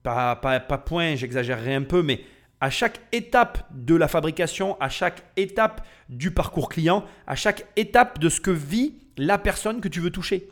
pas, 0.04 0.36
pas, 0.36 0.60
pas 0.60 0.78
point, 0.78 1.16
j'exagérerai 1.16 1.74
un 1.74 1.84
peu, 1.84 2.04
mais 2.04 2.22
à 2.62 2.70
chaque 2.70 3.02
étape 3.12 3.68
de 3.72 3.96
la 3.96 4.08
fabrication, 4.08 4.80
à 4.80 4.88
chaque 4.88 5.24
étape 5.36 5.86
du 6.08 6.32
parcours 6.32 6.70
client, 6.70 7.04
à 7.28 7.36
chaque 7.36 7.66
étape 7.76 8.20
de 8.20 8.30
ce 8.30 8.40
que 8.40 8.52
vit 8.52 8.96
la 9.18 9.38
personne 9.38 9.82
que 9.82 9.90
tu 9.90 10.00
veux 10.00 10.12
toucher. 10.12 10.50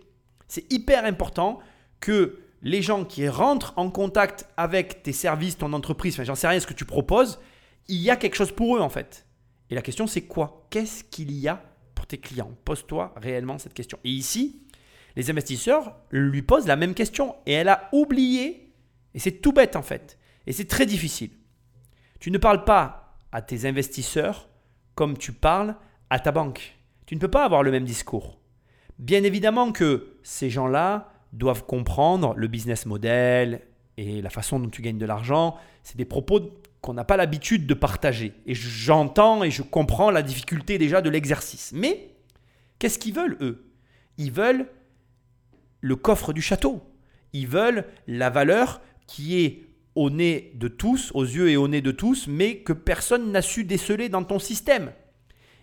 C'est 0.48 0.70
hyper 0.74 1.06
important 1.06 1.60
que 2.02 2.40
les 2.64 2.82
gens 2.82 3.06
qui 3.06 3.30
rentrent 3.30 3.74
en 3.78 3.90
contact 3.90 4.48
avec 4.58 5.04
tes 5.04 5.14
services, 5.14 5.58
ton 5.58 5.72
entreprise, 5.74 6.16
enfin 6.16 6.26
j'en 6.26 6.36
sais 6.36 6.48
rien, 6.48 6.60
ce 6.60 6.68
que 6.68 6.74
tu 6.74 6.84
proposes, 6.86 7.40
il 7.88 7.98
y 7.98 8.10
a 8.10 8.16
quelque 8.16 8.36
chose 8.36 8.52
pour 8.52 8.78
eux 8.78 8.82
en 8.82 8.90
fait. 8.90 9.26
Et 9.70 9.76
la 9.76 9.82
question 9.82 10.08
c'est 10.08 10.24
quoi? 10.24 10.68
Qu'est-ce 10.70 11.04
qu'il 11.04 11.32
y 11.32 11.48
a 11.48 11.64
pour 11.96 12.08
tes 12.08 12.18
clients? 12.18 12.52
Pose-toi 12.66 13.14
réellement 13.18 13.58
cette 13.58 13.74
question. 13.74 14.00
Et 14.04 14.10
ici, 14.10 14.64
les 15.16 15.30
investisseurs 15.30 15.96
lui 16.12 16.42
posent 16.42 16.68
la 16.68 16.76
même 16.76 16.94
question 16.94 17.36
et 17.46 17.54
elle 17.54 17.70
a 17.70 17.90
oublié, 17.92 18.74
et 19.14 19.20
c'est 19.20 19.42
tout 19.42 19.54
bête 19.54 19.76
en 19.76 19.82
fait, 19.82 20.18
et 20.48 20.54
c'est 20.54 20.68
très 20.68 20.86
difficile. 20.86 21.32
Tu 22.20 22.32
ne 22.32 22.38
parles 22.38 22.66
pas 22.66 23.18
à 23.32 23.42
tes 23.42 23.66
investisseurs 23.66 24.48
comme 24.96 25.18
tu 25.18 25.32
parles 25.32 25.76
à 26.10 26.20
ta 26.20 26.32
banque. 26.32 26.78
Tu 27.06 27.16
ne 27.16 27.20
peux 27.20 27.32
pas 27.32 27.46
avoir 27.46 27.64
le 27.64 27.72
même 27.72 27.86
discours. 27.86 28.40
Bien 29.00 29.24
évidemment 29.24 29.72
que 29.72 30.18
ces 30.22 30.50
gens-là 30.50 31.12
doivent 31.34 31.66
comprendre 31.66 32.34
le 32.36 32.48
business 32.48 32.86
model 32.86 33.62
et 33.98 34.22
la 34.22 34.30
façon 34.30 34.60
dont 34.60 34.70
tu 34.70 34.82
gagnes 34.82 34.98
de 34.98 35.06
l'argent. 35.06 35.58
C'est 35.84 35.98
des 35.98 36.06
propos 36.06 36.42
qu'on 36.82 36.94
n'a 36.94 37.04
pas 37.04 37.18
l'habitude 37.18 37.68
de 37.68 37.74
partager. 37.74 38.34
Et 38.46 38.56
j'entends 38.56 39.44
et 39.44 39.52
je 39.52 39.62
comprends 39.62 40.10
la 40.12 40.24
difficulté 40.24 40.78
déjà 40.78 41.02
de 41.02 41.10
l'exercice. 41.10 41.72
Mais 41.74 42.16
qu'est-ce 42.80 42.98
qu'ils 43.00 43.14
veulent, 43.14 43.38
eux? 43.42 43.66
Ils 44.18 44.32
veulent 44.32 44.68
le 45.80 45.96
coffre 45.96 46.34
du 46.34 46.42
château. 46.42 46.82
Ils 47.34 47.48
veulent 47.48 47.86
la 48.08 48.30
valeur 48.30 48.82
qui 49.08 49.44
est 49.44 49.68
au 49.96 50.10
nez 50.10 50.52
de 50.56 50.68
tous, 50.68 51.12
aux 51.14 51.24
yeux 51.24 51.50
et 51.50 51.58
au 51.58 51.68
nez 51.68 51.82
de 51.82 51.92
tous, 51.92 52.28
mais 52.28 52.58
que 52.58 52.74
personne 52.74 53.32
n'a 53.32 53.42
su 53.42 53.64
déceler 53.64 54.10
dans 54.10 54.24
ton 54.24 54.40
système. 54.40 54.92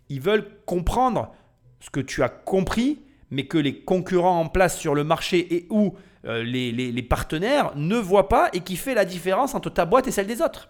Ils 0.09 0.21
veulent 0.21 0.47
comprendre 0.67 1.35
ce 1.81 1.91
que 1.91 2.01
tu 2.01 2.23
as 2.23 2.29
compris, 2.29 3.01
mais 3.31 3.47
que 3.47 3.59
les 3.59 3.81
concurrents 3.81 4.41
en 4.41 4.49
place 4.49 4.79
sur 4.79 4.95
le 4.95 5.05
marché 5.05 5.55
et 5.55 5.67
ou 5.71 5.95
euh, 6.25 6.43
les, 6.43 6.73
les- 6.73 6.93
les 6.93 7.03
partenaires 7.03 7.73
ne 7.77 7.97
voient 7.97 8.29
pas 8.29 8.51
et 8.53 8.61
qui 8.61 8.77
fait 8.77 8.95
la 8.95 9.05
différence 9.05 9.55
entre 9.55 9.71
ta 9.71 9.85
boîte 9.85 10.09
et 10.09 10.11
celle 10.11 10.27
des 10.27 10.43
autres. 10.43 10.69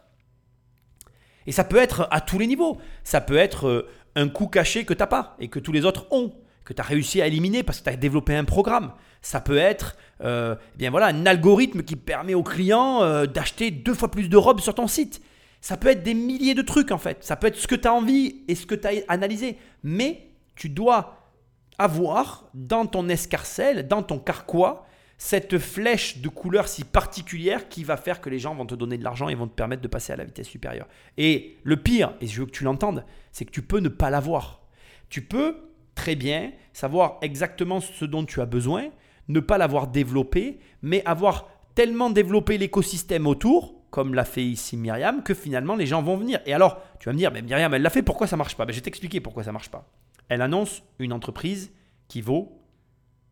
Et 1.48 1.52
ça 1.52 1.64
peut 1.64 1.78
être 1.78 2.06
à 2.10 2.20
tous 2.20 2.38
les 2.38 2.46
niveaux. 2.46 2.76
Ça 3.04 3.22
peut 3.22 3.38
être 3.38 3.68
euh, 3.68 3.88
un 4.16 4.28
coût 4.28 4.48
caché 4.48 4.84
que 4.84 4.92
tu 4.92 4.98
n'as 4.98 5.06
pas 5.06 5.34
et 5.40 5.48
que 5.48 5.58
tous 5.58 5.72
les 5.72 5.86
autres 5.86 6.06
ont, 6.10 6.30
que 6.66 6.74
tu 6.74 6.80
as 6.82 6.84
réussi 6.84 7.22
à 7.22 7.26
éliminer 7.26 7.62
parce 7.62 7.78
que 7.78 7.84
tu 7.84 7.90
as 7.90 7.96
développé 7.96 8.36
un 8.36 8.44
programme. 8.44 8.92
Ça 9.22 9.40
peut 9.40 9.56
être 9.56 9.96
euh, 10.22 10.56
eh 10.74 10.76
bien 10.76 10.90
voilà, 10.90 11.06
un 11.06 11.24
algorithme 11.24 11.82
qui 11.84 11.96
permet 11.96 12.34
aux 12.34 12.42
clients 12.42 13.02
euh, 13.02 13.24
d'acheter 13.24 13.70
deux 13.70 13.94
fois 13.94 14.10
plus 14.10 14.28
de 14.28 14.36
robes 14.36 14.60
sur 14.60 14.74
ton 14.74 14.86
site. 14.86 15.22
Ça 15.62 15.78
peut 15.78 15.88
être 15.88 16.02
des 16.02 16.12
milliers 16.12 16.54
de 16.54 16.60
trucs 16.60 16.92
en 16.92 16.98
fait. 16.98 17.24
Ça 17.24 17.34
peut 17.34 17.46
être 17.46 17.56
ce 17.56 17.66
que 17.66 17.76
tu 17.76 17.88
as 17.88 17.94
envie 17.94 18.42
et 18.46 18.54
ce 18.54 18.66
que 18.66 18.74
tu 18.74 18.86
as 18.86 18.90
analysé. 19.08 19.56
Mais 19.82 20.28
tu 20.54 20.68
dois 20.68 21.30
avoir 21.78 22.50
dans 22.52 22.84
ton 22.84 23.08
escarcelle, 23.08 23.88
dans 23.88 24.02
ton 24.02 24.18
carquois, 24.18 24.86
cette 25.18 25.58
flèche 25.58 26.18
de 26.18 26.28
couleur 26.28 26.68
si 26.68 26.84
particulière 26.84 27.68
qui 27.68 27.82
va 27.82 27.96
faire 27.96 28.20
que 28.20 28.30
les 28.30 28.38
gens 28.38 28.54
vont 28.54 28.66
te 28.66 28.76
donner 28.76 28.96
de 28.96 29.04
l'argent 29.04 29.28
et 29.28 29.34
vont 29.34 29.48
te 29.48 29.54
permettre 29.54 29.82
de 29.82 29.88
passer 29.88 30.12
à 30.12 30.16
la 30.16 30.24
vitesse 30.24 30.46
supérieure. 30.46 30.86
Et 31.16 31.56
le 31.64 31.76
pire, 31.76 32.14
et 32.20 32.28
je 32.28 32.40
veux 32.40 32.46
que 32.46 32.52
tu 32.52 32.62
l'entendes, 32.62 33.04
c'est 33.32 33.44
que 33.44 33.50
tu 33.50 33.62
peux 33.62 33.80
ne 33.80 33.88
pas 33.88 34.10
l'avoir. 34.10 34.62
Tu 35.10 35.22
peux 35.22 35.56
très 35.96 36.14
bien 36.14 36.52
savoir 36.72 37.18
exactement 37.20 37.80
ce 37.80 38.04
dont 38.04 38.24
tu 38.24 38.40
as 38.40 38.46
besoin, 38.46 38.90
ne 39.26 39.40
pas 39.40 39.58
l'avoir 39.58 39.88
développé, 39.88 40.60
mais 40.82 41.04
avoir 41.04 41.48
tellement 41.74 42.10
développé 42.10 42.56
l'écosystème 42.56 43.26
autour, 43.26 43.74
comme 43.90 44.14
l'a 44.14 44.24
fait 44.24 44.44
ici 44.44 44.76
Myriam, 44.76 45.24
que 45.24 45.34
finalement 45.34 45.74
les 45.74 45.86
gens 45.86 46.00
vont 46.00 46.16
venir. 46.16 46.38
Et 46.46 46.54
alors, 46.54 46.80
tu 47.00 47.08
vas 47.08 47.12
me 47.12 47.18
dire, 47.18 47.32
mais 47.32 47.42
Myriam, 47.42 47.74
elle 47.74 47.82
l'a 47.82 47.90
fait, 47.90 48.02
pourquoi 48.02 48.28
ça 48.28 48.36
marche 48.36 48.56
pas? 48.56 48.64
Ben, 48.64 48.72
Je 48.72 48.78
vais 48.78 48.82
t'expliquer 48.82 49.20
pourquoi 49.20 49.42
ça 49.42 49.50
marche 49.50 49.70
pas. 49.70 49.90
Elle 50.28 50.42
annonce 50.42 50.84
une 51.00 51.12
entreprise 51.12 51.72
qui 52.06 52.20
vaut 52.20 52.62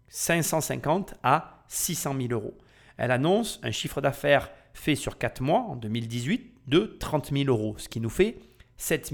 550 0.08 1.14
à 1.22 1.55
600 1.68 2.14
000 2.18 2.32
euros. 2.32 2.56
Elle 2.96 3.10
annonce 3.10 3.60
un 3.62 3.70
chiffre 3.70 4.00
d'affaires 4.00 4.50
fait 4.72 4.94
sur 4.94 5.18
4 5.18 5.40
mois 5.42 5.60
en 5.60 5.76
2018 5.76 6.54
de 6.68 6.96
30 6.98 7.32
000 7.32 7.44
euros, 7.48 7.74
ce 7.78 7.88
qui 7.88 8.00
nous 8.00 8.10
fait 8.10 8.38
7 8.76 9.12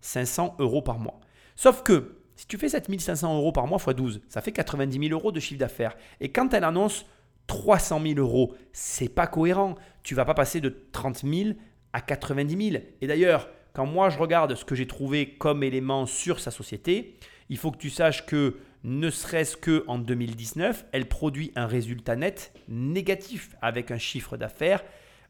500 0.00 0.56
euros 0.58 0.82
par 0.82 0.98
mois. 0.98 1.20
Sauf 1.56 1.82
que 1.82 2.16
si 2.36 2.46
tu 2.46 2.56
fais 2.56 2.68
7 2.68 3.00
500 3.00 3.36
euros 3.36 3.52
par 3.52 3.66
mois 3.66 3.78
x 3.78 3.94
12, 3.94 4.22
ça 4.28 4.40
fait 4.40 4.52
90 4.52 5.08
000 5.08 5.12
euros 5.18 5.32
de 5.32 5.40
chiffre 5.40 5.60
d'affaires. 5.60 5.96
Et 6.20 6.30
quand 6.30 6.54
elle 6.54 6.64
annonce 6.64 7.06
300 7.48 8.00
000 8.02 8.18
euros, 8.18 8.54
c'est 8.72 9.08
pas 9.08 9.26
cohérent. 9.26 9.74
Tu 10.02 10.14
vas 10.14 10.24
pas 10.24 10.34
passer 10.34 10.60
de 10.60 10.74
30 10.92 11.24
000 11.24 11.50
à 11.92 12.00
90 12.00 12.70
000. 12.70 12.82
Et 13.00 13.06
d'ailleurs, 13.06 13.48
quand 13.72 13.86
moi 13.86 14.08
je 14.08 14.18
regarde 14.18 14.54
ce 14.54 14.64
que 14.64 14.74
j'ai 14.74 14.86
trouvé 14.86 15.34
comme 15.34 15.62
élément 15.62 16.06
sur 16.06 16.40
sa 16.40 16.50
société, 16.50 17.18
il 17.48 17.58
faut 17.58 17.70
que 17.70 17.78
tu 17.78 17.90
saches 17.90 18.24
que 18.24 18.56
ne 18.84 19.10
serait-ce 19.10 19.56
que 19.56 19.84
en 19.88 19.98
2019, 19.98 20.86
elle 20.92 21.06
produit 21.06 21.52
un 21.54 21.66
résultat 21.66 22.16
net 22.16 22.52
négatif 22.68 23.54
avec 23.60 23.90
un 23.90 23.98
chiffre 23.98 24.36
d'affaires 24.36 24.82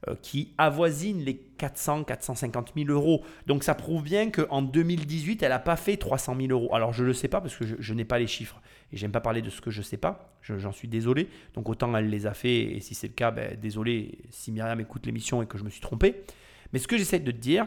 euh, 0.08 0.14
qui 0.22 0.54
avoisine 0.56 1.18
les 1.24 1.36
400 1.36 2.04
450 2.04 2.72
000 2.76 2.88
euros. 2.90 3.24
Donc 3.46 3.64
ça 3.64 3.74
prouve 3.74 4.02
bien 4.04 4.30
qu'en 4.30 4.62
2018, 4.62 5.42
elle 5.42 5.50
n'a 5.50 5.58
pas 5.58 5.76
fait 5.76 5.96
300 5.96 6.36
000 6.36 6.48
euros. 6.52 6.74
Alors 6.74 6.92
je 6.92 7.02
ne 7.02 7.08
le 7.08 7.12
sais 7.12 7.28
pas 7.28 7.40
parce 7.40 7.56
que 7.56 7.64
je, 7.78 7.94
n'ai 7.94 8.04
pas 8.04 8.18
les 8.18 8.26
chiffres 8.28 8.62
et 8.92 8.96
j'aime 8.96 9.12
pas 9.12 9.20
parler 9.20 9.42
de 9.42 9.50
ce 9.50 9.60
que 9.60 9.70
je 9.70 9.78
ne 9.78 9.84
sais 9.84 9.96
pas. 9.98 10.32
Je- 10.42 10.56
J'en 10.58 10.72
suis 10.72 10.88
désolé. 10.88 11.28
Donc 11.54 11.68
autant 11.68 11.94
elle 11.96 12.08
les 12.08 12.26
a 12.26 12.34
fait 12.34 12.62
et 12.76 12.80
si 12.80 12.94
c'est 12.94 13.08
le 13.08 13.14
cas, 13.14 13.30
ben, 13.30 13.58
désolé 13.60 14.18
si 14.30 14.52
Myriam 14.52 14.80
écoute 14.80 15.06
l'émission 15.06 15.42
et 15.42 15.46
que 15.46 15.58
je 15.58 15.64
me 15.64 15.70
suis 15.70 15.80
trompé. 15.80 16.22
Mais 16.72 16.78
ce 16.78 16.86
que 16.86 16.96
j'essaie 16.96 17.18
de 17.18 17.30
te 17.32 17.36
dire, 17.36 17.66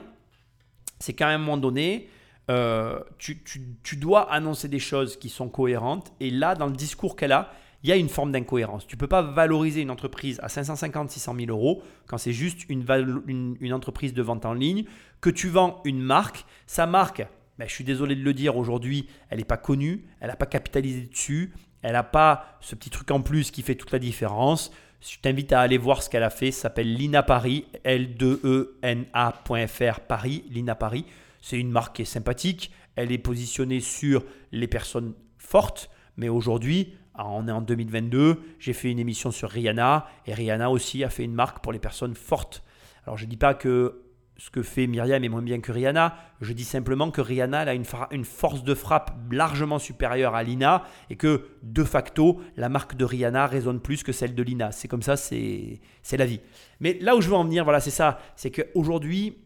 c'est 0.99 1.13
qu'à 1.13 1.27
un 1.27 1.37
moment 1.37 1.57
donné, 1.57 2.07
euh, 2.49 2.99
tu, 3.17 3.95
dois 3.95 4.31
annoncer 4.31 4.67
des 4.67 4.79
choses 4.79 5.17
qui 5.17 5.29
sont 5.29 5.49
cohérentes. 5.49 6.13
Et 6.19 6.29
là, 6.29 6.55
dans 6.55 6.67
le 6.67 6.75
discours 6.75 7.15
qu'elle 7.15 7.31
a, 7.31 7.51
il 7.83 7.89
y 7.89 7.91
a 7.91 7.95
une 7.95 8.09
forme 8.09 8.31
d'incohérence. 8.31 8.87
Tu 8.87 8.95
ne 8.95 8.99
peux 8.99 9.07
pas 9.07 9.21
valoriser 9.21 9.81
une 9.81 9.91
entreprise 9.91 10.39
à 10.41 10.49
550, 10.49 11.09
600 11.09 11.35
000 11.35 11.47
euros 11.49 11.83
quand 12.07 12.17
c'est 12.17 12.33
juste 12.33 12.67
une, 12.69 13.73
entreprise 13.73 14.13
de 14.13 14.21
vente 14.21 14.45
en 14.45 14.53
ligne, 14.53 14.85
que 15.21 15.29
tu 15.29 15.49
vends 15.49 15.81
une 15.83 16.01
marque. 16.01 16.45
Sa 16.65 16.85
marque, 16.85 17.27
ben, 17.57 17.67
je 17.67 17.73
suis 17.73 17.83
désolé 17.83 18.15
de 18.15 18.23
le 18.23 18.33
dire 18.33 18.57
aujourd'hui, 18.57 19.07
elle 19.29 19.39
n'est 19.39 19.45
pas 19.45 19.57
connue, 19.57 20.05
elle 20.21 20.29
n'a 20.29 20.37
pas 20.37 20.45
capitalisé 20.45 21.01
dessus, 21.01 21.53
elle 21.81 21.93
n'a 21.93 22.03
pas 22.03 22.57
ce 22.61 22.75
petit 22.75 22.89
truc 22.89 23.11
en 23.11 23.21
plus 23.21 23.51
qui 23.51 23.61
fait 23.61 23.75
toute 23.75 23.91
la 23.91 23.99
différence. 23.99 24.71
Je 25.01 25.17
t'invite 25.21 25.51
à 25.51 25.59
aller 25.59 25.77
voir 25.77 26.01
ce 26.01 26.09
qu'elle 26.09 26.23
a 26.23 26.29
fait. 26.29 26.51
Ça 26.51 26.61
s'appelle 26.63 26.93
Lina 26.93 27.23
Paris, 27.23 27.65
L2ENA.fr 27.83 29.99
Paris, 29.99 30.45
Lina 30.49 30.75
Paris. 30.75 31.05
C'est 31.43 31.59
une 31.59 31.71
marque 31.71 31.97
qui 31.97 32.03
est 32.03 32.05
sympathique. 32.05 32.71
Elle 32.95 33.11
est 33.11 33.17
positionnée 33.17 33.81
sur 33.81 34.23
les 34.53 34.67
personnes 34.67 35.13
fortes. 35.37 35.89
Mais 36.15 36.29
aujourd'hui, 36.29 36.93
ah, 37.15 37.27
on 37.27 37.49
est 37.49 37.51
en 37.51 37.59
2022. 37.59 38.41
J'ai 38.59 38.71
fait 38.71 38.89
une 38.89 38.97
émission 38.97 39.29
sur 39.29 39.49
Rihanna. 39.49 40.07
Et 40.25 40.33
Rihanna 40.33 40.71
aussi 40.71 41.03
a 41.03 41.09
fait 41.09 41.25
une 41.25 41.33
marque 41.33 41.61
pour 41.61 41.73
les 41.73 41.79
personnes 41.79 42.15
fortes. 42.15 42.63
Alors 43.05 43.17
je 43.17 43.25
ne 43.25 43.29
dis 43.29 43.35
pas 43.35 43.55
que 43.55 44.03
ce 44.37 44.51
que 44.51 44.63
fait 44.63 44.87
Myriam 44.87 45.21
est 45.21 45.27
moins 45.27 45.41
bien 45.41 45.59
que 45.59 45.73
Rihanna. 45.73 46.15
Je 46.39 46.53
dis 46.53 46.63
simplement 46.63 47.11
que 47.11 47.19
Rihanna 47.19 47.59
a 47.59 47.73
une, 47.73 47.83
une 48.11 48.23
force 48.23 48.63
de 48.63 48.73
frappe 48.73 49.11
largement 49.29 49.79
supérieure 49.79 50.35
à 50.35 50.43
Lina 50.43 50.83
et 51.09 51.17
que 51.17 51.49
de 51.61 51.83
facto, 51.83 52.39
la 52.55 52.69
marque 52.69 52.95
de 52.95 53.03
Rihanna 53.03 53.47
résonne 53.47 53.81
plus 53.81 54.01
que 54.01 54.13
celle 54.13 54.33
de 54.33 54.43
Lina. 54.43 54.71
C'est 54.71 54.87
comme 54.87 55.03
ça, 55.03 55.17
c'est 55.17 55.81
la 56.13 56.25
vie. 56.25 56.39
Mais 56.79 56.97
là 57.01 57.17
où 57.17 57.21
je 57.21 57.27
veux 57.27 57.35
en 57.35 57.43
venir, 57.43 57.65
voilà, 57.65 57.81
c'est 57.81 57.91
ça. 57.91 58.21
C'est 58.37 58.49
qu'aujourd'hui, 58.49 59.39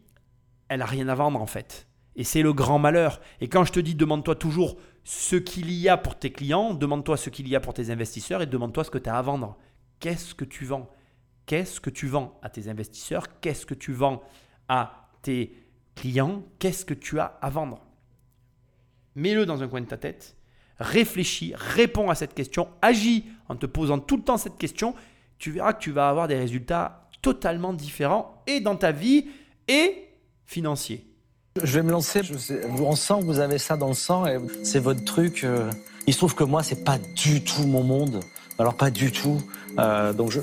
elle 0.68 0.78
n'a 0.78 0.86
rien 0.86 1.08
à 1.08 1.16
vendre 1.16 1.42
en 1.42 1.46
fait. 1.46 1.87
Et 2.16 2.24
c'est 2.24 2.42
le 2.42 2.52
grand 2.52 2.78
malheur. 2.78 3.20
Et 3.40 3.48
quand 3.48 3.64
je 3.64 3.72
te 3.72 3.80
dis 3.80 3.94
demande-toi 3.94 4.34
toujours 4.34 4.76
ce 5.04 5.36
qu'il 5.36 5.72
y 5.72 5.88
a 5.88 5.96
pour 5.96 6.18
tes 6.18 6.30
clients, 6.30 6.74
demande-toi 6.74 7.16
ce 7.16 7.30
qu'il 7.30 7.48
y 7.48 7.56
a 7.56 7.60
pour 7.60 7.74
tes 7.74 7.90
investisseurs 7.90 8.42
et 8.42 8.46
demande-toi 8.46 8.84
ce 8.84 8.90
que 8.90 8.98
tu 8.98 9.08
as 9.08 9.16
à 9.16 9.22
vendre. 9.22 9.56
Qu'est-ce 10.00 10.34
que 10.34 10.44
tu 10.44 10.64
vends? 10.64 10.90
Qu'est-ce 11.46 11.80
que 11.80 11.90
tu 11.90 12.06
vends 12.06 12.38
à 12.42 12.50
tes 12.50 12.68
investisseurs? 12.68 13.40
Qu'est-ce 13.40 13.64
que 13.64 13.74
tu 13.74 13.92
vends 13.92 14.22
à 14.68 15.08
tes 15.22 15.56
clients? 15.94 16.42
Qu'est-ce 16.58 16.84
que 16.84 16.94
tu 16.94 17.18
as 17.18 17.38
à 17.40 17.50
vendre? 17.50 17.86
Mets-le 19.14 19.46
dans 19.46 19.62
un 19.62 19.68
coin 19.68 19.80
de 19.80 19.86
ta 19.86 19.96
tête, 19.96 20.36
réfléchis, 20.78 21.54
réponds 21.56 22.10
à 22.10 22.14
cette 22.14 22.34
question, 22.34 22.68
agis 22.82 23.24
en 23.48 23.56
te 23.56 23.66
posant 23.66 23.98
tout 23.98 24.16
le 24.16 24.22
temps 24.22 24.36
cette 24.36 24.58
question. 24.58 24.94
Tu 25.38 25.50
verras 25.50 25.72
que 25.72 25.82
tu 25.82 25.90
vas 25.90 26.08
avoir 26.08 26.28
des 26.28 26.36
résultats 26.36 27.08
totalement 27.22 27.72
différents 27.72 28.42
et 28.46 28.60
dans 28.60 28.76
ta 28.76 28.92
vie 28.92 29.26
et 29.66 30.08
financiers. 30.44 31.07
Je 31.64 31.74
vais 31.74 31.82
me 31.82 31.90
lancer. 31.90 32.22
Je 32.22 32.36
sais- 32.36 32.60
on 32.80 32.94
sent 32.96 33.14
que 33.20 33.24
vous 33.24 33.38
avez 33.40 33.58
ça 33.58 33.76
dans 33.76 33.88
le 33.88 33.94
sang 33.94 34.26
et 34.26 34.38
c'est 34.62 34.78
votre 34.80 35.04
truc. 35.04 35.44
euh. 35.44 35.70
Il 36.06 36.12
se 36.14 36.18
trouve 36.18 36.34
que 36.34 36.44
moi, 36.44 36.62
c'est 36.62 36.84
pas 36.84 36.98
du 37.16 37.42
tout 37.44 37.66
mon 37.66 37.82
monde. 37.82 38.20
Alors 38.58 38.74
pas 38.74 38.90
du 38.90 39.12
tout. 39.12 39.40
Euh, 39.78 40.12
donc 40.12 40.32
je 40.32 40.40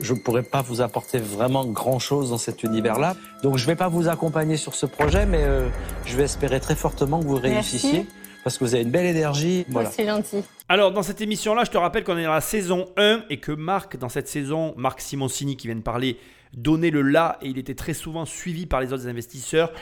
je 0.00 0.14
pourrais 0.14 0.44
pas 0.44 0.62
vous 0.62 0.80
apporter 0.80 1.18
vraiment 1.18 1.64
grand 1.64 1.98
chose 1.98 2.30
dans 2.30 2.38
cet 2.38 2.62
univers-là. 2.62 3.16
Donc 3.42 3.56
je 3.58 3.66
vais 3.66 3.74
pas 3.74 3.88
vous 3.88 4.06
accompagner 4.08 4.56
sur 4.56 4.74
ce 4.76 4.86
projet, 4.86 5.26
mais 5.26 5.42
euh, 5.42 5.68
je 6.04 6.16
vais 6.16 6.22
espérer 6.24 6.60
très 6.60 6.76
fortement 6.76 7.18
que 7.20 7.24
vous 7.26 7.40
Merci. 7.40 7.54
réussissiez 7.78 8.06
parce 8.44 8.58
que 8.58 8.64
vous 8.64 8.74
avez 8.74 8.84
une 8.84 8.90
belle 8.92 9.06
énergie. 9.06 9.66
Voilà. 9.70 9.90
C'est 9.90 10.06
gentil. 10.06 10.44
Alors, 10.68 10.92
dans 10.92 11.02
cette 11.02 11.20
émission-là, 11.20 11.64
je 11.64 11.70
te 11.70 11.78
rappelle 11.78 12.04
qu'on 12.04 12.16
est 12.16 12.24
dans 12.24 12.32
la 12.32 12.40
saison 12.40 12.86
1 12.96 13.22
et 13.28 13.38
que 13.40 13.50
Marc, 13.52 13.96
dans 13.98 14.08
cette 14.08 14.28
saison, 14.28 14.72
Marc 14.76 15.00
Simoncini 15.00 15.56
qui 15.56 15.66
vient 15.66 15.76
de 15.76 15.80
parler, 15.80 16.16
donnait 16.56 16.90
le 16.90 17.02
là 17.02 17.38
et 17.42 17.48
il 17.48 17.58
était 17.58 17.74
très 17.74 17.92
souvent 17.94 18.24
suivi 18.24 18.66
par 18.66 18.80
les 18.80 18.92
autres 18.92 19.08
investisseurs. 19.08 19.72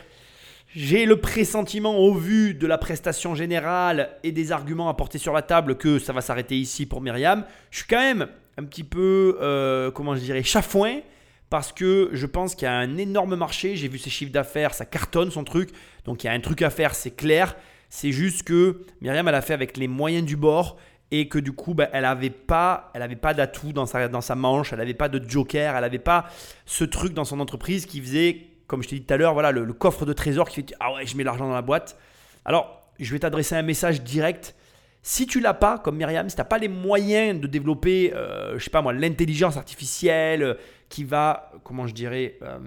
J'ai 0.76 1.06
le 1.06 1.18
pressentiment, 1.18 1.96
au 1.96 2.12
vu 2.12 2.52
de 2.52 2.66
la 2.66 2.76
prestation 2.76 3.34
générale 3.34 4.10
et 4.22 4.30
des 4.30 4.52
arguments 4.52 4.90
apportés 4.90 5.16
sur 5.16 5.32
la 5.32 5.40
table, 5.40 5.78
que 5.78 5.98
ça 5.98 6.12
va 6.12 6.20
s'arrêter 6.20 6.54
ici 6.54 6.84
pour 6.84 7.00
Myriam. 7.00 7.46
Je 7.70 7.78
suis 7.78 7.86
quand 7.88 7.98
même 7.98 8.28
un 8.58 8.64
petit 8.64 8.84
peu, 8.84 9.38
euh, 9.40 9.90
comment 9.90 10.14
je 10.14 10.20
dirais, 10.20 10.42
chafouin 10.42 11.00
parce 11.48 11.72
que 11.72 12.10
je 12.12 12.26
pense 12.26 12.54
qu'il 12.54 12.66
y 12.66 12.68
a 12.68 12.74
un 12.74 12.98
énorme 12.98 13.36
marché. 13.36 13.74
J'ai 13.74 13.88
vu 13.88 13.96
ses 13.96 14.10
chiffres 14.10 14.32
d'affaires, 14.32 14.74
ça 14.74 14.84
cartonne 14.84 15.30
son 15.30 15.44
truc. 15.44 15.70
Donc 16.04 16.22
il 16.22 16.26
y 16.26 16.28
a 16.28 16.34
un 16.34 16.40
truc 16.40 16.60
à 16.60 16.68
faire, 16.68 16.94
c'est 16.94 17.16
clair. 17.16 17.56
C'est 17.88 18.12
juste 18.12 18.42
que 18.42 18.84
Myriam, 19.00 19.26
elle 19.28 19.34
a 19.34 19.40
fait 19.40 19.54
avec 19.54 19.78
les 19.78 19.88
moyens 19.88 20.26
du 20.26 20.36
bord 20.36 20.76
et 21.10 21.28
que 21.28 21.38
du 21.38 21.52
coup, 21.52 21.72
bah, 21.72 21.88
elle 21.94 22.02
n'avait 22.02 22.28
pas, 22.28 22.92
pas 23.22 23.32
d'atout 23.32 23.72
dans 23.72 23.86
sa, 23.86 24.08
dans 24.08 24.20
sa 24.20 24.34
manche, 24.34 24.74
elle 24.74 24.80
n'avait 24.80 24.92
pas 24.92 25.08
de 25.08 25.26
joker, 25.26 25.74
elle 25.74 25.80
n'avait 25.80 25.98
pas 25.98 26.26
ce 26.66 26.84
truc 26.84 27.14
dans 27.14 27.24
son 27.24 27.40
entreprise 27.40 27.86
qui 27.86 28.02
faisait, 28.02 28.48
comme 28.66 28.82
je 28.82 28.88
t'ai 28.88 28.96
dit 28.96 29.02
tout 29.04 29.14
à 29.14 29.16
l'heure, 29.16 29.32
voilà, 29.32 29.52
le, 29.52 29.72
coffre 29.72 30.04
de 30.04 30.12
trésor 30.12 30.48
qui 30.48 30.56
fait 30.56 30.74
ah 30.80 30.94
ouais, 30.94 31.06
je 31.06 31.16
mets 31.16 31.24
l'argent 31.24 31.46
dans 31.46 31.54
la 31.54 31.62
boîte. 31.62 31.98
Alors, 32.44 32.80
je 32.98 33.12
vais 33.12 33.18
t'adresser 33.18 33.54
un 33.54 33.62
message 33.62 34.02
direct. 34.02 34.54
Si 35.02 35.26
tu 35.26 35.40
l'as 35.40 35.54
pas, 35.54 35.78
comme 35.78 35.96
Myriam, 35.96 36.28
si 36.28 36.34
tu 36.34 36.40
n'as 36.40 36.46
pas 36.46 36.58
les 36.58 36.68
moyens 36.68 37.40
de 37.40 37.46
développer, 37.46 38.12
euh, 38.14 38.58
je 38.58 38.64
sais 38.64 38.70
pas 38.70 38.82
moi, 38.82 38.92
l'intelligence 38.92 39.56
artificielle 39.56 40.42
euh, 40.42 40.54
qui 40.88 41.04
va, 41.04 41.52
comment 41.62 41.86
je 41.86 41.94
dirais, 41.94 42.38
euh, 42.42 42.58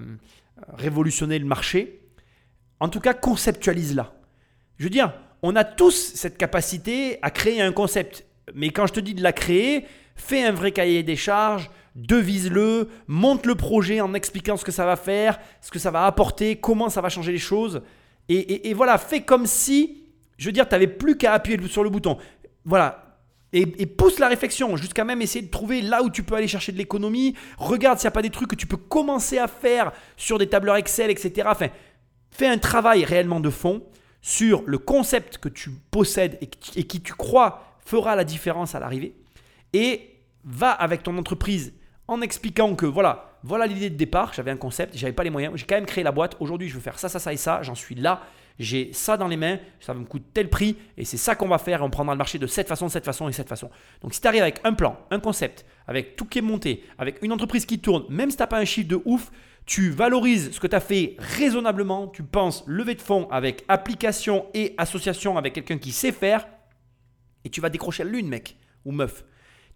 révolutionner 0.74 1.38
le 1.38 1.45
marché, 1.45 2.00
en 2.80 2.88
tout 2.88 3.02
cas, 3.02 3.14
conceptualise-la. 3.14 4.14
Je 4.78 4.86
veux 4.86 4.89
dire, 4.89 5.14
on 5.41 5.56
a 5.56 5.66
tous 5.66 6.14
cette 6.16 6.38
capacité 6.38 7.20
à 7.22 7.30
créer 7.30 7.62
un 7.62 7.74
concept. 7.74 8.26
Mais 8.54 8.70
quand 8.70 8.88
je 8.88 8.93
te 8.93 9.00
dis 9.02 9.14
de 9.14 9.24
la 9.24 9.34
créer, 9.34 9.86
fais 10.16 10.43
un 10.43 10.52
vrai 10.52 10.72
cahier 10.72 11.04
des 11.04 11.18
charges 11.18 11.70
devise-le, 12.00 12.89
monte 13.08 13.45
le 13.45 13.56
projet 13.56 14.02
en 14.02 14.14
expliquant 14.14 14.58
ce 14.58 14.66
que 14.66 14.72
ça 14.72 14.86
va 14.86 14.95
faire, 14.95 15.39
ce 15.62 15.72
que 15.72 15.80
ça 15.80 15.91
va 15.91 16.06
apporter, 16.06 16.56
comment 16.56 16.89
ça 16.89 17.02
va 17.02 17.10
changer 17.10 17.32
les 17.32 17.38
choses. 17.38 17.82
Et, 18.30 18.74
voilà, 18.74 18.97
fais 18.97 19.22
comme 19.22 19.47
si, 19.47 20.04
je 20.38 20.45
veux 20.45 20.52
dire, 20.52 20.68
tu 20.68 20.76
n'avais 20.76 20.88
plus 20.88 21.18
qu'à 21.18 21.34
appuyer 21.34 21.60
sur 21.68 21.84
le 21.84 21.89
bouton. 21.89 22.18
Voilà, 22.64 23.18
et, 23.54 23.66
pousse 23.88 24.20
la 24.20 24.28
réflexion 24.28 24.78
jusqu'à 24.78 25.04
même 25.04 25.22
essayer 25.22 25.43
de 25.43 25.50
trouver 25.50 25.82
là 25.82 26.04
où 26.04 26.10
tu 26.12 26.22
peux 26.22 26.36
aller 26.36 26.47
chercher 26.47 26.72
de 26.72 26.78
l'économie. 26.78 27.36
Regarde 27.58 27.97
s'il 27.97 28.06
n'y 28.06 28.10
a 28.10 28.12
pas 28.12 28.22
des 28.22 28.30
trucs 28.30 28.50
que 28.50 28.56
tu 28.56 28.68
peux 28.68 28.78
commencer 28.78 29.39
à 29.39 29.47
faire 29.47 29.91
sur 30.16 30.38
des 30.38 30.47
tableurs 30.47 30.76
Excel, 30.76 31.10
etc. 31.10 31.50
Fais 32.30 32.47
un 32.47 32.60
travail 32.60 33.04
réellement 33.04 33.39
de 33.39 33.50
fond 33.50 33.84
sur 34.22 34.62
le 34.68 34.78
concept 34.78 35.39
que 35.39 35.50
tu 35.50 35.72
possèdes 35.89 36.38
et 36.41 36.84
qui 36.84 37.02
tu 37.02 37.14
crois 37.14 37.64
fera 37.84 38.16
la 38.16 38.24
différence 38.24 38.76
à 38.76 38.80
l'arrivée. 38.80 39.16
Et 39.74 40.16
va 40.43 40.72
avec 40.72 41.02
ton 41.02 41.18
entreprise 41.18 41.74
en 42.10 42.22
expliquant 42.22 42.76
que 42.76 42.86
voilà, 42.86 43.38
voilà 43.43 43.68
l'idée 43.68 43.89
de 43.89 43.95
départ, 43.95 44.34
j'avais 44.34 44.51
un 44.51 44.57
concept, 44.57 44.97
j'avais 44.97 45.14
pas 45.14 45.24
les 45.24 45.30
moyens, 45.30 45.53
j'ai 45.55 45.66
quand 45.66 45.76
même 45.76 45.86
créé 45.86 46.03
la 46.03 46.12
boîte, 46.12 46.36
aujourd'hui 46.39 46.68
je 46.68 46.74
veux 46.74 46.82
faire 46.82 46.97
ça, 46.97 47.07
ça, 47.07 47.20
ça 47.20 47.32
et 47.32 47.38
ça, 47.38 47.62
j'en 47.62 47.76
suis 47.76 47.95
là, 47.95 48.22
j'ai 48.57 48.91
ça 48.91 49.16
dans 49.16 49.28
les 49.28 49.38
mains, 49.38 49.60
ça 49.80 49.93
me 49.93 50.03
coûte 50.05 50.24
tel 50.34 50.49
prix, 50.49 50.76
et 50.97 51.05
c'est 51.05 51.18
ça 51.18 51.36
qu'on 51.36 51.47
va 51.47 51.60
faire, 51.60 51.82
et 51.82 51.84
on 51.84 51.89
prendra 51.89 52.16
le 52.16 52.18
marché 52.18 52.39
de 52.39 52.47
cette 52.47 52.68
façon, 52.68 52.88
de 52.88 52.91
cette 52.91 53.05
façon 53.05 53.30
et 53.30 53.32
cette 53.32 53.47
façon. 53.47 53.70
Donc 54.01 54.14
si 54.14 54.22
tu 54.22 54.28
arrives 54.28 54.41
avec 54.41 54.60
un 54.64 54.74
plan, 54.74 54.97
un 55.12 55.20
concept, 55.20 55.66
avec 55.88 56.16
tout 56.16 56.26
qui 56.26 56.39
est 56.39 56.41
monté, 56.41 56.84
avec 56.97 57.22
une 57.22 57.32
entreprise 57.32 57.66
qui 57.66 57.80
tourne, 57.80 58.05
même 58.10 58.32
si 58.32 58.38
tu 58.38 58.43
n'as 58.43 58.47
pas 58.47 58.57
un 58.57 58.66
chiffre 58.66 58.89
de 58.89 59.01
ouf, 59.05 59.32
tu 59.68 59.91
valorises 59.91 60.51
ce 60.51 60.60
que 60.60 60.68
tu 60.68 60.76
as 60.76 60.80
fait 60.80 61.16
raisonnablement, 61.20 62.07
tu 62.07 62.24
penses 62.24 62.64
lever 62.66 62.95
de 62.95 63.01
fonds 63.01 63.30
avec 63.30 63.64
application 63.68 64.47
et 64.55 64.74
association 64.80 65.38
avec 65.38 65.53
quelqu'un 65.53 65.78
qui 65.78 65.91
sait 65.91 66.12
faire, 66.12 66.47
et 67.45 67.49
tu 67.49 67.62
vas 67.62 67.70
décrocher 67.70 68.03
l'une, 68.03 68.28
mec 68.28 68.57
ou 68.84 68.91
meuf. 68.91 69.24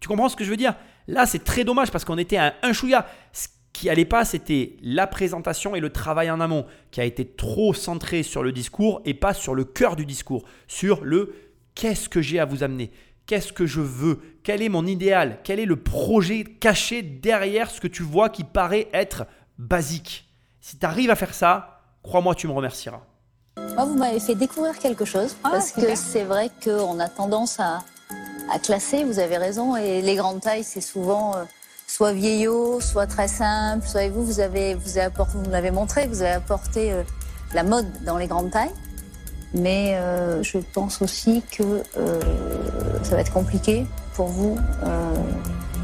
Tu 0.00 0.08
comprends 0.08 0.28
ce 0.28 0.36
que 0.36 0.44
je 0.44 0.50
veux 0.50 0.56
dire? 0.56 0.74
Là, 1.06 1.26
c'est 1.26 1.44
très 1.44 1.64
dommage 1.64 1.90
parce 1.90 2.04
qu'on 2.04 2.18
était 2.18 2.36
à 2.36 2.54
un 2.62 2.72
chouïa. 2.72 3.06
Ce 3.32 3.48
qui 3.72 3.90
allait 3.90 4.04
pas, 4.04 4.24
c'était 4.24 4.76
la 4.82 5.06
présentation 5.06 5.74
et 5.74 5.80
le 5.80 5.90
travail 5.90 6.30
en 6.30 6.40
amont 6.40 6.66
qui 6.90 7.00
a 7.00 7.04
été 7.04 7.26
trop 7.26 7.74
centré 7.74 8.22
sur 8.22 8.42
le 8.42 8.52
discours 8.52 9.02
et 9.04 9.14
pas 9.14 9.34
sur 9.34 9.54
le 9.54 9.64
cœur 9.64 9.96
du 9.96 10.06
discours, 10.06 10.44
sur 10.66 11.04
le 11.04 11.34
qu'est-ce 11.74 12.08
que 12.08 12.22
j'ai 12.22 12.38
à 12.38 12.44
vous 12.44 12.62
amener 12.62 12.90
Qu'est-ce 13.26 13.52
que 13.52 13.66
je 13.66 13.80
veux 13.80 14.20
Quel 14.42 14.62
est 14.62 14.68
mon 14.68 14.86
idéal 14.86 15.38
Quel 15.44 15.58
est 15.58 15.66
le 15.66 15.76
projet 15.76 16.44
caché 16.44 17.02
derrière 17.02 17.70
ce 17.70 17.80
que 17.80 17.88
tu 17.88 18.02
vois 18.02 18.28
qui 18.28 18.44
paraît 18.44 18.88
être 18.92 19.26
basique? 19.58 20.28
Si 20.60 20.78
tu 20.78 20.86
arrives 20.86 21.10
à 21.10 21.16
faire 21.16 21.34
ça, 21.34 21.80
crois-moi, 22.02 22.34
tu 22.34 22.46
me 22.46 22.52
remercieras. 22.52 23.00
Moi, 23.56 23.84
vous 23.86 23.96
m'avez 23.96 24.20
fait 24.20 24.34
découvrir 24.34 24.78
quelque 24.78 25.04
chose 25.04 25.36
ah, 25.42 25.50
parce 25.50 25.72
que 25.72 25.94
c'est 25.94 26.24
vrai 26.24 26.50
qu'on 26.62 27.00
a 27.00 27.08
tendance 27.08 27.58
à, 27.60 27.80
à 28.50 28.58
classer, 28.58 29.04
vous 29.04 29.18
avez 29.18 29.36
raison. 29.36 29.76
Et 29.76 30.02
les 30.02 30.16
grandes 30.16 30.40
tailles, 30.40 30.64
c'est 30.64 30.80
souvent 30.80 31.36
euh, 31.36 31.44
soit 31.86 32.12
vieillot, 32.12 32.80
soit 32.80 33.06
très 33.06 33.28
simple. 33.28 33.86
Soit 33.86 34.08
vous, 34.08 34.24
vous 34.24 34.40
avez, 34.40 34.74
vous 34.74 34.98
avez 34.98 35.06
apporté, 35.06 35.38
vous 35.42 35.50
l'avez 35.50 35.70
montré, 35.70 36.06
vous 36.06 36.22
avez 36.22 36.32
apporté 36.32 36.92
euh, 36.92 37.02
la 37.54 37.62
mode 37.62 37.86
dans 38.04 38.18
les 38.18 38.26
grandes 38.26 38.50
tailles. 38.50 38.74
Mais 39.54 39.94
euh, 39.96 40.42
je 40.42 40.58
pense 40.58 41.00
aussi 41.00 41.42
que 41.52 41.82
ça 43.04 43.14
va 43.14 43.20
être 43.20 43.32
compliqué 43.32 43.86
pour 44.14 44.26
vous 44.26 44.58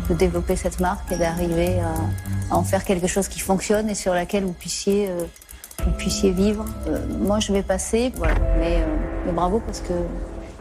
de 0.09 0.15
développer 0.15 0.57
cette 0.57 0.81
marque 0.81 1.13
et 1.13 1.17
d'arriver 1.17 1.79
à, 1.81 2.57
en 2.57 2.65
faire 2.65 2.83
quelque 2.83 3.07
chose 3.07 3.29
qui 3.29 3.39
fonctionne 3.39 3.89
et 3.89 3.95
sur 3.95 4.13
laquelle 4.13 4.45
vous 4.45 4.53
puissiez, 4.53 5.09
vous 5.85 5.93
puissiez 5.93 6.33
vivre. 6.33 6.65
moi, 7.21 7.39
je 7.39 7.53
vais 7.53 7.63
passer, 7.63 8.13
mais, 8.59 8.85
mais 9.25 9.33
bravo 9.33 9.63
parce 9.65 9.79
que 9.79 9.95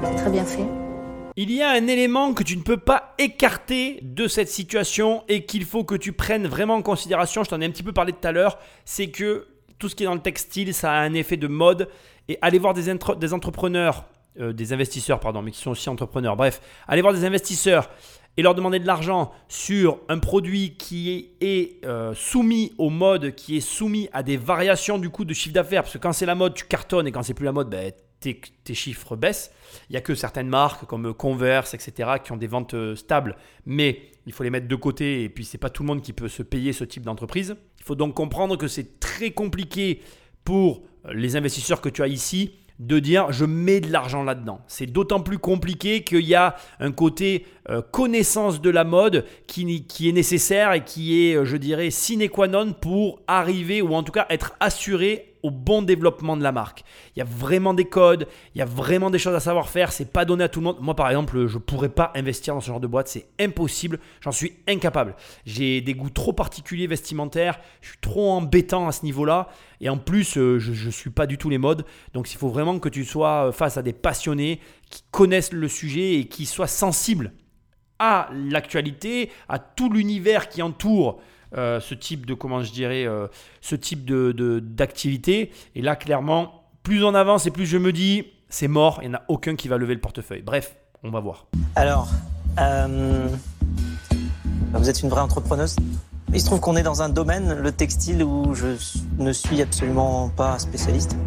c'est 0.03 0.15
très 0.15 0.29
bien 0.29 0.45
fait. 0.45 0.67
Il 1.41 1.53
y 1.53 1.61
a 1.61 1.69
un 1.69 1.87
élément 1.87 2.33
que 2.33 2.43
tu 2.43 2.57
ne 2.57 2.63
peux 2.63 2.75
pas 2.75 3.15
écarter 3.17 4.01
de 4.01 4.27
cette 4.27 4.49
situation 4.49 5.23
et 5.29 5.45
qu'il 5.45 5.63
faut 5.63 5.85
que 5.85 5.95
tu 5.95 6.11
prennes 6.11 6.45
vraiment 6.47 6.73
en 6.75 6.81
considération. 6.81 7.45
Je 7.45 7.49
t'en 7.49 7.61
ai 7.61 7.65
un 7.65 7.69
petit 7.69 7.81
peu 7.81 7.93
parlé 7.93 8.11
tout 8.11 8.27
à 8.27 8.33
l'heure. 8.33 8.59
C'est 8.83 9.07
que 9.07 9.47
tout 9.77 9.87
ce 9.87 9.95
qui 9.95 10.03
est 10.03 10.05
dans 10.05 10.15
le 10.15 10.19
textile, 10.19 10.73
ça 10.73 10.91
a 10.91 10.99
un 10.99 11.13
effet 11.13 11.37
de 11.37 11.47
mode. 11.47 11.87
Et 12.27 12.37
aller 12.41 12.59
voir 12.59 12.73
des, 12.73 12.89
entrepreneurs, 13.31 14.03
euh, 14.37 14.51
des 14.51 14.73
investisseurs, 14.73 15.21
pardon, 15.21 15.41
mais 15.41 15.51
qui 15.51 15.61
sont 15.61 15.71
aussi 15.71 15.87
entrepreneurs. 15.87 16.35
Bref, 16.35 16.59
aller 16.89 17.01
voir 17.01 17.13
des 17.13 17.23
investisseurs 17.23 17.89
et 18.35 18.41
leur 18.41 18.53
demander 18.53 18.79
de 18.79 18.85
l'argent 18.85 19.31
sur 19.47 20.01
un 20.09 20.19
produit 20.19 20.75
qui 20.75 21.31
est, 21.39 21.85
euh, 21.85 22.13
soumis 22.15 22.73
au 22.77 22.89
mode, 22.89 23.33
qui 23.33 23.55
est 23.55 23.61
soumis 23.61 24.09
à 24.11 24.23
des 24.23 24.35
variations 24.35 24.97
du 24.97 25.09
coup 25.09 25.23
de 25.23 25.33
chiffre 25.33 25.55
d'affaires. 25.55 25.83
Parce 25.83 25.93
que 25.93 25.99
quand 25.99 26.11
c'est 26.11 26.25
la 26.25 26.35
mode, 26.35 26.53
tu 26.53 26.65
cartonnes 26.65 27.07
et 27.07 27.13
quand 27.13 27.23
c'est 27.23 27.33
plus 27.33 27.45
la 27.45 27.53
mode, 27.53 27.69
ben, 27.69 27.93
tes, 28.19 28.73
chiffres 28.73 29.15
baissent. 29.15 29.51
Il 29.89 29.93
n'y 29.93 29.97
a 29.97 30.01
que 30.01 30.15
certaines 30.15 30.49
marques 30.49 30.85
comme 30.85 31.13
Converse, 31.13 31.73
etc., 31.73 32.11
qui 32.23 32.31
ont 32.31 32.37
des 32.37 32.47
ventes 32.47 32.73
euh, 32.73 32.95
stables, 32.95 33.35
mais 33.65 34.01
il 34.25 34.33
faut 34.33 34.43
les 34.43 34.49
mettre 34.49 34.67
de 34.67 34.75
côté 34.75 35.23
et 35.23 35.29
puis 35.29 35.45
c'est 35.45 35.57
pas 35.57 35.69
tout 35.69 35.83
le 35.83 35.87
monde 35.87 36.01
qui 36.01 36.13
peut 36.13 36.27
se 36.27 36.43
payer 36.43 36.73
ce 36.73 36.83
type 36.83 37.03
d'entreprise. 37.03 37.55
Il 37.79 37.83
faut 37.83 37.95
donc 37.95 38.13
comprendre 38.13 38.57
que 38.57 38.67
c'est 38.67 38.99
très 38.99 39.31
compliqué 39.31 40.01
pour 40.43 40.83
les 41.11 41.35
investisseurs 41.35 41.81
que 41.81 41.89
tu 41.89 42.03
as 42.03 42.07
ici 42.07 42.53
de 42.79 42.99
dire 42.99 43.31
je 43.31 43.45
mets 43.45 43.81
de 43.81 43.91
l'argent 43.91 44.23
là-dedans. 44.23 44.61
C'est 44.67 44.85
d'autant 44.85 45.19
plus 45.19 45.37
compliqué 45.37 46.03
qu'il 46.03 46.25
y 46.25 46.35
a 46.35 46.55
un 46.79 46.91
côté 46.91 47.45
euh, 47.69 47.81
connaissance 47.81 48.61
de 48.61 48.69
la 48.69 48.83
mode 48.83 49.25
qui, 49.47 49.85
qui, 49.85 50.09
est 50.09 50.13
nécessaire 50.13 50.73
et 50.73 50.83
qui 50.83 51.25
est, 51.25 51.35
euh, 51.35 51.45
je 51.45 51.57
dirais, 51.57 51.89
sine 51.89 52.29
qua 52.29 52.47
non 52.47 52.73
pour 52.73 53.21
arriver 53.27 53.81
ou 53.81 53.93
en 53.93 54.03
tout 54.03 54.13
cas 54.13 54.25
être 54.29 54.55
assuré 54.59 55.28
au 55.43 55.51
bon 55.51 55.81
développement 55.81 56.37
de 56.37 56.43
la 56.43 56.51
marque. 56.51 56.83
Il 57.15 57.19
y 57.19 57.21
a 57.21 57.25
vraiment 57.25 57.73
des 57.73 57.85
codes, 57.85 58.27
il 58.55 58.59
y 58.59 58.61
a 58.61 58.65
vraiment 58.65 59.09
des 59.09 59.19
choses 59.19 59.35
à 59.35 59.39
savoir 59.39 59.69
faire, 59.69 59.91
c'est 59.91 60.11
pas 60.11 60.25
donné 60.25 60.43
à 60.43 60.49
tout 60.49 60.59
le 60.59 60.65
monde. 60.65 60.77
Moi 60.81 60.95
par 60.95 61.09
exemple, 61.09 61.47
je 61.47 61.57
pourrais 61.57 61.89
pas 61.89 62.11
investir 62.15 62.53
dans 62.53 62.61
ce 62.61 62.67
genre 62.67 62.79
de 62.79 62.87
boîte, 62.87 63.07
c'est 63.07 63.27
impossible, 63.39 63.99
j'en 64.21 64.31
suis 64.31 64.57
incapable. 64.67 65.15
J'ai 65.45 65.81
des 65.81 65.93
goûts 65.93 66.09
trop 66.09 66.33
particuliers 66.33 66.87
vestimentaires, 66.87 67.59
je 67.81 67.89
suis 67.89 67.99
trop 67.99 68.31
embêtant 68.31 68.87
à 68.87 68.91
ce 68.91 69.05
niveau-là 69.05 69.49
et 69.81 69.89
en 69.89 69.97
plus 69.97 70.37
euh, 70.37 70.59
je, 70.59 70.85
ne 70.85 70.91
suis 70.91 71.09
pas 71.09 71.25
du 71.25 71.37
tout 71.37 71.49
les 71.49 71.57
modes. 71.57 71.85
Donc 72.13 72.31
il 72.31 72.37
faut 72.37 72.49
vraiment 72.49 72.79
que 72.79 72.89
tu 72.89 73.05
sois 73.05 73.47
euh, 73.47 73.51
face 73.51 73.77
à 73.77 73.81
des 73.81 73.93
passionnés 73.93 74.59
qui 74.89 75.03
connaissent 75.11 75.53
le 75.53 75.67
sujet 75.67 76.15
et 76.15 76.25
qui 76.25 76.45
soient 76.45 76.67
sensibles 76.67 77.33
à 77.99 78.29
l'actualité, 78.33 79.29
à 79.49 79.59
tout 79.59 79.91
l'univers 79.91 80.49
qui 80.49 80.61
entoure 80.61 81.19
euh, 81.57 81.79
ce 81.79 81.95
type 81.95 82.25
de 82.25 82.33
comment 82.33 82.61
je 82.61 82.71
dirais 82.71 83.05
euh, 83.05 83.27
ce 83.61 83.75
type 83.75 84.05
de 84.05 84.59
d'activité. 84.59 85.51
Et 85.75 85.81
là 85.81 85.95
clairement 85.95 86.63
plus 86.83 87.03
on 87.03 87.15
avance 87.15 87.45
et 87.47 87.51
plus 87.51 87.65
je 87.65 87.77
me 87.77 87.91
dis 87.91 88.25
c'est 88.49 88.67
mort 88.67 88.99
il 89.01 89.09
n'y 89.09 89.15
en 89.15 89.19
a 89.19 89.23
aucun 89.27 89.55
qui 89.55 89.67
va 89.67 89.77
lever 89.77 89.93
le 89.93 89.99
portefeuille. 89.99 90.41
Bref 90.41 90.75
on 91.03 91.09
va 91.09 91.19
voir. 91.19 91.47
Alors 91.75 92.09
euh, 92.59 93.27
vous 94.73 94.89
êtes 94.89 95.01
une 95.01 95.09
vraie 95.09 95.21
entrepreneuse. 95.21 95.75
Il 96.31 96.39
se 96.39 96.45
trouve 96.45 96.59
qu'on 96.59 96.75
est 96.75 96.83
dans 96.83 97.01
un 97.01 97.09
domaine 97.09 97.53
le 97.53 97.71
textile 97.71 98.23
où 98.23 98.53
je 98.53 98.67
ne 99.17 99.31
suis 99.31 99.61
absolument 99.61 100.29
pas 100.29 100.59
spécialiste. 100.59 101.17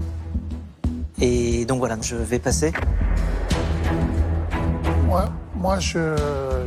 Et 1.20 1.64
donc 1.64 1.79
voilà 1.79 1.97
je 2.01 2.14
vais 2.14 2.39
passer. 2.39 2.73
Moi 5.07 5.33
moi, 5.63 5.79
je, 5.79 6.17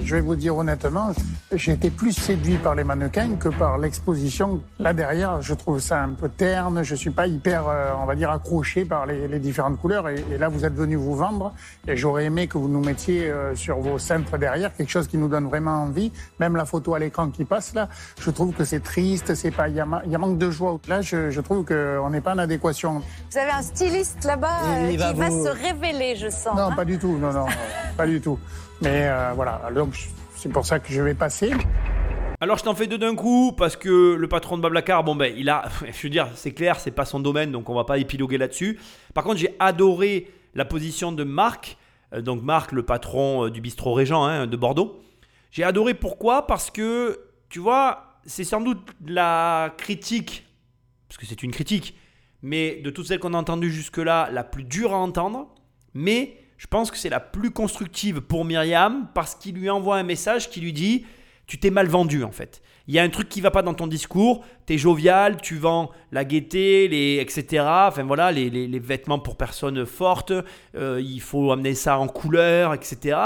je, 0.06 0.16
vais 0.16 0.22
vous 0.22 0.38
dire 0.38 0.56
honnêtement, 0.56 1.12
j'ai 1.52 1.74
été 1.74 1.89
plus 1.89 2.14
séduit 2.14 2.56
par 2.56 2.76
les 2.76 2.86
mannequins 2.86 3.36
que 3.36 3.50
par 3.50 3.78
l'exposition. 3.78 4.62
Là 4.80 4.93
derrière, 4.93 5.41
je 5.41 5.54
trouve 5.54 5.82
ça 5.82 6.02
un 6.02 6.14
peu 6.14 6.30
terne. 6.30 6.82
Je 6.82 6.96
suis 6.96 7.10
pas 7.10 7.28
hyper, 7.28 7.68
euh, 7.68 7.91
on 8.02 8.06
va 8.06 8.16
dire, 8.16 8.32
accroché 8.32 8.86
par 8.86 9.06
les, 9.06 9.28
les 9.28 9.39
différentes 9.39 9.82
couleurs. 9.82 10.08
Et, 10.08 10.24
et, 10.32 10.38
là, 10.38 10.48
vous 10.48 10.64
êtes 10.64 10.76
venu 10.76 10.96
vous 10.96 11.14
vendre. 11.14 11.54
Et 11.89 11.98
j'aurais 11.98 12.24
aimé 12.24 12.48
que 12.48 12.58
vous 12.58 12.70
nous 12.70 12.80
mettiez 12.80 13.30
euh, 13.30 13.54
sur 13.54 13.80
vos 13.80 14.00
cintres 14.00 14.38
derrière 14.38 14.74
quelque 14.74 14.89
chose 14.89 15.10
qui 15.10 15.18
nous 15.18 15.28
donne 15.28 15.48
vraiment 15.48 15.84
envie. 15.84 16.14
Même 16.39 16.56
la 16.56 16.64
photo 16.64 16.93
à 16.93 17.00
l'écran 17.00 17.32
qui 17.32 17.43
passe 17.43 17.74
là, 17.74 17.89
je 18.22 18.32
trouve 18.32 18.54
que 18.54 18.64
c'est 18.64 18.82
triste. 18.82 19.36
C'est 19.36 19.52
pas, 19.52 19.68
il 19.68 19.74
y, 19.74 19.78
y, 19.78 20.16
a 20.16 20.18
manque 20.18 20.38
de 20.38 20.50
joie. 20.50 20.80
Là, 20.88 21.02
je, 21.02 21.32
je 21.32 21.41
trouve 21.41 21.66
qu'on 21.66 22.10
n'est 22.12 22.22
pas 22.22 22.34
en 22.34 22.38
adéquation. 22.38 23.02
Vous 23.30 23.38
avez 23.38 23.52
un 23.52 23.62
styliste 23.62 24.24
là-bas 24.24 24.60
euh, 24.64 24.89
qui 24.89 24.96
va, 24.96 25.30
se 25.30 25.50
révéler, 25.50 26.16
je 26.16 26.30
sens. 26.30 26.56
Non, 26.56 26.72
hein. 26.72 26.76
pas 26.78 26.86
du 26.86 26.98
tout. 26.98 27.18
Non, 27.18 27.34
non, 27.34 27.48
pas 27.98 28.08
du 28.08 28.22
tout. 28.22 28.39
Mais 28.82 29.07
euh, 29.07 29.32
voilà, 29.34 29.61
donc 29.73 29.95
c'est 30.36 30.49
pour 30.49 30.65
ça 30.65 30.80
que 30.80 30.91
je 30.91 31.01
vais 31.01 31.13
passer. 31.13 31.51
Alors 32.41 32.57
je 32.57 32.63
t'en 32.63 32.76
fais 32.76 32.88
deux 32.88 32.97
d'un 32.97 33.15
coup 33.15 33.53
parce 33.57 33.78
que 33.78 34.13
le 34.13 34.28
patron 34.28 34.57
de 34.57 34.61
Bablacar, 34.61 35.03
bon 35.03 35.15
ben 35.15 35.34
il 35.36 35.49
a, 35.49 35.69
je 35.86 36.01
veux 36.03 36.09
dire, 36.09 36.30
c'est 36.36 36.51
clair, 36.51 36.80
c'est 36.80 36.91
pas 36.91 37.05
son 37.05 37.19
domaine, 37.19 37.51
donc 37.51 37.69
on 37.69 37.73
va 37.73 37.86
pas 37.86 37.97
épiloguer 37.97 38.38
là-dessus. 38.38 38.80
Par 39.13 39.23
contre, 39.23 39.38
j'ai 39.38 39.55
adoré 39.59 40.28
la 40.53 40.65
position 40.65 41.11
de 41.11 41.23
Marc, 41.23 41.78
euh, 42.13 42.21
donc 42.21 42.43
Marc, 42.43 42.73
le 42.73 42.84
patron 42.84 43.45
euh, 43.45 43.51
du 43.51 43.61
bistrot 43.61 43.93
Régent 43.93 44.26
hein, 44.26 44.47
de 44.47 44.57
Bordeaux. 44.57 45.01
J'ai 45.51 45.63
adoré 45.63 45.93
pourquoi? 45.93 46.45
Parce 46.45 46.69
que 46.69 47.19
tu 47.47 47.59
vois, 47.59 48.19
c'est 48.26 48.43
sans 48.43 48.59
doute 48.59 48.91
la 49.05 49.73
critique, 49.78 50.45
parce 51.07 51.17
que 51.17 51.26
c'est 51.26 51.41
une 51.41 51.51
critique, 51.51 51.97
mais 52.41 52.82
de 52.84 52.89
toutes 52.89 53.07
celles 53.07 53.19
qu'on 53.19 53.34
a 53.34 53.38
entendues 53.38 53.71
jusque-là, 53.71 54.30
la 54.32 54.43
plus 54.43 54.63
dure 54.65 54.93
à 54.93 54.97
entendre. 54.97 55.47
Mais 55.93 56.38
je 56.58 56.68
pense 56.68 56.91
que 56.91 56.97
c'est 56.97 57.10
la 57.10 57.20
plus 57.20 57.51
constructive 57.51 58.22
pour 58.22 58.45
Myriam 58.45 59.08
parce 59.14 59.36
qu'il 59.36 59.56
lui 59.56 59.70
envoie 59.70 59.97
un 59.97 60.03
message 60.03 60.49
qui 60.49 60.62
lui 60.62 60.74
dit 60.74 61.06
tu 61.47 61.60
t'es 61.60 61.70
mal 61.70 61.88
vendu 61.88 62.24
en 62.24 62.32
fait. 62.32 62.62
Il 62.88 62.93
y 62.93 62.99
a 62.99 63.03
un 63.03 63.10
truc 63.10 63.30
qui 63.30 63.41
va 63.41 63.49
pas 63.49 63.64
dans 63.64 63.74
ton 63.74 63.88
discours, 63.88 64.43
tu 64.68 64.74
es 64.74 64.78
jovial, 64.78 65.41
tu 65.41 65.58
vends 65.58 65.89
la 66.12 66.24
gaieté, 66.24 66.88
les, 66.88 67.18
etc. 67.18 67.64
Enfin 67.68 68.03
voilà, 68.03 68.32
les, 68.32 68.49
les, 68.49 68.80
vêtements 68.80 69.18
pour 69.18 69.38
personnes 69.38 69.86
fortes, 69.86 70.34
euh, 70.76 71.01
il 71.03 71.22
faut 71.22 71.51
amener 71.51 71.74
ça 71.74 71.97
en 71.97 72.08
couleur, 72.08 72.76
etc. 72.76 73.18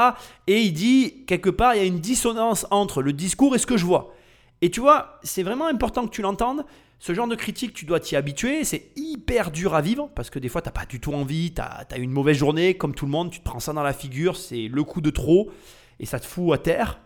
Et 0.48 0.62
il 0.62 0.72
dit, 0.72 1.26
quelque 1.28 1.50
part, 1.50 1.76
il 1.76 1.78
y 1.80 1.82
a 1.82 1.86
une 1.86 2.00
dissonance 2.00 2.68
entre 2.72 3.02
le 3.02 3.12
discours 3.12 3.54
et 3.56 3.58
ce 3.58 3.66
que 3.66 3.76
je 3.76 3.86
vois. 3.86 4.14
Et 4.62 4.70
tu 4.70 4.80
vois, 4.80 5.20
c'est 5.24 5.44
vraiment 5.44 5.68
important 5.68 6.06
que 6.06 6.12
tu 6.12 6.22
l'entendes. 6.22 6.66
Ce 7.00 7.14
genre 7.14 7.28
de 7.28 7.36
critique, 7.36 7.74
tu 7.74 7.86
dois 7.86 8.02
t'y 8.02 8.16
habituer. 8.18 8.66
C'est 8.66 8.92
hyper 8.98 9.52
dur 9.52 9.74
à 9.74 9.82
vivre 9.82 10.10
parce 10.16 10.30
que 10.30 10.38
des 10.38 10.50
fois, 10.50 10.62
tu 10.62 10.68
n'as 10.68 10.74
pas 10.74 10.86
du 10.86 11.00
tout 11.00 11.14
envie. 11.14 11.54
Tu 11.54 11.62
as, 11.62 11.98
une 11.98 12.12
mauvaise 12.12 12.38
journée, 12.38 12.76
comme 12.76 12.94
tout 12.94 13.06
le 13.06 13.12
monde. 13.12 13.32
Tu 13.32 13.40
te 13.40 13.46
prends 13.46 13.62
ça 13.62 13.72
dans 13.72 13.84
la 13.84 13.94
figure. 13.94 14.36
C'est 14.36 14.68
le 14.68 14.84
coup 14.84 15.00
de 15.00 15.10
trop 15.10 15.50
et 16.00 16.06
ça 16.06 16.20
te 16.20 16.26
fout 16.26 16.54
à 16.54 16.58
terre. 16.58 17.00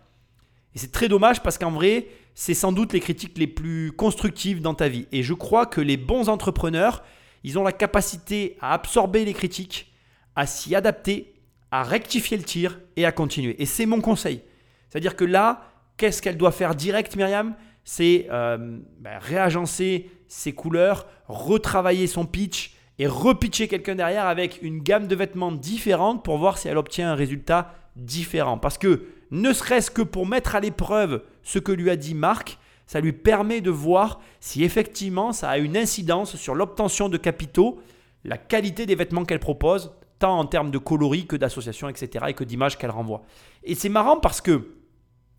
Et 0.75 0.79
c'est 0.79 0.91
très 0.91 1.07
dommage 1.07 1.43
parce 1.43 1.59
qu'en 1.59 1.71
vrai, 1.71 2.07
c'est 2.33 2.55
sans 2.55 2.71
doute 2.71 2.93
les 2.93 2.99
critiques 2.99 3.37
les 3.37 3.47
plus 3.47 3.91
constructives 3.91 4.61
dans 4.61 4.73
ta 4.73 4.87
vie. 4.87 5.07
Et 5.11 5.21
je 5.21 5.33
crois 5.33 5.67
que 5.67 5.81
les 5.81 5.97
bons 5.97 6.29
entrepreneurs, 6.29 7.03
ils 7.43 7.59
ont 7.59 7.63
la 7.63 7.71
capacité 7.71 8.57
à 8.61 8.73
absorber 8.73 9.25
les 9.25 9.33
critiques, 9.33 9.93
à 10.35 10.47
s'y 10.47 10.73
adapter, 10.73 11.35
à 11.69 11.83
rectifier 11.83 12.37
le 12.37 12.43
tir 12.43 12.79
et 12.95 13.05
à 13.05 13.11
continuer. 13.11 13.61
Et 13.61 13.67
c'est 13.67 13.85
mon 13.85 14.01
conseil. 14.01 14.41
C'est-à-dire 14.89 15.15
que 15.15 15.25
là, 15.25 15.71
qu'est-ce 15.97 16.21
qu'elle 16.21 16.37
doit 16.37 16.51
faire 16.51 16.73
direct, 16.75 17.15
Myriam? 17.15 17.55
C'est 17.83 18.27
euh, 18.31 18.79
ben, 18.99 19.17
réagencer 19.19 20.09
ses 20.27 20.53
couleurs, 20.53 21.07
retravailler 21.27 22.07
son 22.07 22.25
pitch 22.25 22.75
et 22.99 23.07
repitcher 23.07 23.67
quelqu'un 23.67 23.95
derrière 23.95 24.27
avec 24.27 24.61
une 24.61 24.79
gamme 24.79 25.07
de 25.07 25.15
vêtements 25.15 25.51
différente 25.51 26.23
pour 26.23 26.37
voir 26.37 26.57
si 26.57 26.67
elle 26.67 26.77
obtient 26.77 27.11
un 27.11 27.15
résultat 27.15 27.73
différent. 27.95 28.57
Parce 28.57 28.77
que 28.77 29.05
ne 29.31 29.51
serait-ce 29.51 29.91
que 29.91 30.01
pour 30.01 30.27
mettre 30.27 30.55
à 30.55 30.59
l'épreuve 30.59 31.23
ce 31.41 31.59
que 31.59 31.71
lui 31.71 31.89
a 31.89 31.95
dit 31.95 32.13
Marc, 32.13 32.59
ça 32.85 32.99
lui 32.99 33.13
permet 33.13 33.61
de 33.61 33.71
voir 33.71 34.19
si 34.39 34.63
effectivement 34.63 35.33
ça 35.33 35.49
a 35.49 35.57
une 35.57 35.77
incidence 35.77 36.35
sur 36.35 36.53
l'obtention 36.53 37.09
de 37.09 37.17
capitaux, 37.17 37.79
la 38.23 38.37
qualité 38.37 38.85
des 38.85 38.95
vêtements 38.95 39.25
qu'elle 39.25 39.39
propose, 39.39 39.93
tant 40.19 40.37
en 40.37 40.45
termes 40.45 40.71
de 40.71 40.77
coloris 40.77 41.25
que 41.25 41.35
d'association, 41.35 41.89
etc., 41.89 42.25
et 42.29 42.33
que 42.33 42.43
d'images 42.43 42.77
qu'elle 42.77 42.91
renvoie. 42.91 43.23
Et 43.63 43.75
c'est 43.75 43.89
marrant 43.89 44.17
parce 44.17 44.41
que, 44.41 44.69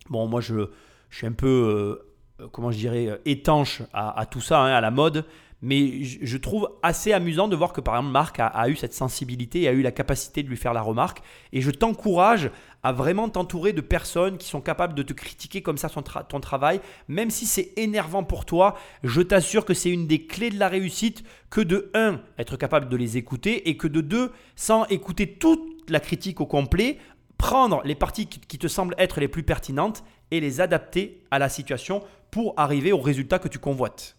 bon, 0.09 0.27
moi 0.27 0.41
je, 0.41 0.69
suis 1.09 1.25
un 1.25 1.31
peu, 1.31 1.47
euh, 1.47 2.14
comment 2.51 2.71
je 2.71 2.77
dirais, 2.77 3.07
euh, 3.07 3.17
étanche 3.25 3.81
à, 3.93 4.25
tout 4.25 4.41
ça, 4.41 4.59
hein, 4.59 4.73
à 4.73 4.81
la 4.81 4.91
mode, 4.91 5.25
mais 5.61 6.03
je 6.03 6.37
trouve 6.37 6.69
assez 6.83 7.11
amusant 7.11 7.47
de 7.47 7.55
voir 7.55 7.73
que 7.73 7.81
par 7.81 7.95
exemple 7.95 8.11
Marc 8.11 8.39
a, 8.39 8.69
eu 8.69 8.75
cette 8.75 8.93
sensibilité 8.93 9.61
et 9.61 9.67
a 9.67 9.71
eu 9.71 9.81
la 9.81 9.91
capacité 9.91 10.43
de 10.43 10.49
lui 10.49 10.57
faire 10.57 10.73
la 10.73 10.81
remarque. 10.81 11.23
Et 11.53 11.61
je 11.61 11.71
t'encourage 11.71 12.51
à 12.83 12.91
vraiment 12.91 13.29
t'entourer 13.29 13.73
de 13.73 13.81
personnes 13.81 14.37
qui 14.37 14.47
sont 14.47 14.61
capables 14.61 14.93
de 14.93 15.01
te 15.01 15.13
critiquer 15.13 15.63
comme 15.63 15.77
ça 15.77 15.89
ton 15.89 16.39
travail, 16.39 16.81
même 17.07 17.31
si 17.31 17.47
c'est 17.47 17.71
énervant 17.77 18.23
pour 18.23 18.45
toi. 18.45 18.75
Je 19.03 19.21
t'assure 19.21 19.65
que 19.65 19.73
c'est 19.73 19.89
une 19.89 20.05
des 20.05 20.27
clés 20.27 20.51
de 20.51 20.59
la 20.59 20.67
réussite 20.67 21.23
que 21.49 21.61
de 21.61 21.89
1, 21.95 22.19
être 22.37 22.57
capable 22.57 22.87
de 22.87 22.97
les 22.97 23.17
écouter 23.17 23.67
et 23.69 23.75
que 23.77 23.87
de 23.87 24.01
2, 24.01 24.31
sans 24.55 24.85
écouter 24.85 25.33
toute 25.33 25.89
la 25.89 25.99
critique 25.99 26.41
au 26.41 26.45
complet, 26.45 26.99
prendre 27.37 27.81
les 27.85 27.95
parties 27.95 28.27
qui 28.27 28.59
te 28.59 28.67
semblent 28.67 28.95
être 28.99 29.19
les 29.19 29.27
plus 29.27 29.43
pertinentes 29.43 30.03
et 30.35 30.39
les 30.39 30.61
adapter 30.61 31.21
à 31.31 31.39
la 31.39 31.49
situation 31.49 32.03
pour 32.31 32.53
arriver 32.57 32.91
au 32.91 32.99
résultat 32.99 33.39
que 33.39 33.47
tu 33.47 33.59
convoites. 33.59 34.15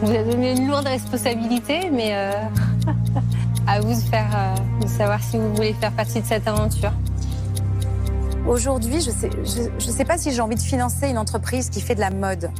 Vous 0.00 0.10
avez 0.10 0.24
donné 0.24 0.52
une 0.52 0.66
lourde 0.66 0.86
responsabilité, 0.86 1.90
mais 1.90 2.14
euh, 2.14 2.32
à 3.66 3.80
vous 3.80 3.94
de, 3.94 4.08
faire, 4.08 4.30
euh, 4.34 4.82
de 4.82 4.88
savoir 4.88 5.22
si 5.22 5.36
vous 5.36 5.54
voulez 5.54 5.74
faire 5.74 5.92
partie 5.92 6.22
de 6.22 6.26
cette 6.26 6.48
aventure. 6.48 6.92
Aujourd'hui, 8.48 9.00
je 9.02 9.10
ne 9.10 9.14
sais, 9.14 9.30
je, 9.78 9.90
sais 9.90 10.04
pas 10.06 10.16
si 10.16 10.32
j'ai 10.32 10.40
envie 10.40 10.54
de 10.54 10.60
financer 10.60 11.08
une 11.08 11.18
entreprise 11.18 11.68
qui 11.68 11.82
fait 11.82 11.94
de 11.94 12.00
la 12.00 12.10
mode. 12.10 12.50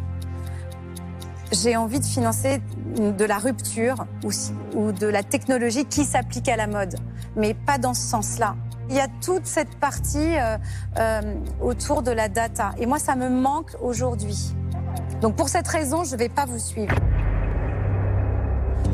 J'ai 1.50 1.76
envie 1.76 1.98
de 1.98 2.04
financer 2.04 2.60
de 2.96 3.24
la 3.24 3.38
rupture 3.38 4.04
ou, 4.22 4.30
ou 4.76 4.92
de 4.92 5.06
la 5.06 5.22
technologie 5.22 5.86
qui 5.86 6.04
s'applique 6.04 6.48
à 6.48 6.56
la 6.56 6.66
mode, 6.66 6.96
mais 7.34 7.54
pas 7.54 7.78
dans 7.78 7.94
ce 7.94 8.02
sens-là. 8.02 8.54
Il 8.90 8.96
y 8.96 9.00
a 9.00 9.06
toute 9.24 9.46
cette 9.46 9.76
partie 9.76 10.34
euh, 10.98 11.22
autour 11.62 12.02
de 12.02 12.10
la 12.10 12.28
data. 12.28 12.72
Et 12.78 12.86
moi, 12.86 12.98
ça 12.98 13.14
me 13.14 13.28
manque 13.30 13.70
aujourd'hui. 13.80 14.52
Donc 15.20 15.36
pour 15.36 15.48
cette 15.48 15.68
raison, 15.68 16.02
je 16.02 16.14
ne 16.14 16.18
vais 16.18 16.28
pas 16.28 16.44
vous 16.44 16.58
suivre. 16.58 16.94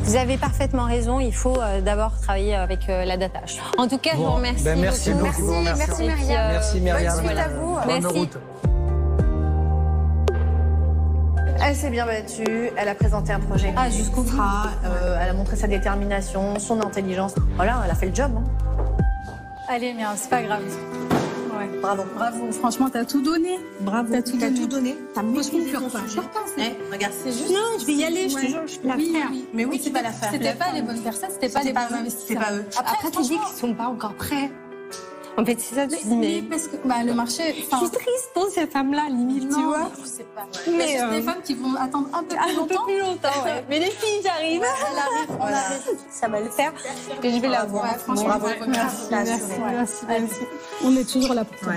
Vous 0.00 0.16
avez 0.16 0.36
parfaitement 0.36 0.84
raison, 0.84 1.18
il 1.18 1.34
faut 1.34 1.60
euh, 1.60 1.80
d'abord 1.80 2.20
travailler 2.20 2.54
avec 2.54 2.88
euh, 2.88 3.04
la 3.04 3.16
data. 3.16 3.40
En 3.78 3.88
tout 3.88 3.98
cas, 3.98 4.10
je 4.12 4.18
vous 4.18 4.30
remercie. 4.30 4.64
Ben, 4.64 4.78
merci 4.78 5.12
beaucoup. 5.12 5.50
Merci, 5.64 5.78
merci, 5.78 6.02
Myriam. 6.02 6.52
merci 6.52 6.80
Myriam. 6.80 7.16
Bonne 7.16 7.26
suite 7.26 7.38
à 7.38 7.48
vous. 7.48 7.78
Bonne 7.86 8.06
route. 8.06 8.38
Elle 11.64 11.74
s'est 11.74 11.90
bien 11.90 12.06
battue, 12.06 12.70
elle 12.76 12.88
a 12.88 12.94
présenté 12.94 13.32
un 13.32 13.40
projet 13.40 13.72
ah, 13.76 13.90
jusqu'au. 13.90 14.22
Euh, 14.22 15.18
elle 15.20 15.30
a 15.30 15.32
montré 15.32 15.56
sa 15.56 15.66
détermination, 15.66 16.58
son 16.58 16.80
intelligence. 16.80 17.34
Voilà, 17.56 17.82
elle 17.84 17.90
a 17.90 17.94
fait 17.94 18.06
le 18.06 18.14
job. 18.14 18.30
Hein. 18.36 19.05
Allez, 19.68 19.92
Myriam, 19.92 20.14
c'est 20.16 20.30
pas 20.30 20.42
grave. 20.42 20.62
Bravo. 21.82 22.04
Bravo. 22.14 22.52
Franchement, 22.52 22.88
t'as 22.90 23.04
tout 23.04 23.20
donné. 23.20 23.58
Bravo. 23.80 24.12
T'as 24.12 24.22
tout, 24.22 24.38
tout, 24.38 24.66
donné. 24.66 24.96
T'as 25.14 25.22
maîtrisé 25.22 25.72
ton. 25.72 25.88
Eh, 26.58 26.92
regarde, 26.92 27.12
c'est 27.12 27.32
juste. 27.32 27.50
Non, 27.50 27.78
je 27.80 27.86
vais 27.86 27.92
y 27.94 28.04
aller. 28.04 28.28
Je 28.28 28.34
te 28.34 28.46
jure, 28.46 28.66
je 28.66 28.78
peux 28.78 28.88
la 28.88 28.96
faire. 28.96 29.30
Mais 29.52 29.64
oui, 29.64 29.80
c'est 29.82 29.90
pas 29.90 30.02
la 30.02 30.12
faire. 30.12 30.30
C'était 30.32 30.54
pas 30.54 30.72
les 30.72 30.82
bonnes 30.82 31.00
personnes. 31.00 31.30
C'était 31.30 31.48
pas 31.48 31.62
les 31.62 31.72
bons 31.72 31.80
investisseurs. 31.92 32.26
C'était 32.28 32.40
pas 32.40 32.52
eux. 32.52 32.64
Après, 32.78 33.10
tu 33.10 33.22
dis 33.22 33.38
qu'ils 33.38 33.56
sont 33.56 33.74
pas 33.74 33.86
encore 33.86 34.14
prêts. 34.14 34.50
En 35.38 35.44
fait, 35.44 35.60
c'est 35.60 35.74
ça, 35.74 35.86
dis, 35.86 35.96
mais. 36.06 36.42
Parce 36.42 36.68
que 36.68 36.76
bah, 36.84 37.02
le 37.04 37.12
marché. 37.12 37.54
Je 37.54 37.76
suis 37.76 37.90
triste 37.90 38.30
pour 38.32 38.48
ces 38.48 38.66
femmes-là, 38.66 39.06
limite, 39.10 39.48
tu 39.48 39.62
vois. 39.62 39.90
Je 40.00 40.06
sais 40.06 40.26
pas. 40.34 40.46
Mais 40.70 40.98
a 40.98 41.10
des 41.10 41.22
femmes 41.22 41.42
qui 41.44 41.54
vont 41.54 41.74
attendre 41.76 42.08
un 42.14 42.22
peu 42.22 42.36
plus 42.36 42.56
longtemps. 42.56 42.62
Un 42.62 42.66
peu 42.66 42.84
plus 42.84 43.00
longtemps, 43.00 43.44
ouais. 43.44 43.64
Mais 43.68 43.78
les 43.80 43.90
filles, 43.90 44.22
j'arrive. 44.22 44.62
On 45.38 45.42
arrive. 45.44 45.98
Ça 46.10 46.28
va 46.28 46.40
le 46.40 46.48
faire. 46.48 46.72
Et 47.22 47.30
je 47.30 47.40
vais 47.40 47.48
la 47.48 47.64
voir. 47.64 47.96
Franchement, 47.98 48.38
merci. 48.68 49.06
Merci. 49.10 50.40
On 50.84 50.96
est 50.96 51.10
toujours 51.10 51.34
là 51.34 51.44
pour 51.44 51.58
toi. 51.60 51.74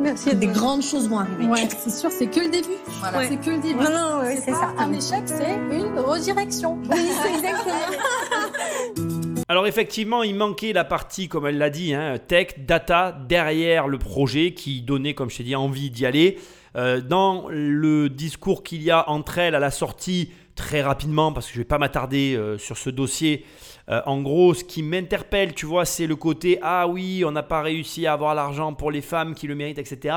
Merci. 0.00 0.34
Des 0.34 0.46
grandes 0.46 0.82
choses 0.82 1.08
vont 1.08 1.18
arriver. 1.18 1.46
Ouais, 1.46 1.68
c'est 1.68 1.90
sûr, 1.90 2.10
c'est 2.10 2.26
que 2.26 2.40
le 2.40 2.48
début. 2.48 2.76
Voilà. 3.00 3.28
C'est 3.28 3.36
que 3.36 3.50
le 3.50 3.58
début. 3.58 3.84
Non, 3.84 3.90
non, 3.90 4.20
ouais, 4.20 4.40
c'est 4.42 4.52
ça. 4.52 4.72
Un 4.78 4.92
échec, 4.92 5.22
c'est 5.26 5.56
une 5.70 5.98
redirection. 5.98 6.78
Oui, 6.90 7.10
c'est 7.22 7.34
exactement. 7.34 7.74
Alors 9.46 9.66
effectivement, 9.66 10.22
il 10.22 10.34
manquait 10.34 10.72
la 10.72 10.84
partie, 10.84 11.28
comme 11.28 11.46
elle 11.46 11.58
l'a 11.58 11.68
dit, 11.68 11.92
hein, 11.92 12.16
tech, 12.16 12.58
data, 12.58 13.12
derrière 13.28 13.88
le 13.88 13.98
projet 13.98 14.54
qui 14.54 14.80
donnait, 14.80 15.12
comme 15.12 15.28
je 15.28 15.36
t'ai 15.36 15.42
dit, 15.42 15.54
envie 15.54 15.90
d'y 15.90 16.06
aller. 16.06 16.38
Euh, 16.76 17.02
dans 17.02 17.46
le 17.50 18.08
discours 18.08 18.64
qu'il 18.64 18.82
y 18.82 18.90
a 18.90 19.08
entre 19.08 19.38
elles 19.38 19.54
à 19.54 19.60
la 19.60 19.70
sortie, 19.70 20.32
très 20.54 20.80
rapidement, 20.80 21.30
parce 21.30 21.46
que 21.46 21.52
je 21.52 21.58
ne 21.58 21.62
vais 21.62 21.68
pas 21.68 21.76
m'attarder 21.76 22.34
euh, 22.34 22.56
sur 22.56 22.78
ce 22.78 22.88
dossier, 22.88 23.44
euh, 23.90 24.00
en 24.06 24.22
gros, 24.22 24.54
ce 24.54 24.64
qui 24.64 24.82
m'interpelle, 24.82 25.52
tu 25.52 25.66
vois, 25.66 25.84
c'est 25.84 26.06
le 26.06 26.16
côté 26.16 26.58
Ah 26.62 26.88
oui, 26.88 27.22
on 27.26 27.30
n'a 27.30 27.42
pas 27.42 27.60
réussi 27.60 28.06
à 28.06 28.14
avoir 28.14 28.34
l'argent 28.34 28.72
pour 28.72 28.90
les 28.90 29.02
femmes 29.02 29.34
qui 29.34 29.46
le 29.46 29.54
méritent, 29.54 29.78
etc. 29.78 30.16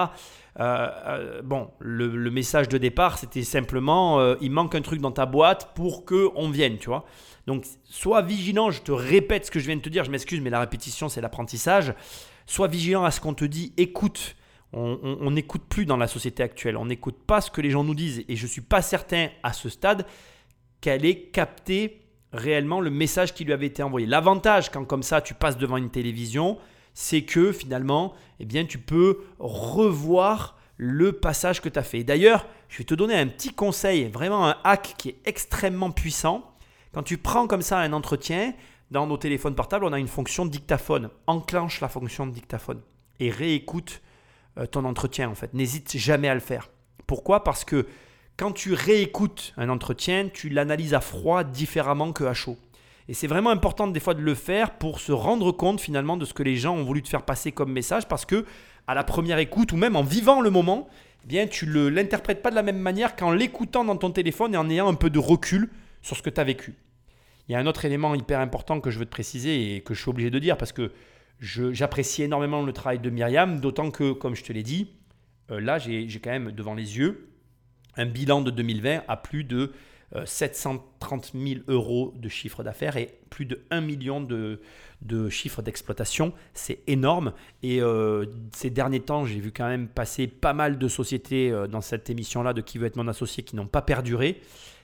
bon, 1.43 1.69
le, 1.80 2.07
le, 2.07 2.32
message 2.32 2.69
de 2.69 2.78
départ, 2.78 3.19
c'était 3.19 3.43
simplement 3.43 4.36
il 4.41 4.49
manque 4.49 4.73
un 4.73 4.82
truc 4.82 5.01
dans 5.01 5.11
ta 5.11 5.28
boîte 5.28 5.73
pour 5.75 6.05
que 6.05 6.30
on 6.36 6.49
vienne, 6.49 6.78
tu 6.78 6.88
vois. 6.88 7.05
Donc, 7.47 7.65
sois 7.85 8.21
vigilant, 8.21 8.69
je 8.69 8.81
te 8.81 8.91
répète 8.91 9.45
ce 9.45 9.51
que 9.51 9.59
je 9.59 9.65
viens 9.65 9.77
de 9.77 9.81
te 9.81 9.89
dire, 9.89 10.03
je 10.03 10.11
m'excuse, 10.11 10.41
mais 10.41 10.49
la 10.49 10.59
répétition, 10.59 11.09
c'est 11.09 11.21
l'apprentissage. 11.21 11.93
Sois 12.45 12.67
vigilant 12.67 13.03
à 13.03 13.11
ce 13.11 13.19
qu'on 13.19 13.33
te 13.33 13.45
dit, 13.45 13.73
écoute. 13.77 14.35
On 14.73 15.31
n'écoute 15.31 15.63
plus 15.69 15.85
dans 15.85 15.95
la 15.95 16.07
société 16.07 16.43
actuelle, 16.43 16.75
on 16.75 16.85
n'écoute 16.85 17.15
pas 17.25 17.39
ce 17.39 17.49
que 17.49 17.61
les 17.61 17.69
gens 17.69 17.85
nous 17.85 17.95
disent. 17.95 18.25
Et 18.27 18.35
je 18.35 18.43
ne 18.43 18.49
suis 18.49 18.61
pas 18.61 18.81
certain 18.81 19.29
à 19.41 19.53
ce 19.53 19.69
stade 19.69 20.05
qu'elle 20.81 21.05
ait 21.05 21.21
capté 21.29 22.01
réellement 22.33 22.81
le 22.81 22.89
message 22.89 23.33
qui 23.33 23.45
lui 23.45 23.53
avait 23.53 23.67
été 23.67 23.81
envoyé. 23.81 24.05
L'avantage 24.05 24.69
quand 24.69 24.83
comme 24.83 25.03
ça 25.03 25.21
tu 25.21 25.33
passes 25.33 25.57
devant 25.57 25.77
une 25.77 25.89
télévision, 25.89 26.57
c'est 26.93 27.21
que 27.21 27.53
finalement, 27.53 28.13
eh 28.41 28.45
bien, 28.45 28.65
tu 28.65 28.77
peux 28.77 29.19
revoir 29.39 30.57
le 30.75 31.13
passage 31.13 31.61
que 31.61 31.69
tu 31.69 31.79
as 31.79 31.83
fait. 31.83 32.03
D'ailleurs, 32.03 32.45
je 32.67 32.79
vais 32.79 32.83
te 32.83 32.93
donner 32.93 33.15
un 33.15 33.27
petit 33.27 33.53
conseil, 33.53 34.09
vraiment 34.09 34.47
un 34.47 34.57
hack 34.65 34.95
qui 34.97 35.09
est 35.09 35.17
extrêmement 35.25 35.91
puissant. 35.91 36.57
Quand 36.93 37.03
tu 37.03 37.17
prends 37.17 37.47
comme 37.47 37.61
ça 37.61 37.79
un 37.79 37.93
entretien, 37.93 38.53
dans 38.91 39.07
nos 39.07 39.17
téléphones 39.17 39.55
portables, 39.55 39.85
on 39.85 39.93
a 39.93 39.99
une 39.99 40.07
fonction 40.07 40.45
dictaphone. 40.45 41.09
Enclenche 41.27 41.81
la 41.81 41.89
fonction 41.89 42.25
dictaphone 42.25 42.81
et 43.19 43.29
réécoute 43.29 44.01
euh, 44.57 44.65
ton 44.65 44.85
entretien 44.85 45.29
en 45.29 45.35
fait. 45.35 45.53
N'hésite 45.53 45.97
jamais 45.97 46.29
à 46.29 46.33
le 46.33 46.39
faire. 46.39 46.69
Pourquoi? 47.05 47.43
Parce 47.43 47.65
que 47.65 47.85
quand 48.38 48.51
tu 48.51 48.73
réécoutes 48.73 49.53
un 49.57 49.69
entretien, 49.69 50.29
tu 50.31 50.49
l'analyses 50.49 50.93
à 50.93 51.01
froid 51.01 51.43
différemment 51.43 52.13
que 52.13 52.23
à 52.23 52.33
chaud. 52.33 52.57
Et 53.09 53.13
c'est 53.13 53.27
vraiment 53.27 53.49
important 53.49 53.88
des 53.88 53.99
fois 53.99 54.13
de 54.13 54.21
le 54.21 54.35
faire 54.35 54.71
pour 54.77 54.99
se 54.99 55.11
rendre 55.11 55.51
compte 55.51 55.79
finalement 55.79 56.17
de 56.17 56.25
ce 56.25 56.33
que 56.33 56.43
les 56.43 56.57
gens 56.57 56.75
ont 56.75 56.83
voulu 56.83 57.01
te 57.01 57.09
faire 57.09 57.23
passer 57.23 57.51
comme 57.51 57.71
message 57.71 58.07
parce 58.07 58.25
que 58.25 58.45
à 58.85 58.93
la 58.93 59.03
première 59.03 59.39
écoute 59.39 59.71
ou 59.71 59.77
même 59.77 59.95
en 59.95 60.03
vivant 60.03 60.41
le 60.41 60.49
moment, 60.49 60.88
eh 61.23 61.27
bien 61.27 61.47
tu 61.47 61.67
ne 61.67 61.88
l'interprètes 61.88 62.41
pas 62.41 62.51
de 62.51 62.55
la 62.55 62.63
même 62.63 62.79
manière 62.79 63.15
qu'en 63.15 63.31
l'écoutant 63.31 63.85
dans 63.85 63.95
ton 63.95 64.11
téléphone 64.11 64.53
et 64.53 64.57
en 64.57 64.69
ayant 64.69 64.89
un 64.89 64.93
peu 64.93 65.09
de 65.09 65.19
recul 65.19 65.69
sur 66.08 66.16
ce 66.16 66.22
que 66.22 66.30
tu 66.30 66.39
as 66.39 66.43
vécu. 66.43 66.74
Il 67.47 67.51
y 67.51 67.55
a 67.55 67.60
un 67.60 67.66
autre 67.68 67.86
élément 67.86 68.16
hyper 68.16 68.39
important 68.39 68.80
que 68.80 68.89
je 68.89 68.97
veux 68.97 69.05
te 69.05 69.12
préciser 69.12 69.76
et 69.76 69.82
que 69.82 69.93
je 69.93 70.01
suis 70.01 70.10
obligé 70.10 70.30
de 70.30 70.39
dire 70.39 70.58
parce 70.58 70.72
que 70.72 70.91
j'apprécie 71.39 72.24
énormément 72.24 72.64
le 72.64 72.74
travail 72.74 72.99
de 72.99 73.10
Myriam, 73.10 73.60
d'autant 73.60 73.91
que, 73.91 74.14
comme 74.14 74.36
je 74.36 74.43
te 74.43 74.51
l'ai 74.51 74.64
dit, 74.64 74.93
euh, 75.51 75.60
là 75.60 75.78
j'ai 75.78 76.08
quand 76.24 76.32
même 76.32 76.51
devant 76.51 76.74
les 76.74 76.97
yeux 76.97 77.30
un 77.95 78.05
bilan 78.05 78.41
de 78.41 78.51
2020 78.51 79.03
à 79.08 79.18
plus 79.18 79.43
de 79.43 79.72
730 80.26 81.34
000 81.36 81.62
euros 81.68 82.14
de 82.16 82.30
chiffre 82.30 82.64
d'affaires 82.64 82.95
et 82.95 83.20
plus 83.30 83.45
de 83.45 83.66
1 83.72 83.82
million 83.82 84.22
de, 84.22 84.62
de 85.01 85.28
chiffre 85.30 85.62
d'exploitation. 85.62 86.32
C'est 86.53 86.80
énorme. 86.88 87.34
Et 87.62 87.82
euh, 87.82 88.26
ces 88.53 88.70
derniers 88.70 89.01
temps, 89.01 89.26
j'ai 89.26 89.39
vu 89.39 89.51
quand 89.51 89.68
même 89.68 89.88
passer 89.88 90.28
pas 90.28 90.53
mal 90.53 90.78
de 90.78 90.88
sociétés 90.88 91.51
euh, 91.51 91.68
dans 91.68 91.82
cette 91.82 92.10
émission-là 92.10 92.53
de 92.53 92.62
Qui 92.62 92.78
veut 92.78 92.88
être 92.88 92.95
mon 92.95 93.08
associé 93.08 93.43
qui 93.43 93.55
n'ont 93.58 93.68
pas 93.68 93.82
perduré. 93.82 94.39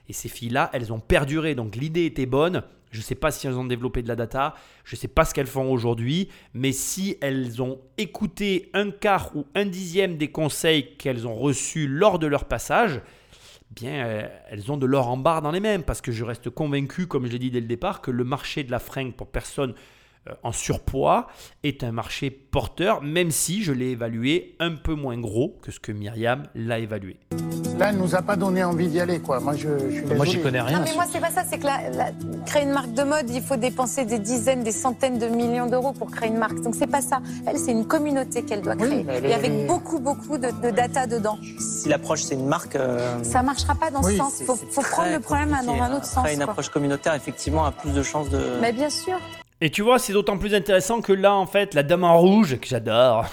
Et 0.10 0.14
ces 0.14 0.30
filles-là, 0.30 0.70
elles 0.74 0.92
ont 0.92 1.00
perduré. 1.00 1.56
Donc 1.56 1.76
l'idée 1.76 2.06
était 2.06 2.26
bonne. 2.26 2.64
Je 2.92 3.00
ne 3.00 3.04
sais 3.04 3.16
pas 3.16 3.32
si 3.32 3.48
elles 3.48 3.56
ont 3.56 3.66
développé 3.66 4.04
de 4.04 4.08
la 4.08 4.16
data, 4.16 4.54
je 4.84 4.96
ne 4.96 5.00
sais 5.00 5.08
pas 5.08 5.26
ce 5.26 5.34
qu'elles 5.34 5.48
font 5.48 5.72
aujourd'hui, 5.72 6.30
mais 6.54 6.72
si 6.72 7.18
elles 7.22 7.60
ont 7.60 7.80
écouté 7.98 8.70
un 8.76 8.92
quart 8.92 9.36
ou 9.36 9.48
un 9.56 9.66
dixième 9.66 10.16
des 10.16 10.30
conseils 10.30 10.96
qu'elles 10.98 11.26
ont 11.26 11.34
reçus 11.34 11.88
lors 11.88 12.20
de 12.20 12.28
leur 12.28 12.46
passage, 12.46 13.02
bien, 13.72 14.06
euh, 14.06 14.28
elles 14.52 14.72
ont 14.72 14.78
de 14.78 14.86
l'or 14.86 15.10
en 15.10 15.18
barre 15.18 15.42
dans 15.42 15.50
les 15.50 15.60
mêmes, 15.60 15.82
parce 15.82 16.02
que 16.02 16.12
je 16.12 16.24
reste 16.24 16.52
convaincu, 16.52 17.08
comme 17.08 17.26
je 17.26 17.32
l'ai 17.32 17.40
dit 17.40 17.50
dès 17.50 17.62
le 17.62 17.66
départ, 17.66 18.00
que 18.00 18.12
le 18.12 18.24
marché 18.24 18.64
de 18.64 18.70
la 18.70 18.78
fringue 18.78 19.14
pour 19.14 19.26
personnes 19.26 19.72
euh, 19.72 19.76
en 20.44 20.52
surpoids 20.52 21.28
est 21.64 21.84
un 21.84 21.92
marché 21.92 22.30
porteur, 22.30 23.02
même 23.02 23.32
si 23.32 23.62
je 23.64 23.72
l'ai 23.74 23.92
évalué 23.92 24.56
un 24.60 24.72
peu 24.76 24.94
moins 24.96 25.18
gros 25.20 25.58
que 25.62 25.72
ce 25.72 25.80
que 25.80 25.92
Myriam 25.92 26.44
l'a 26.56 26.80
évalué. 26.80 27.18
Là, 27.78 27.90
elle 27.90 27.98
nous 27.98 28.16
a 28.16 28.22
pas 28.22 28.36
donné 28.36 28.64
envie 28.64 28.88
d'y 28.88 29.00
aller, 29.00 29.20
quoi. 29.20 29.40
Moi, 29.40 29.56
je, 29.56 29.68
je 29.90 30.14
Moi, 30.14 30.26
j'y 30.26 30.40
connais 30.42 30.62
rien. 30.62 30.78
Non, 30.80 30.86
mais 30.86 30.94
moi, 30.94 31.06
c'est 31.12 31.20
pas 31.20 31.32
ça. 31.32 31.44
C'est 31.50 31.58
que 31.58 31.66
la- 31.66 31.90
la- 31.90 32.12
créer 32.46 32.64
une 32.64 32.72
marque 32.72 32.94
de 32.94 33.02
mode, 33.04 33.30
il 33.32 33.42
faut 33.42 33.56
dépenser 33.56 34.06
des 34.06 34.20
dizaines, 34.20 34.64
des 34.64 34.72
centaines 34.72 35.18
de 35.18 35.26
millions 35.26 35.66
d'euros 35.66 35.92
pour 35.92 36.12
créer 36.12 36.30
une 36.30 36.38
marque. 36.38 36.62
Donc, 36.62 36.76
c'est 36.76 36.88
pas 36.88 37.02
ça. 37.02 37.20
Elle, 37.48 37.58
c'est 37.58 37.72
une 37.72 37.88
communauté 37.88 38.44
qu'elle 38.44 38.62
doit 38.62 38.76
créer. 38.76 39.06
elle 39.10 39.26
Et 39.26 39.34
avec 39.34 39.66
beaucoup, 39.66 40.00
beaucoup 40.00 40.38
de, 40.38 40.52
de 40.62 40.70
data 40.70 41.08
dedans. 41.08 41.38
Si 41.60 41.90
l'approche 41.90 42.22
c'est 42.22 42.36
une 42.36 42.46
marque, 42.46 42.76
euh, 42.76 43.24
Ça 43.24 43.42
marchera 43.42 43.74
pas 43.76 43.90
dans 43.90 44.02
Oui, 44.04 44.14
ce 44.14 44.18
sens. 44.20 44.34
c'est- 44.36 44.44
Il 44.44 44.46
faut, 44.72 44.82
prendre 44.82 45.12
le 45.12 45.20
problème 45.20 45.58
dans 45.66 45.74
un 45.82 45.96
autre 45.96 46.06
sens. 46.06 46.20
Après, 46.20 46.34
une 46.34 46.42
quoi. 46.42 46.52
approche 46.52 46.70
communautaire, 46.70 47.16
effectivement, 47.16 47.66
a 47.66 47.72
plus 47.72 47.92
de 47.92 48.04
chances 48.04 48.30
de. 48.30 48.40
Mais 48.62 48.72
bien 48.72 48.90
sûr. 48.92 49.16
Et 49.64 49.70
tu 49.70 49.82
vois, 49.82 49.98
c'est 49.98 50.12
d'autant 50.12 50.38
plus 50.38 50.54
intéressant 50.56 51.00
que 51.00 51.14
là, 51.14 51.34
en 51.34 51.46
fait, 51.46 51.74
la 51.74 51.84
dame 51.84 52.04
en 52.04 52.20
rouge, 52.20 52.60
que 52.60 52.68
j'adore, 52.68 53.28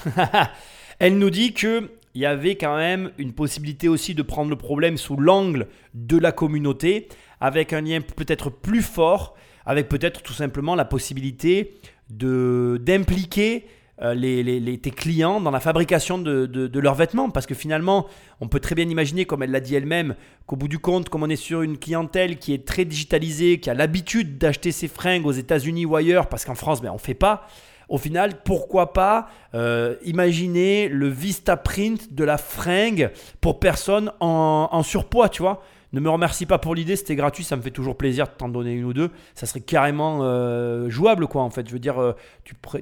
elle 1.00 1.18
nous 1.18 1.28
dit 1.28 1.54
que 1.54 1.90
il 2.14 2.20
y 2.20 2.26
avait 2.26 2.54
quand 2.54 2.76
même 2.76 3.10
une 3.18 3.32
possibilité 3.32 3.88
aussi 3.88 4.14
de 4.14 4.22
prendre 4.22 4.48
le 4.48 4.54
problème 4.54 4.96
sous 4.96 5.16
l'angle 5.16 5.66
de 5.94 6.16
la 6.16 6.30
communauté, 6.30 7.08
avec 7.40 7.72
un 7.72 7.80
lien 7.80 8.00
peut-être 8.00 8.48
plus 8.48 8.82
fort, 8.82 9.34
avec 9.66 9.88
peut-être 9.88 10.22
tout 10.22 10.32
simplement 10.32 10.76
la 10.76 10.84
possibilité 10.84 11.74
de 12.10 12.80
d'impliquer 12.80 13.66
les, 14.14 14.42
les- 14.42 14.78
tes 14.78 14.90
clients 14.90 15.40
dans 15.40 15.50
la 15.50 15.60
fabrication 15.60 16.18
de, 16.18 16.46
de- 16.46 16.66
de 16.66 16.80
leurs 16.80 16.94
vêtements. 16.94 17.30
Parce 17.30 17.46
que 17.46 17.54
finalement, 17.54 18.06
on 18.40 18.48
peut 18.48 18.60
très 18.60 18.74
bien 18.74 18.88
imaginer, 18.88 19.24
comme 19.26 19.42
elle 19.42 19.50
l'a 19.50 19.60
dit 19.60 19.74
elle-même, 19.74 20.14
qu'au 20.46 20.56
bout 20.56 20.68
du 20.68 20.78
compte, 20.78 21.08
comme 21.08 21.22
on 21.22 21.28
est 21.28 21.36
sur 21.36 21.62
une 21.62 21.78
clientèle 21.78 22.38
qui 22.38 22.54
est 22.54 22.66
très 22.66 22.84
digitalisée, 22.84 23.60
qui 23.60 23.70
a 23.70 23.74
l'habitude 23.74 24.38
d'acheter 24.38 24.72
ses 24.72 24.88
fringues 24.88 25.26
aux 25.26 25.32
États-Unis 25.32 25.84
ou 25.84 25.96
ailleurs, 25.96 26.28
parce 26.28 26.44
qu'en 26.44 26.54
France, 26.54 26.80
ben, 26.80 26.90
on 26.90 26.94
ne 26.94 26.98
fait 26.98 27.14
pas. 27.14 27.46
Au 27.88 27.98
final, 27.98 28.42
pourquoi 28.44 28.92
pas 28.92 29.28
euh, 29.54 29.96
imaginer 30.04 30.88
le 30.88 31.08
Vista 31.08 31.56
Print 31.56 32.14
de 32.14 32.22
la 32.24 32.38
fringue 32.38 33.10
pour 33.40 33.58
personnes 33.58 34.12
en, 34.20 34.68
en 34.70 34.82
surpoids, 34.82 35.28
tu 35.28 35.42
vois 35.42 35.62
ne 35.92 36.00
me 36.00 36.08
remercie 36.08 36.46
pas 36.46 36.58
pour 36.58 36.74
l'idée, 36.74 36.94
c'était 36.94 37.16
gratuit, 37.16 37.42
ça 37.42 37.56
me 37.56 37.62
fait 37.62 37.72
toujours 37.72 37.96
plaisir 37.96 38.26
de 38.26 38.32
t'en 38.32 38.48
donner 38.48 38.72
une 38.72 38.84
ou 38.84 38.92
deux. 38.92 39.10
Ça 39.34 39.46
serait 39.46 39.60
carrément 39.60 40.20
euh, 40.22 40.88
jouable, 40.88 41.26
quoi, 41.26 41.42
en 41.42 41.50
fait. 41.50 41.66
Je 41.66 41.72
veux 41.72 41.80
dire, 41.80 42.00
euh, 42.00 42.12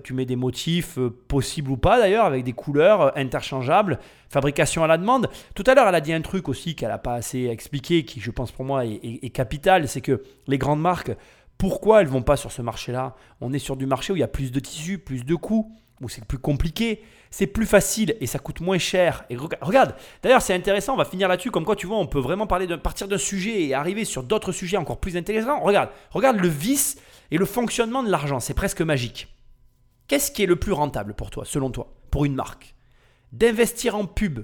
tu, 0.03 0.13
mets 0.13 0.27
des 0.27 0.37
motifs 0.37 0.99
euh, 0.99 1.11
possibles 1.29 1.71
ou 1.71 1.79
pas, 1.79 1.99
d'ailleurs, 1.99 2.27
avec 2.27 2.45
des 2.45 2.53
couleurs 2.53 3.17
interchangeables, 3.17 3.99
fabrication 4.29 4.85
à 4.85 4.87
la 4.87 4.99
demande. 4.99 5.31
Tout 5.55 5.65
à 5.67 5.75
l'heure, 5.75 5.89
elle 5.89 5.95
a 5.95 6.03
dit 6.03 6.13
un 6.13 6.21
truc 6.21 6.49
aussi 6.49 6.75
qu'elle 6.75 6.91
n'a 6.91 6.99
pas 6.99 7.15
assez 7.15 7.47
expliqué, 7.47 8.05
qui, 8.05 8.21
je 8.21 8.31
pense, 8.31 8.53
pour 8.53 8.67
moi, 8.67 8.85
est 8.85 9.33
capital, 9.33 9.89
c'est 9.89 10.03
que 10.03 10.23
les 10.47 10.59
grandes 10.59 10.81
marques, 10.81 11.13
pourquoi 11.57 12.03
elles 12.03 12.09
vont 12.09 12.23
pas 12.23 12.37
sur 12.37 12.53
ce 12.53 12.63
marché-là? 12.63 13.17
On 13.41 13.53
est 13.53 13.59
sur 13.59 13.77
du 13.77 13.87
marché 13.87 14.13
où 14.13 14.17
il 14.17 14.21
y 14.21 14.25
a 14.25 14.29
plus 14.29 14.53
de 14.53 14.61
tissus, 14.61 14.99
plus 14.99 15.25
de 15.25 15.35
coûts, 15.35 15.73
où 16.01 16.09
c'est 16.09 16.25
plus 16.25 16.39
compliqué, 16.39 17.03
c'est 17.31 17.47
plus 17.47 17.66
facile 17.66 18.16
et 18.20 18.26
ça 18.26 18.39
coûte 18.39 18.61
moins 18.61 18.79
cher. 18.79 19.24
Et 19.31 19.37
rega- 19.37 19.59
regarde, 19.61 19.95
d'ailleurs 20.22 20.43
c'est 20.43 20.55
intéressant, 20.55 20.95
on 20.95 20.97
va 20.97 21.05
finir 21.05 21.29
là-dessus, 21.29 21.51
comme 21.51 21.64
quoi 21.64 21.76
tu 21.76 21.87
vois, 21.87 21.99
on 21.99 22.07
peut 22.07 22.20
vraiment 22.20 22.47
parler 22.47 22.66
de 22.66 22.76
partir 22.76 23.09
d'un 23.09 23.18
sujet 23.18 23.62
et 23.64 23.74
arriver 23.74 24.05
sur 24.05 24.22
d'autres 24.22 24.53
sujets 24.53 24.76
encore 24.76 24.99
plus 24.99 25.16
intéressants. 25.16 25.61
Regarde, 25.61 25.91
regarde 26.11 26.39
le 26.39 26.49
vice 26.49 26.97
et 27.31 27.39
le 27.39 27.45
fonctionnement 27.45 28.03
de 28.03 28.11
l'argent, 28.11 28.41
c'est 28.41 28.55
presque 28.55 28.81
magique. 28.81 29.29
Qu'est-ce 30.07 30.31
qui 30.31 30.43
est 30.43 30.47
le 30.47 30.57
plus 30.57 30.72
rentable 30.72 31.12
pour 31.14 31.31
toi, 31.31 31.45
selon 31.45 31.70
toi, 31.70 31.93
pour 32.11 32.24
une 32.24 32.35
marque? 32.35 32.74
D'investir 33.33 33.95
en 33.95 34.07
pub 34.07 34.41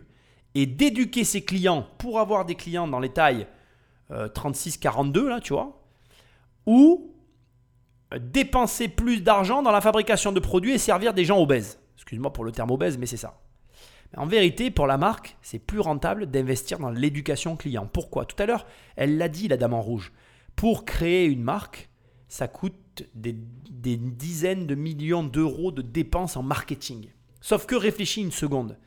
et 0.55 0.66
d'éduquer 0.66 1.24
ses 1.24 1.43
clients 1.43 1.87
pour 1.97 2.20
avoir 2.20 2.45
des 2.45 2.55
clients 2.55 2.87
dans 2.87 3.01
les 3.01 3.09
tailles 3.09 3.47
euh, 4.11 4.28
36-42, 4.28 5.26
là, 5.26 5.41
tu 5.41 5.55
vois? 5.55 5.80
Ou 6.66 7.14
euh, 8.12 8.18
dépenser 8.20 8.89
plus 8.89 9.22
d'argent 9.22 9.62
dans 9.62 9.70
la 9.70 9.80
fabrication 9.80 10.32
de 10.32 10.41
produits 10.41 10.72
et 10.72 10.78
servir 10.78 11.14
des 11.14 11.24
gens 11.24 11.41
obèses. 11.41 11.78
Excuse-moi 12.15 12.33
pour 12.33 12.45
le 12.45 12.53
terme 12.53 12.71
obèse, 12.71 12.97
mais 12.97 13.07
c'est 13.07 13.17
ça. 13.17 13.41
En 14.17 14.27
vérité, 14.27 14.71
pour 14.71 14.87
la 14.87 14.99
marque, 14.99 15.37
c'est 15.43 15.59
plus 15.59 15.81
rentable 15.81 16.27
d'investir 16.27 16.79
dans 16.79 16.91
l'éducation 16.91 17.57
client. 17.57 17.89
Pourquoi? 17.93 18.25
Tout 18.25 18.41
à 18.41 18.47
l'heure, 18.47 18.67
elle 18.95 19.19
l'a 19.19 19.29
dit, 19.29 19.49
la 19.49 19.57
dame 19.57 19.75
en 19.75 19.83
rouge. 19.83 20.12
Pour 20.55 20.85
créer 20.85 21.25
une 21.25 21.43
marque, 21.43 21.89
ça 22.29 22.47
coûte 22.47 23.03
des, 23.17 23.35
des 23.69 23.97
dizaines 23.97 24.69
de 24.69 24.77
millions 24.77 25.25
d'euros 25.25 25.73
de 25.73 25.83
dépenses 25.83 26.37
en 26.37 26.45
marketing. 26.45 27.09
Sauf 27.41 27.67
que 27.67 27.75
réfléchis 27.75 28.21
une 28.21 28.31
seconde. 28.31 28.79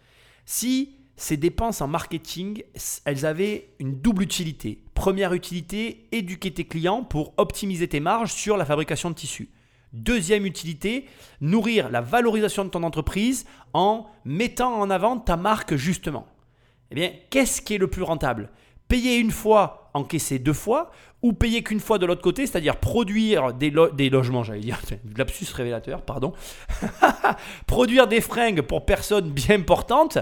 Si 0.45 0.95
ces 1.17 1.35
dépenses 1.35 1.81
en 1.81 1.89
marketing, 1.89 2.63
elles 3.03 3.25
avaient 3.25 3.73
une 3.79 3.99
double 3.99 4.23
utilité. 4.23 4.85
Première 4.93 5.33
utilité, 5.33 6.07
éduquer 6.13 6.53
tes 6.53 6.65
clients 6.65 7.03
pour 7.03 7.33
optimiser 7.35 7.89
tes 7.89 7.99
marges 7.99 8.31
sur 8.31 8.55
la 8.55 8.63
fabrication 8.63 9.09
de 9.09 9.15
tissus. 9.15 9.49
Deuxième 9.93 10.45
utilité, 10.45 11.05
nourrir 11.41 11.89
la 11.89 12.01
valorisation 12.01 12.65
de 12.65 12.69
ton 12.69 12.83
entreprise 12.83 13.45
en 13.73 14.05
mettant 14.25 14.73
en 14.79 14.89
avant 14.89 15.17
ta 15.17 15.37
marque 15.37 15.75
justement. 15.75 16.27
Eh 16.91 16.95
bien, 16.95 17.11
qu'est-ce 17.29 17.61
qui 17.61 17.75
est 17.75 17.77
le 17.77 17.87
plus 17.87 18.03
rentable? 18.03 18.49
Payer 18.87 19.17
une 19.17 19.31
fois, 19.31 19.89
encaisser 19.93 20.39
deux 20.39 20.53
fois, 20.53 20.91
ou 21.21 21.33
payer 21.33 21.63
qu'une 21.63 21.79
fois 21.79 21.97
de 21.97 22.05
l'autre 22.05 22.21
côté, 22.21 22.45
c'est-à-dire 22.47 22.77
produire 22.77 23.53
des, 23.53 23.69
lo- 23.69 23.89
des 23.89 24.09
logements, 24.09 24.43
j'allais 24.43 24.59
dire, 24.61 24.79
lapsus 25.17 25.47
révélateur, 25.53 26.01
pardon, 26.03 26.33
produire 27.67 28.07
des 28.07 28.21
fringues 28.21 28.61
pour 28.61 28.85
personnes 28.85 29.29
bien 29.31 29.61
portantes, 29.61 30.17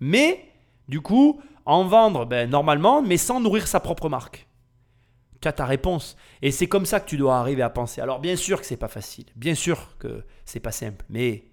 mais 0.00 0.44
du 0.88 1.00
coup, 1.00 1.40
en 1.66 1.84
vendre 1.84 2.26
ben, 2.26 2.48
normalement, 2.48 3.02
mais 3.02 3.16
sans 3.16 3.40
nourrir 3.40 3.66
sa 3.66 3.80
propre 3.80 4.08
marque. 4.08 4.46
Tu 5.44 5.48
as 5.48 5.52
ta 5.52 5.66
réponse. 5.66 6.16
Et 6.40 6.50
c'est 6.50 6.68
comme 6.68 6.86
ça 6.86 7.00
que 7.00 7.06
tu 7.06 7.18
dois 7.18 7.36
arriver 7.36 7.60
à 7.60 7.68
penser. 7.68 8.00
Alors 8.00 8.18
bien 8.18 8.34
sûr 8.34 8.58
que 8.58 8.64
c'est 8.64 8.78
pas 8.78 8.88
facile, 8.88 9.26
bien 9.36 9.54
sûr 9.54 9.98
que 9.98 10.24
c'est 10.46 10.58
pas 10.58 10.72
simple, 10.72 11.04
mais 11.10 11.44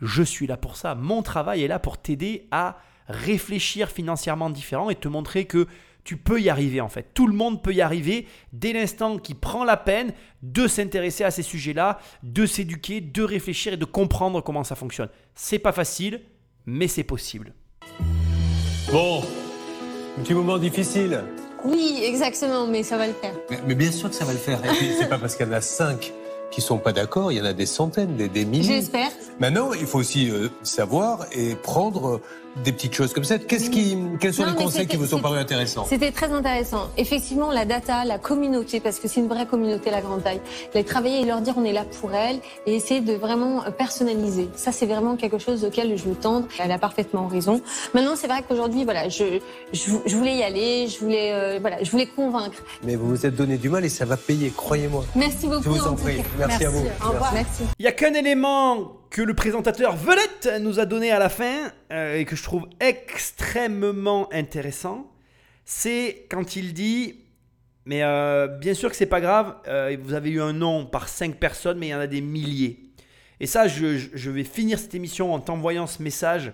je 0.00 0.22
suis 0.22 0.46
là 0.46 0.56
pour 0.56 0.78
ça. 0.78 0.94
Mon 0.94 1.20
travail 1.20 1.62
est 1.62 1.68
là 1.68 1.78
pour 1.78 1.98
t'aider 1.98 2.48
à 2.50 2.78
réfléchir 3.06 3.90
financièrement 3.90 4.48
différent 4.48 4.88
et 4.88 4.94
te 4.94 5.08
montrer 5.08 5.44
que 5.44 5.66
tu 6.04 6.16
peux 6.16 6.40
y 6.40 6.48
arriver 6.48 6.80
en 6.80 6.88
fait. 6.88 7.12
Tout 7.12 7.26
le 7.26 7.34
monde 7.34 7.62
peut 7.62 7.74
y 7.74 7.82
arriver 7.82 8.26
dès 8.54 8.72
l'instant 8.72 9.18
qui 9.18 9.34
prend 9.34 9.64
la 9.64 9.76
peine 9.76 10.14
de 10.40 10.66
s'intéresser 10.66 11.24
à 11.24 11.30
ces 11.30 11.42
sujets-là, 11.42 11.98
de 12.22 12.46
s'éduquer, 12.46 13.02
de 13.02 13.22
réfléchir 13.22 13.74
et 13.74 13.76
de 13.76 13.84
comprendre 13.84 14.40
comment 14.40 14.64
ça 14.64 14.74
fonctionne. 14.74 15.10
C'est 15.34 15.58
pas 15.58 15.72
facile, 15.72 16.22
mais 16.64 16.88
c'est 16.88 17.04
possible. 17.04 17.52
Bon, 18.90 19.22
petit 20.16 20.32
moment 20.32 20.56
difficile. 20.56 21.24
Oui, 21.64 22.02
exactement, 22.04 22.66
mais 22.66 22.82
ça 22.82 22.96
va 22.96 23.06
le 23.06 23.14
faire. 23.14 23.34
Mais, 23.66 23.74
bien 23.74 23.90
sûr 23.90 24.10
que 24.10 24.14
ça 24.14 24.24
va 24.24 24.32
le 24.32 24.38
faire. 24.38 24.58
Et 24.64 24.68
puis, 24.68 24.90
c'est 24.98 25.08
pas 25.08 25.18
parce 25.18 25.36
en 25.42 25.52
a 25.52 25.60
cinq 25.60 26.12
qui 26.54 26.60
sont 26.60 26.78
pas 26.78 26.92
d'accord, 26.92 27.32
il 27.32 27.38
y 27.38 27.40
en 27.40 27.44
a 27.44 27.52
des 27.52 27.66
centaines, 27.66 28.16
des, 28.16 28.28
des 28.28 28.44
milliers. 28.44 28.76
J'espère. 28.76 29.08
Maintenant, 29.40 29.72
il 29.72 29.86
faut 29.86 29.98
aussi 29.98 30.30
euh, 30.30 30.48
savoir 30.62 31.26
et 31.32 31.56
prendre 31.56 32.16
euh, 32.16 32.20
des 32.62 32.70
petites 32.70 32.94
choses 32.94 33.12
comme 33.12 33.24
ça. 33.24 33.38
Qu'est-ce 33.38 33.68
qui, 33.68 33.98
quels 34.20 34.32
sont 34.32 34.44
Non, 34.44 34.50
les 34.52 34.56
conseils 34.56 34.86
qui 34.86 34.96
vous 34.96 35.06
sont 35.06 35.18
parus 35.18 35.40
intéressants? 35.40 35.84
C'était 35.88 36.12
très 36.12 36.30
intéressant. 36.30 36.88
Effectivement, 36.96 37.50
la 37.50 37.64
data, 37.64 38.04
la 38.04 38.18
communauté, 38.18 38.78
parce 38.78 39.00
que 39.00 39.08
c'est 39.08 39.18
une 39.18 39.26
vraie 39.26 39.46
communauté, 39.46 39.90
la 39.90 40.00
grande 40.00 40.22
taille. 40.22 40.40
Les 40.74 40.84
travailler 40.84 41.22
et 41.22 41.24
leur 41.24 41.40
dire 41.40 41.54
on 41.56 41.64
est 41.64 41.72
là 41.72 41.84
pour 42.00 42.12
elle 42.12 42.36
et 42.66 42.76
essayer 42.76 43.00
de 43.00 43.14
vraiment 43.14 43.64
euh, 43.64 43.70
personnaliser. 43.70 44.48
Ça, 44.54 44.70
c'est 44.70 44.86
vraiment 44.86 45.16
quelque 45.16 45.38
chose 45.38 45.64
auquel 45.64 45.96
je 45.98 46.04
veux 46.04 46.14
tendre. 46.14 46.46
Elle 46.60 46.70
a 46.70 46.78
parfaitement 46.78 47.26
raison. 47.26 47.60
Maintenant, 47.92 48.14
c'est 48.14 48.28
vrai 48.28 48.44
qu'aujourd'hui, 48.48 48.84
voilà, 48.84 49.08
je, 49.08 49.40
je, 49.72 49.90
je 50.06 50.16
voulais 50.16 50.36
y 50.36 50.42
aller, 50.44 50.86
je 50.86 51.00
voulais, 51.00 51.32
euh, 51.32 51.58
voilà, 51.60 51.82
je 51.82 51.90
voulais 51.90 52.06
convaincre. 52.06 52.58
Mais 52.84 52.94
vous 52.94 53.08
vous 53.08 53.26
êtes 53.26 53.34
donné 53.34 53.56
du 53.58 53.68
mal 53.68 53.84
et 53.84 53.88
ça 53.88 54.04
va 54.04 54.16
payer, 54.16 54.52
croyez-moi. 54.56 55.04
Merci 55.16 55.48
beaucoup. 55.48 55.64
Je 55.64 55.68
vous 55.70 55.86
en 55.88 55.96
tout 55.96 56.04
prie. 56.04 56.22
Merci 56.48 56.64
à 56.64 56.70
vous. 56.70 56.86
Au 57.04 57.10
revoir. 57.10 57.32
Merci. 57.34 57.62
Il 57.78 57.82
n'y 57.82 57.88
a 57.88 57.92
qu'un 57.92 58.14
élément 58.14 58.98
que 59.10 59.22
le 59.22 59.34
présentateur 59.34 59.96
Vedette 59.96 60.48
nous 60.60 60.80
a 60.80 60.86
donné 60.86 61.10
à 61.10 61.18
la 61.18 61.28
fin 61.28 61.70
euh, 61.92 62.16
et 62.18 62.24
que 62.24 62.34
je 62.36 62.42
trouve 62.42 62.66
extrêmement 62.80 64.32
intéressant, 64.32 65.10
c'est 65.64 66.26
quand 66.30 66.56
il 66.56 66.74
dit 66.74 67.20
mais 67.86 68.02
euh, 68.02 68.46
bien 68.48 68.72
sûr 68.72 68.88
que 68.90 68.96
c'est 68.96 69.04
pas 69.06 69.20
grave, 69.20 69.56
euh, 69.68 69.94
vous 70.02 70.14
avez 70.14 70.30
eu 70.30 70.40
un 70.40 70.54
nom 70.54 70.86
par 70.86 71.06
cinq 71.08 71.36
personnes, 71.36 71.78
mais 71.78 71.88
il 71.88 71.90
y 71.90 71.94
en 71.94 72.00
a 72.00 72.06
des 72.06 72.22
milliers. 72.22 72.80
Et 73.40 73.46
ça, 73.46 73.68
je, 73.68 73.98
je- 73.98 74.08
je 74.14 74.30
vais 74.30 74.42
finir 74.44 74.78
cette 74.78 74.94
émission 74.94 75.34
en 75.34 75.38
t'envoyant 75.40 75.86
ce 75.86 76.02
message. 76.02 76.52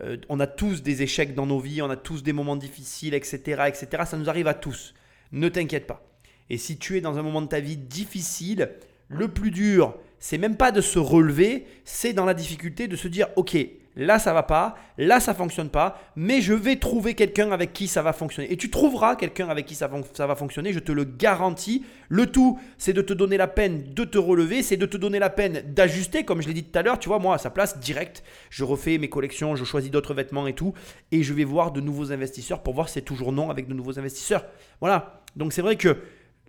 Euh, 0.00 0.18
on 0.28 0.38
a 0.38 0.46
tous 0.46 0.82
des 0.84 1.02
échecs 1.02 1.34
dans 1.34 1.46
nos 1.46 1.58
vies, 1.58 1.82
on 1.82 1.90
a 1.90 1.96
tous 1.96 2.22
des 2.22 2.32
moments 2.32 2.54
difficiles, 2.54 3.14
etc., 3.14 3.62
etc. 3.66 4.04
Ça 4.06 4.16
nous 4.16 4.30
arrive 4.30 4.46
à 4.46 4.54
tous. 4.54 4.94
Ne 5.32 5.48
t'inquiète 5.48 5.88
pas. 5.88 6.06
Et 6.48 6.58
si 6.58 6.78
tu 6.78 6.96
es 6.96 7.00
dans 7.00 7.18
un 7.18 7.22
moment 7.22 7.42
de 7.42 7.48
ta 7.48 7.58
vie 7.58 7.76
difficile, 7.76 8.70
le 9.08 9.28
plus 9.28 9.50
dur, 9.50 9.94
c'est 10.18 10.38
même 10.38 10.56
pas 10.56 10.72
de 10.72 10.80
se 10.80 10.98
relever, 10.98 11.66
c'est 11.84 12.12
dans 12.12 12.24
la 12.24 12.34
difficulté 12.34 12.88
de 12.88 12.96
se 12.96 13.08
dire 13.08 13.28
OK, 13.36 13.56
là 13.96 14.18
ça 14.18 14.32
va 14.32 14.42
pas, 14.42 14.76
là 14.96 15.20
ça 15.20 15.34
fonctionne 15.34 15.70
pas, 15.70 16.00
mais 16.16 16.40
je 16.40 16.54
vais 16.54 16.76
trouver 16.76 17.14
quelqu'un 17.14 17.50
avec 17.50 17.72
qui 17.72 17.88
ça 17.88 18.02
va 18.02 18.12
fonctionner. 18.12 18.52
Et 18.52 18.56
tu 18.56 18.70
trouveras 18.70 19.16
quelqu'un 19.16 19.48
avec 19.48 19.66
qui 19.66 19.74
ça, 19.74 19.88
va 19.88 20.34
fonctionner, 20.34 20.72
je 20.72 20.78
te 20.78 20.92
le 20.92 21.04
garantis. 21.04 21.84
Le 22.08 22.26
tout, 22.26 22.58
c'est 22.78 22.92
de 22.92 23.02
te 23.02 23.12
donner 23.12 23.36
la 23.36 23.48
peine 23.48 23.92
de 23.94 24.04
te 24.04 24.18
relever, 24.18 24.62
c'est 24.62 24.76
de 24.76 24.86
te 24.86 24.96
donner 24.96 25.18
la 25.18 25.30
peine 25.30 25.62
d'ajuster, 25.66 26.24
comme 26.24 26.42
je 26.42 26.48
l'ai 26.48 26.54
dit 26.54 26.64
tout 26.64 26.78
à 26.78 26.82
l'heure, 26.82 26.98
tu 26.98 27.08
vois, 27.08 27.18
moi 27.18 27.34
à 27.34 27.38
sa 27.38 27.50
place, 27.50 27.78
direct, 27.78 28.22
je 28.50 28.64
refais 28.64 28.98
mes 28.98 29.08
collections, 29.08 29.56
je 29.56 29.64
choisis 29.64 29.90
d'autres 29.90 30.14
vêtements 30.14 30.46
et 30.46 30.54
tout, 30.54 30.74
et 31.12 31.22
je 31.22 31.32
vais 31.32 31.44
voir 31.44 31.72
de 31.72 31.80
nouveaux 31.80 32.12
investisseurs 32.12 32.62
pour 32.62 32.74
voir 32.74 32.88
si 32.88 32.94
c'est 32.94 33.02
toujours 33.02 33.32
non 33.32 33.50
avec 33.50 33.68
de 33.68 33.74
nouveaux 33.74 33.98
investisseurs. 33.98 34.46
Voilà, 34.80 35.22
donc 35.36 35.52
c'est 35.52 35.62
vrai 35.62 35.76
que 35.76 35.96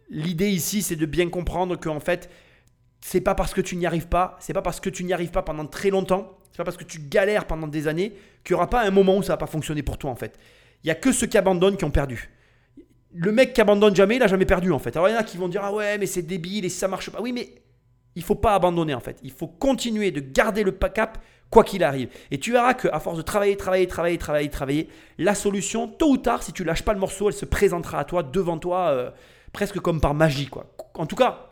l'idée 0.10 0.50
ici, 0.50 0.82
c'est 0.82 0.96
de 0.96 1.06
bien 1.06 1.30
comprendre 1.30 1.76
qu'en 1.80 2.00
fait, 2.00 2.30
c'est 3.02 3.22
pas 3.22 3.36
parce 3.36 3.54
que 3.54 3.62
tu 3.62 3.76
n'y 3.76 3.86
arrives 3.86 4.08
pas, 4.08 4.38
c'est 4.40 4.54
pas 4.54 4.62
parce 4.62 4.80
que 4.80 4.90
tu 4.90 5.04
n'y 5.04 5.14
arrives 5.14 5.32
pas 5.32 5.42
pendant 5.42 5.66
très 5.66 5.90
longtemps, 5.90 6.38
c'est 6.52 6.58
pas 6.58 6.64
parce 6.64 6.78
que 6.78 6.84
tu 6.84 7.00
galères 7.00 7.46
pendant 7.46 7.68
des 7.68 7.88
années 7.88 8.14
qu'il 8.44 8.54
n'y 8.54 8.58
aura 8.58 8.70
pas 8.70 8.84
un 8.84 8.92
moment 8.92 9.18
où 9.18 9.24
ça 9.24 9.34
va 9.34 9.38
pas 9.38 9.48
fonctionner 9.48 9.84
pour 9.84 9.98
toi 9.98 10.12
en 10.12 10.16
fait. 10.16 10.38
Il 10.84 10.88
y 10.88 10.92
a 10.92 10.96
que 10.96 11.12
ceux 11.12 11.28
qui 11.28 11.38
abandonnent 11.38 11.78
qui 11.78 11.86
ont 11.86 11.92
perdu. 11.92 12.30
Le 13.14 13.32
mec 13.32 13.54
qui 13.54 13.62
abandonne 13.62 13.96
jamais, 13.96 14.18
il 14.18 14.24
a 14.24 14.28
jamais 14.28 14.46
perdu 14.46 14.72
en 14.72 14.80
fait. 14.80 14.96
Alors 14.96 15.10
il 15.10 15.14
y 15.14 15.16
en 15.16 15.20
a 15.20 15.24
qui 15.24 15.38
vont 15.38 15.48
dire 15.48 15.62
ah 15.64 15.74
ouais 15.74 15.98
mais 15.98 16.06
c'est 16.06 16.22
débile 16.22 16.66
et 16.66 16.70
ça 16.70 16.88
marche 16.88 17.10
pas. 17.10 17.22
Oui 17.22 17.32
mais 17.32 17.50
il 18.16 18.24
faut 18.24 18.36
pas 18.36 18.54
abandonner 18.54 18.94
en 18.94 19.00
fait. 19.00 19.18
Il 19.24 19.32
faut 19.32 19.48
continuer 19.48 20.12
de 20.12 20.20
garder 20.20 20.64
le 20.64 20.72
cap 20.72 21.20
quoi 21.50 21.64
qu'il 21.64 21.84
arrive. 21.84 22.10
Et 22.32 22.40
tu 22.40 22.52
verras 22.52 22.74
qu'à 22.74 23.00
force 23.00 23.18
de 23.18 23.22
travailler, 23.22 23.58
travailler, 23.58 23.88
travailler, 23.88 24.18
travailler, 24.18 24.50
travailler, 24.50 24.90
la 25.18 25.36
solution, 25.36 25.88
tôt 25.88 26.12
ou 26.12 26.18
tard, 26.18 26.44
si 26.44 26.54
tu 26.54 26.64
lâches 26.64 26.84
pas 26.84 26.94
le 26.94 27.00
morceau, 27.00 27.30
elle 27.30 27.36
se 27.36 27.46
présentera 27.46 28.00
à 28.00 28.04
toi, 28.04 28.24
devant 28.24 28.58
toi, 28.58 28.90
euh, 28.90 29.12
presque 29.52 29.80
comme 29.80 30.00
par 30.02 30.14
magie. 30.14 30.48
Quoi. 30.48 30.72
En 30.94 31.06
tout 31.06 31.16
cas, 31.16 31.49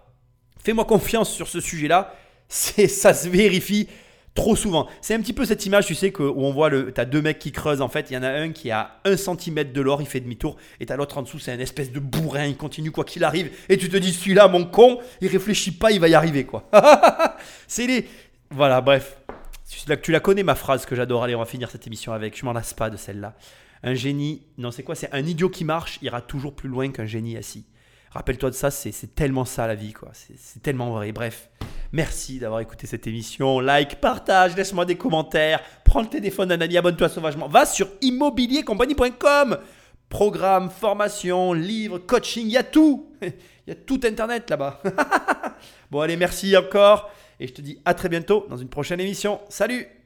Fais-moi 0.67 0.83
confiance 0.83 1.31
sur 1.31 1.47
ce 1.47 1.61
sujet-là. 1.61 2.13
C'est, 2.49 2.89
ça 2.89 3.13
se 3.13 3.29
vérifie 3.29 3.87
trop 4.35 4.53
souvent. 4.57 4.89
C'est 4.99 5.13
un 5.13 5.21
petit 5.21 5.31
peu 5.31 5.45
cette 5.45 5.65
image, 5.65 5.85
tu 5.85 5.95
sais, 5.95 6.11
où 6.19 6.45
on 6.45 6.51
voit, 6.51 6.67
le, 6.67 6.93
as 6.97 7.05
deux 7.05 7.21
mecs 7.21 7.39
qui 7.39 7.53
creusent, 7.53 7.79
en 7.79 7.87
fait, 7.87 8.11
il 8.11 8.15
y 8.15 8.17
en 8.17 8.23
a 8.23 8.27
un 8.27 8.51
qui 8.51 8.69
a 8.69 8.99
un 9.05 9.15
centimètre 9.15 9.71
de 9.71 9.79
l'or, 9.79 10.01
il 10.01 10.07
fait 10.07 10.19
demi-tour, 10.19 10.57
et 10.81 10.85
t'as 10.85 10.97
l'autre 10.97 11.17
en 11.19 11.21
dessous, 11.21 11.39
c'est 11.39 11.53
un 11.53 11.59
espèce 11.59 11.93
de 11.93 12.01
bourrin, 12.01 12.47
il 12.47 12.57
continue 12.57 12.91
quoi 12.91 13.05
qu'il 13.05 13.23
arrive, 13.23 13.49
et 13.69 13.77
tu 13.77 13.87
te 13.87 13.95
dis, 13.95 14.11
celui-là, 14.11 14.49
mon 14.49 14.65
con, 14.65 14.99
il 15.21 15.29
réfléchit 15.29 15.71
pas, 15.71 15.91
il 15.91 16.01
va 16.01 16.09
y 16.09 16.15
arriver, 16.15 16.43
quoi. 16.43 16.69
c'est 17.67 17.87
les... 17.87 18.05
Voilà, 18.51 18.81
bref. 18.81 19.19
Tu 20.03 20.11
la 20.11 20.19
connais, 20.19 20.43
ma 20.43 20.55
phrase 20.55 20.85
que 20.85 20.97
j'adore. 20.97 21.23
Allez, 21.23 21.35
on 21.35 21.39
va 21.39 21.45
finir 21.45 21.71
cette 21.71 21.87
émission 21.87 22.11
avec. 22.11 22.37
Je 22.37 22.43
m'en 22.43 22.51
lasse 22.51 22.73
pas 22.73 22.89
de 22.89 22.97
celle-là. 22.97 23.37
Un 23.83 23.93
génie, 23.93 24.43
non, 24.57 24.71
c'est 24.71 24.83
quoi? 24.83 24.95
C'est 24.95 25.13
un 25.13 25.25
idiot 25.25 25.49
qui 25.49 25.63
marche 25.63 25.99
ira 26.01 26.19
toujours 26.19 26.53
plus 26.53 26.67
loin 26.67 26.91
qu'un 26.91 27.05
génie 27.05 27.37
assis. 27.37 27.65
Rappelle-toi 28.17 28.49
de 28.49 28.55
ça, 28.55 28.71
c'est 28.71 29.13
tellement 29.13 29.45
ça 29.45 29.67
la 29.67 29.75
vie, 29.75 29.93
quoi. 29.93 30.09
C'est 30.11 30.63
tellement 30.63 30.89
vrai. 30.89 31.11
Bref, 31.11 31.51
merci 31.91 32.39
d'avoir 32.39 32.61
écouté 32.61 32.87
cette 32.87 33.05
émission. 33.05 33.59
Like, 33.59 34.01
partage, 34.01 34.55
laisse-moi 34.55 34.85
des 34.85 34.95
commentaires. 34.95 35.61
Prends 35.85 36.01
le 36.01 36.07
téléphone 36.07 36.49
d'un 36.49 36.59
ami, 36.59 36.75
abonne-toi 36.77 37.09
sauvagement. 37.09 37.47
Va 37.47 37.67
sur 37.67 37.87
immobiliercompagnie.com. 38.01 39.59
Programme, 40.09 40.71
formation, 40.71 41.53
livre, 41.53 41.99
coaching, 41.99 42.47
il 42.47 42.53
y 42.53 42.57
a 42.57 42.63
tout. 42.63 43.11
Il 43.21 43.33
y 43.67 43.71
a 43.71 43.75
tout 43.75 43.99
Internet 44.03 44.49
là-bas. 44.49 44.81
bon, 45.91 45.99
allez, 45.99 46.17
merci 46.17 46.57
encore. 46.57 47.11
Et 47.39 47.45
je 47.45 47.53
te 47.53 47.61
dis 47.61 47.77
à 47.85 47.93
très 47.93 48.09
bientôt 48.09 48.47
dans 48.49 48.57
une 48.57 48.69
prochaine 48.69 48.99
émission. 48.99 49.41
Salut 49.47 49.96